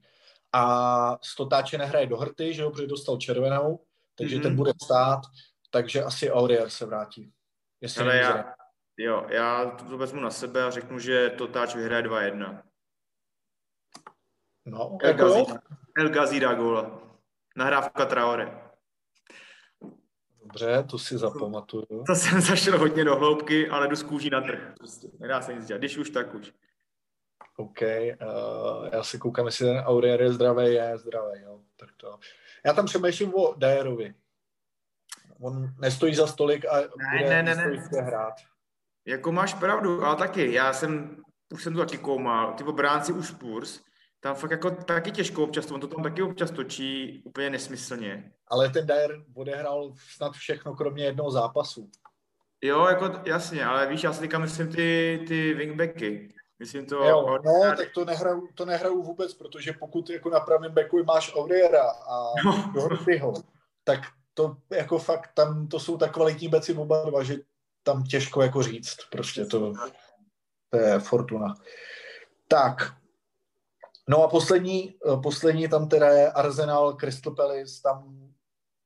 A 0.52 1.18
Stotáče 1.22 1.78
nehraje 1.78 2.06
do 2.06 2.16
hrty, 2.16 2.54
že 2.54 2.64
ho 2.64 2.70
protože 2.70 2.86
dostal 2.86 3.16
červenou, 3.16 3.84
takže 4.14 4.36
mm-hmm. 4.36 4.42
ten 4.42 4.56
bude 4.56 4.72
stát, 4.84 5.20
takže 5.70 6.02
asi 6.02 6.30
Aurier 6.30 6.70
se 6.70 6.86
vrátí. 6.86 7.32
Jestli 7.80 8.02
Ale 8.02 8.16
já, 8.16 8.54
jo, 8.96 9.26
já 9.28 9.70
to 9.70 9.98
vezmu 9.98 10.20
na 10.20 10.30
sebe 10.30 10.64
a 10.64 10.70
řeknu, 10.70 10.98
že 10.98 11.30
Totáč 11.30 11.74
vyhraje 11.74 12.02
2-1. 12.02 12.62
No, 14.66 14.98
El, 15.02 15.08
jako 15.08 15.46
El 15.98 16.08
Gazi 16.08 16.40
dá 16.40 16.54
góla. 16.54 17.00
Nahrávka 17.56 18.06
Traore. 18.06 18.63
Dobře, 20.44 20.84
to 20.90 20.98
si 20.98 21.18
zapamatuju. 21.18 22.04
To 22.06 22.14
jsem 22.14 22.40
zašel 22.40 22.78
hodně 22.78 23.04
do 23.04 23.16
hloubky, 23.16 23.68
ale 23.68 23.88
jdu 23.88 23.96
z 23.96 24.02
kůží 24.02 24.30
na 24.30 24.40
trh. 24.40 24.72
Prostě. 24.78 25.08
Nedá 25.18 25.40
se 25.40 25.54
nic 25.54 25.66
dělat. 25.66 25.78
Když 25.78 25.96
už, 25.96 26.10
tak 26.10 26.34
už. 26.34 26.52
OK, 27.56 27.80
uh, 27.82 28.88
já 28.92 29.02
si 29.02 29.18
koukám, 29.18 29.46
jestli 29.46 29.66
ten 29.66 29.78
Aurier 29.78 30.22
je 30.22 30.32
zdravý, 30.32 30.74
je 30.74 30.98
zdravý, 30.98 31.40
jo. 31.42 31.60
Tak 31.76 31.88
to. 31.96 32.18
Já 32.66 32.72
tam 32.72 32.86
přemýšlím 32.86 33.34
o 33.34 33.54
Dajerovi. 33.56 34.14
On 35.40 35.74
nestojí 35.78 36.14
za 36.14 36.26
stolik 36.26 36.64
a 36.64 36.80
ne, 36.80 36.86
bude 37.18 37.42
ne, 37.42 37.42
ne, 37.42 37.54
ne. 37.92 38.00
hrát. 38.00 38.34
Jako 39.06 39.32
máš 39.32 39.54
pravdu, 39.54 40.04
ale 40.04 40.16
taky. 40.16 40.52
Já 40.52 40.72
jsem, 40.72 41.22
už 41.52 41.62
jsem 41.62 41.72
tu 41.72 41.78
taky 41.78 41.98
koumal. 41.98 42.52
Ty 42.52 42.64
obránci 42.64 43.12
už 43.12 43.28
Spurs, 43.28 43.80
tam 44.24 44.34
fakt 44.34 44.50
jako 44.50 44.70
taky 44.70 45.12
těžko 45.12 45.44
občas, 45.44 45.70
on 45.70 45.80
to 45.80 45.86
tam 45.86 46.02
taky 46.02 46.22
občas 46.22 46.50
točí 46.50 47.22
úplně 47.24 47.50
nesmyslně. 47.50 48.32
Ale 48.48 48.70
ten 48.70 48.86
Dyer 48.86 49.24
odehrál 49.34 49.92
snad 50.14 50.32
všechno, 50.32 50.74
kromě 50.74 51.04
jednoho 51.04 51.30
zápasu. 51.30 51.90
Jo, 52.62 52.86
jako 52.86 53.10
jasně, 53.26 53.64
ale 53.64 53.86
víš, 53.86 54.02
já 54.02 54.12
si 54.12 54.20
teďka 54.20 54.38
myslím 54.38 54.68
ty, 54.72 55.24
ty 55.28 55.54
wingbacky. 55.54 56.34
Myslím 56.58 56.86
to... 56.86 56.96
Jo, 57.04 57.38
no, 57.44 57.76
tak 57.76 57.90
to 57.94 58.04
nehraju, 58.04 58.48
to 58.54 58.64
nehraju 58.64 59.02
vůbec, 59.02 59.34
protože 59.34 59.72
pokud 59.72 60.10
jako 60.10 60.30
na 60.30 60.40
pravém 60.40 60.72
backu 60.72 61.04
máš 61.04 61.34
Auriera 61.34 61.90
a 61.90 62.32
no. 62.44 62.72
Dohrtyho, 62.74 63.32
tak 63.84 64.00
to 64.34 64.56
jako 64.70 64.98
fakt, 64.98 65.30
tam 65.34 65.68
to 65.68 65.80
jsou 65.80 65.96
tak 65.96 66.12
kvalitní 66.12 66.48
beci 66.48 66.74
oba 66.74 67.04
dva, 67.10 67.22
že 67.22 67.36
tam 67.82 68.04
těžko 68.04 68.42
jako 68.42 68.62
říct. 68.62 68.96
Prostě 69.10 69.46
to, 69.46 69.72
to 70.70 70.78
je 70.78 70.98
fortuna. 70.98 71.54
Tak, 72.48 73.03
No 74.08 74.22
a 74.22 74.28
poslední, 74.28 74.94
eh, 75.12 75.16
poslední 75.22 75.68
tam 75.68 75.88
teda 75.88 76.08
je 76.08 76.32
Arsenal 76.32 76.92
Crystal 76.92 77.34
Palace, 77.34 77.82
tam 77.82 78.30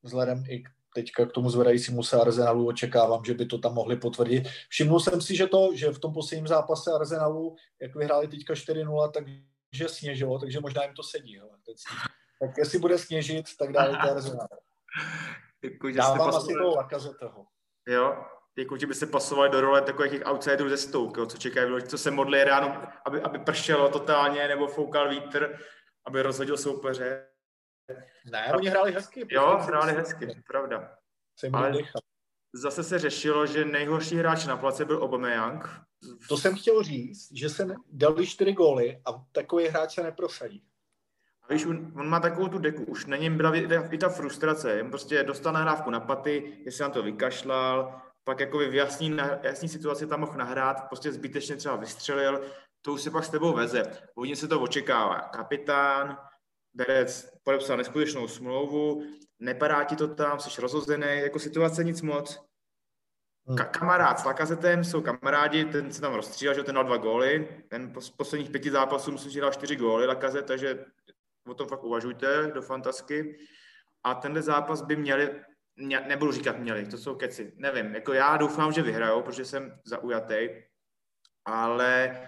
vzhledem 0.02 0.44
i 0.48 0.62
teďka 0.94 1.26
k 1.26 1.32
tomu 1.32 1.50
zvedajícímu 1.50 2.02
se 2.02 2.20
Arsenalu 2.20 2.66
očekávám, 2.66 3.24
že 3.24 3.34
by 3.34 3.46
to 3.46 3.58
tam 3.58 3.74
mohli 3.74 3.96
potvrdit. 3.96 4.48
Všimnul 4.68 5.00
jsem 5.00 5.20
si, 5.20 5.36
že 5.36 5.46
to, 5.46 5.70
že 5.74 5.90
v 5.90 5.98
tom 5.98 6.12
posledním 6.12 6.46
zápase 6.46 6.92
Arsenalu, 6.92 7.56
jak 7.82 7.96
vyhráli 7.96 8.28
teďka 8.28 8.54
4-0, 8.54 9.10
takže 9.10 9.88
sněžilo, 9.88 10.38
takže 10.38 10.60
možná 10.60 10.82
jim 10.82 10.94
to 10.94 11.02
sedí. 11.02 11.38
Hele, 11.38 11.50
tak 12.40 12.50
jestli 12.58 12.78
bude 12.78 12.98
sněžit, 12.98 13.46
tak 13.58 13.72
dále 13.72 13.90
to 13.90 14.10
Arsenal. 14.10 14.48
Dávám 15.96 16.34
asi 16.34 16.52
toho 16.54 16.76
Lakazeteho. 16.76 17.46
Jo, 17.88 18.14
jako 18.58 18.76
že 18.76 18.86
by 18.86 18.94
se 18.94 19.06
pasovali 19.06 19.50
do 19.50 19.60
role 19.60 19.82
takových 19.82 20.12
těch 20.12 20.26
outsiderů 20.26 20.68
ze 20.68 20.76
Stoke, 20.76 21.26
co 21.26 21.38
čekají, 21.38 21.82
co 21.82 21.98
se 21.98 22.10
modlí 22.10 22.44
ráno, 22.44 22.82
aby, 23.04 23.22
aby 23.22 23.38
pršelo 23.38 23.88
totálně, 23.88 24.48
nebo 24.48 24.66
foukal 24.66 25.10
vítr, 25.10 25.58
aby 26.06 26.22
rozhodil 26.22 26.56
soupeře. 26.56 27.26
Ne, 28.30 28.52
oni 28.56 28.68
hráli 28.68 28.92
hezky. 28.92 29.26
Jo, 29.30 29.58
hráli 29.60 29.92
hezky, 29.92 30.42
pravda. 30.46 30.96
Ale 31.52 31.72
zase 32.52 32.84
se 32.84 32.98
řešilo, 32.98 33.46
že 33.46 33.64
nejhorší 33.64 34.16
hráč 34.16 34.46
na 34.46 34.56
place 34.56 34.84
byl 34.84 35.02
Aubameyang. 35.02 35.68
To 36.28 36.36
jsem 36.36 36.56
chtěl 36.56 36.82
říct, 36.82 37.32
že 37.32 37.48
se 37.48 37.66
dali 37.92 38.26
čtyři 38.26 38.52
góly 38.52 39.02
a 39.04 39.24
takový 39.32 39.68
hráč 39.68 39.94
se 39.94 40.02
neprosadí. 40.02 40.64
A 41.42 41.52
víš, 41.52 41.66
on, 41.66 41.92
on 41.96 42.08
má 42.08 42.20
takovou 42.20 42.48
tu 42.48 42.58
deku, 42.58 42.84
už 42.84 43.06
na 43.06 43.16
něm 43.16 43.36
byla 43.36 43.56
i 43.90 43.98
ta 43.98 44.08
frustrace, 44.08 44.76
jen 44.76 44.90
prostě 44.90 45.22
dostal 45.22 45.52
nahrávku 45.52 45.90
na 45.90 46.00
paty, 46.00 46.62
jestli 46.64 46.82
na 46.82 46.88
to 46.90 47.02
vykašlal, 47.02 48.02
pak 48.28 48.40
jako 48.40 48.58
v 48.58 48.74
jasný, 48.74 49.16
jasný 49.42 49.68
situaci 49.68 50.06
tam 50.06 50.20
mohl 50.20 50.32
nahrát, 50.32 50.88
prostě 50.88 51.12
zbytečně 51.12 51.56
třeba 51.56 51.76
vystřelil, 51.76 52.42
to 52.82 52.92
už 52.92 53.02
se 53.02 53.10
pak 53.10 53.24
s 53.24 53.28
tebou 53.28 53.52
veze. 53.52 53.82
Hodně 54.16 54.36
se 54.36 54.48
to 54.48 54.60
očekává. 54.60 55.20
Kapitán, 55.20 56.18
Berec 56.74 57.30
podepsal 57.42 57.76
neskutečnou 57.76 58.28
smlouvu, 58.28 59.02
nepadá 59.38 59.84
ti 59.84 59.96
to 59.96 60.08
tam, 60.08 60.40
jsi 60.40 60.60
rozhozený, 60.60 61.06
jako 61.06 61.38
situace 61.38 61.84
nic 61.84 62.02
moc. 62.02 62.40
Hmm. 63.46 63.56
Ka- 63.56 63.70
kamarád 63.70 64.18
s 64.18 64.24
Lakazetem 64.24 64.84
jsou 64.84 65.00
kamarádi, 65.00 65.64
ten 65.64 65.92
se 65.92 66.00
tam 66.00 66.14
rozstřílel, 66.14 66.54
že 66.54 66.62
ten 66.62 66.74
dal 66.74 66.84
dva 66.84 66.96
góly, 66.96 67.64
ten 67.68 67.92
z 68.00 68.10
posledních 68.10 68.50
pěti 68.50 68.70
zápasů 68.70 69.12
myslím, 69.12 69.32
že 69.32 69.40
dal 69.40 69.52
čtyři 69.52 69.76
góly 69.76 70.06
Lakazet, 70.06 70.46
takže 70.46 70.84
o 71.48 71.54
tom 71.54 71.68
fakt 71.68 71.84
uvažujte 71.84 72.50
do 72.54 72.62
fantasky. 72.62 73.38
A 74.04 74.14
tenhle 74.14 74.42
zápas 74.42 74.82
by 74.82 74.96
měli, 74.96 75.44
mě, 75.78 76.00
nebudu 76.00 76.32
říkat 76.32 76.58
měli, 76.58 76.86
to 76.86 76.98
jsou 76.98 77.14
keci, 77.14 77.52
nevím, 77.56 77.94
jako 77.94 78.12
já 78.12 78.36
doufám, 78.36 78.72
že 78.72 78.82
vyhrajou, 78.82 79.22
protože 79.22 79.44
jsem 79.44 79.80
zaujatý, 79.84 80.48
ale 81.44 82.20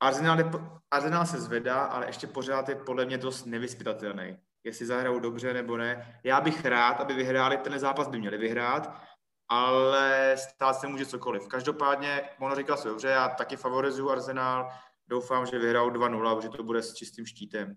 Arsenal, 0.00 0.38
je, 0.38 0.44
Arsenal 0.90 1.26
se 1.26 1.40
zvedá, 1.40 1.84
ale 1.84 2.06
ještě 2.06 2.26
pořád 2.26 2.68
je 2.68 2.74
podle 2.74 3.04
mě 3.04 3.18
dost 3.18 3.44
nevyspytatelný. 3.44 4.38
Jestli 4.64 4.86
zahrajou 4.86 5.20
dobře 5.20 5.54
nebo 5.54 5.76
ne. 5.76 6.20
Já 6.24 6.40
bych 6.40 6.64
rád, 6.64 7.00
aby 7.00 7.14
vyhráli, 7.14 7.56
ten 7.56 7.78
zápas 7.78 8.08
by 8.08 8.18
měli 8.18 8.38
vyhrát, 8.38 9.02
ale 9.48 10.36
stát 10.38 10.72
se 10.72 10.86
může 10.86 11.06
cokoliv. 11.06 11.48
Každopádně, 11.48 12.22
ono 12.38 12.54
říkal 12.54 12.76
se 12.76 12.88
dobře, 12.88 13.08
já 13.08 13.28
taky 13.28 13.56
favorizuju 13.56 14.10
Arsenal, 14.10 14.70
doufám, 15.08 15.46
že 15.46 15.58
vyhrajou 15.58 15.90
2-0, 15.90 16.40
že 16.40 16.48
to 16.48 16.62
bude 16.62 16.82
s 16.82 16.94
čistým 16.94 17.26
štítem. 17.26 17.76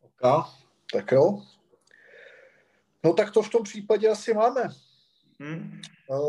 Ok, 0.00 0.46
tak 0.92 1.12
jo. 1.12 1.42
No 3.04 3.12
tak 3.12 3.30
to 3.30 3.42
v 3.42 3.50
tom 3.50 3.62
případě 3.62 4.08
asi 4.08 4.34
máme. 4.34 4.62
Hmm. 5.40 5.80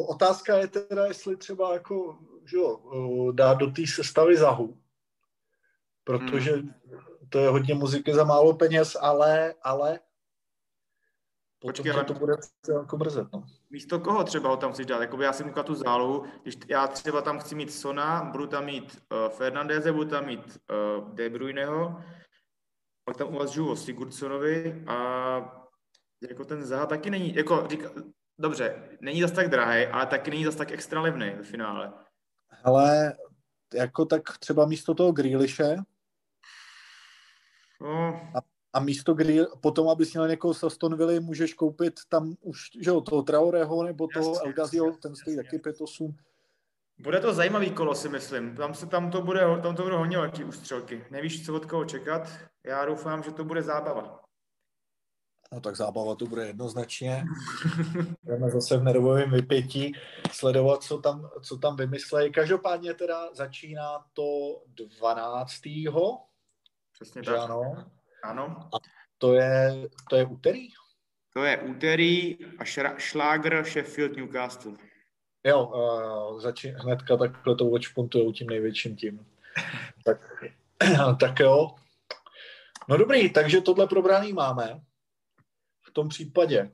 Otázka 0.07 0.57
je 0.57 0.67
teda, 0.67 1.05
jestli 1.05 1.37
třeba 1.37 1.73
jako, 1.73 2.17
že 2.45 2.57
jo, 2.57 2.81
dát 3.31 3.53
do 3.53 3.71
té 3.71 3.81
sestavy 3.87 4.37
zahu, 4.37 4.77
protože 6.03 6.51
hmm. 6.51 6.73
to 7.29 7.39
je 7.39 7.49
hodně 7.49 7.73
muziky 7.73 8.13
za 8.13 8.23
málo 8.23 8.55
peněz, 8.55 8.97
ale, 9.01 9.53
ale 9.63 9.99
Počkej, 11.59 11.91
ale 11.91 12.03
to 12.03 12.13
bude 12.13 12.33
jako 12.73 12.97
mrzet, 12.97 13.27
no. 13.33 13.43
Místo 13.69 13.99
koho 13.99 14.23
třeba 14.23 14.49
ho 14.49 14.57
tam 14.57 14.71
chceš 14.73 14.85
dát? 14.85 15.01
Jakoby 15.01 15.23
já 15.23 15.33
si 15.33 15.43
říkal 15.43 15.63
tu 15.63 15.75
zálohu, 15.75 16.23
když 16.43 16.57
já 16.67 16.87
třeba 16.87 17.21
tam 17.21 17.39
chci 17.39 17.55
mít 17.55 17.73
Sona, 17.73 18.23
budu 18.23 18.47
tam 18.47 18.65
mít 18.65 19.01
uh, 19.11 19.29
Fernandeze, 19.29 19.91
budu 19.91 20.09
tam 20.09 20.25
mít 20.25 20.61
uh, 20.99 21.13
De 21.13 21.29
Bruyneho, 21.29 22.01
pak 23.05 23.17
tam 23.17 23.35
uvažuji 23.35 23.69
o 23.69 23.75
Sigurdsonovi 23.75 24.83
a 24.87 25.64
jako 26.29 26.45
ten 26.45 26.65
Zaha 26.65 26.85
taky 26.85 27.09
není, 27.09 27.35
jako 27.35 27.67
říká, 27.67 27.89
dobře, 28.37 28.89
není 29.01 29.21
zas 29.21 29.31
tak 29.31 29.49
drahý, 29.49 29.85
ale 29.85 30.05
taky 30.05 30.31
není 30.31 30.45
zas 30.45 30.55
tak 30.55 30.71
extra 30.71 31.01
levný 31.01 31.29
ve 31.29 31.43
finále. 31.43 31.93
Ale 32.63 33.15
jako 33.73 34.05
tak 34.05 34.37
třeba 34.37 34.65
místo 34.65 34.93
toho 34.93 35.11
Grealishe 35.11 35.75
no. 37.81 38.21
a, 38.35 38.39
a 38.73 38.79
místo 38.79 39.13
Grill, 39.13 39.47
potom, 39.61 39.89
abys 39.89 40.13
měl 40.13 40.27
někoho 40.27 40.53
z 40.53 40.63
Aston 40.63 40.97
Villa, 40.97 41.19
můžeš 41.19 41.53
koupit 41.53 41.93
tam 42.09 42.35
už, 42.41 42.59
že 42.81 42.89
jo, 42.89 43.01
toho 43.01 43.21
Traoreho 43.21 43.83
nebo 43.83 44.07
toho 44.13 44.29
jasně, 44.29 44.47
Elgazio, 44.47 44.91
ten 44.91 45.15
stojí 45.15 45.37
taky 45.37 45.57
5-8. 45.57 46.15
Bude 46.99 47.19
to 47.19 47.33
zajímavý 47.33 47.71
kolo, 47.71 47.95
si 47.95 48.09
myslím. 48.09 48.55
Tam, 48.55 48.73
se, 48.73 48.85
tam 48.85 49.11
to 49.11 49.21
bude, 49.21 49.41
tam 49.63 49.75
to 49.75 49.83
bude 49.83 49.95
hodně 49.95 50.17
velký 50.17 50.43
ústřelky. 50.43 51.05
Nevíš, 51.11 51.45
co 51.45 51.55
od 51.55 51.65
koho 51.65 51.85
čekat. 51.85 52.29
Já 52.65 52.85
doufám, 52.85 53.23
že 53.23 53.31
to 53.31 53.43
bude 53.43 53.61
zábava. 53.61 54.24
No 55.53 55.61
tak 55.61 55.75
zábava 55.75 56.15
to 56.15 56.25
bude 56.25 56.47
jednoznačně. 56.47 57.25
Budeme 58.23 58.49
zase 58.49 58.77
v 58.77 58.83
nervovém 58.83 59.31
vypětí 59.31 59.93
sledovat, 60.31 60.83
co 60.83 60.97
tam, 60.97 61.29
co 61.41 61.57
tam 61.57 61.75
vymyslejí. 61.75 62.31
Každopádně 62.31 62.93
teda 62.93 63.33
začíná 63.33 64.05
to 64.13 64.61
12. 64.99 65.51
Přesně 66.93 67.21
tak. 67.23 67.37
Ano. 67.39 67.85
ano. 68.23 68.69
A 68.73 68.77
to 69.17 69.33
je, 69.33 69.87
to 70.09 70.15
je 70.15 70.25
úterý? 70.25 70.69
To 71.33 71.43
je 71.43 71.57
úterý 71.57 72.37
a 72.59 72.63
šra, 72.63 72.97
šlágr 72.97 73.63
Sheffield 73.63 74.15
Newcastle. 74.15 74.73
Jo, 75.43 75.65
uh, 75.65 76.41
začín, 76.41 76.75
hnedka 76.75 77.17
takhle 77.17 77.55
to 77.55 77.65
watchpointujou 77.65 78.31
tím 78.31 78.47
největším 78.47 78.95
tím. 78.95 79.25
tak, 80.05 80.45
tak 81.19 81.39
jo. 81.39 81.75
No 82.89 82.97
dobrý, 82.97 83.29
takže 83.29 83.61
tohle 83.61 83.87
probraný 83.87 84.33
máme 84.33 84.81
tom 85.95 86.09
případě 86.09 86.71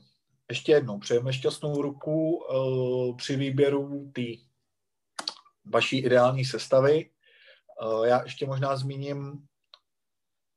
ještě 0.50 0.72
jednou 0.72 1.00
přejeme 1.00 1.34
šťastnou 1.34 1.82
ruku 1.82 2.36
uh, 2.36 3.18
při 3.18 3.36
výběru 3.36 4.12
té 4.16 4.22
vaší 5.66 5.98
ideální 5.98 6.46
sestavy. 6.46 7.10
Uh, 7.84 8.06
já 8.06 8.24
ještě 8.24 8.46
možná 8.46 8.76
zmíním, 8.76 9.48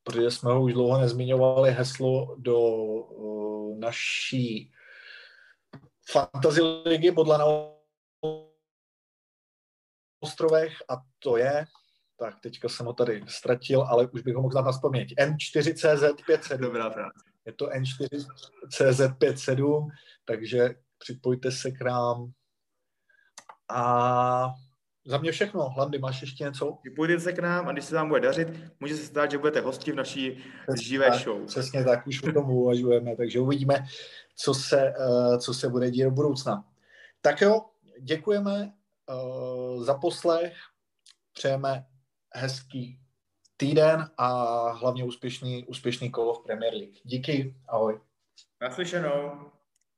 protože 0.03 0.31
jsme 0.31 0.51
ho 0.51 0.61
už 0.61 0.73
dlouho 0.73 1.01
nezmiňovali, 1.01 1.71
heslo 1.71 2.35
do 2.39 2.59
uh, 2.59 3.79
naší 3.79 4.71
fantasy 6.11 6.61
ligy 6.61 7.11
Bodla 7.11 7.37
na 7.37 7.45
ostrovech 10.19 10.73
a 10.89 10.95
to 11.19 11.37
je 11.37 11.65
tak 12.17 12.39
teďka 12.39 12.69
jsem 12.69 12.85
ho 12.85 12.93
tady 12.93 13.23
ztratil, 13.27 13.81
ale 13.81 14.07
už 14.07 14.21
bych 14.21 14.35
ho 14.35 14.41
mohl 14.41 14.51
znát 14.51 14.61
na 14.61 14.71
vzpomněť. 14.71 15.15
N4CZ57. 15.15 16.57
Dobrá 16.57 16.89
práce. 16.89 17.34
Je 17.45 17.53
to 17.53 17.67
N4CZ57, 17.67 19.87
takže 20.25 20.75
připojte 20.97 21.51
se 21.51 21.71
k 21.71 21.81
nám. 21.81 22.31
A 23.69 24.53
za 25.05 25.17
mě 25.17 25.31
všechno. 25.31 25.73
Landy, 25.77 25.99
máš 25.99 26.21
ještě 26.21 26.43
něco? 26.43 26.77
Připojte 26.81 27.19
se 27.19 27.33
k 27.33 27.39
nám 27.39 27.67
a 27.67 27.71
když 27.71 27.85
se 27.85 27.95
vám 27.95 28.09
bude 28.09 28.21
dařit, 28.21 28.47
může 28.79 28.95
se 28.95 29.05
stát, 29.05 29.31
že 29.31 29.37
budete 29.37 29.61
hosti 29.61 29.91
v 29.91 29.95
naší 29.95 30.43
přesně 30.67 30.85
živé 30.85 31.09
tak, 31.09 31.23
show. 31.23 31.45
Přesně 31.45 31.83
tak, 31.83 32.07
už 32.07 32.23
o 32.23 32.31
tom 32.31 32.49
uvažujeme, 32.49 33.15
takže 33.15 33.39
uvidíme, 33.39 33.85
co 34.35 34.53
se, 34.53 34.93
uh, 34.99 35.37
co 35.37 35.53
se 35.53 35.69
bude 35.69 35.91
dít 35.91 36.03
do 36.03 36.11
budoucna. 36.11 36.65
Tak 37.21 37.41
jo, 37.41 37.65
děkujeme 38.01 38.73
uh, 39.09 39.83
za 39.83 39.93
poslech, 39.93 40.53
přejeme 41.33 41.85
hezký 42.33 42.99
týden 43.57 44.09
a 44.17 44.27
hlavně 44.71 45.03
úspěšný, 45.03 45.65
úspěšný 45.65 46.11
kolo 46.11 46.33
v 46.33 46.43
Premier 46.43 46.73
League. 46.73 46.95
Díky, 47.03 47.55
ahoj. 47.67 47.99
Naslyšenou. 48.61 49.51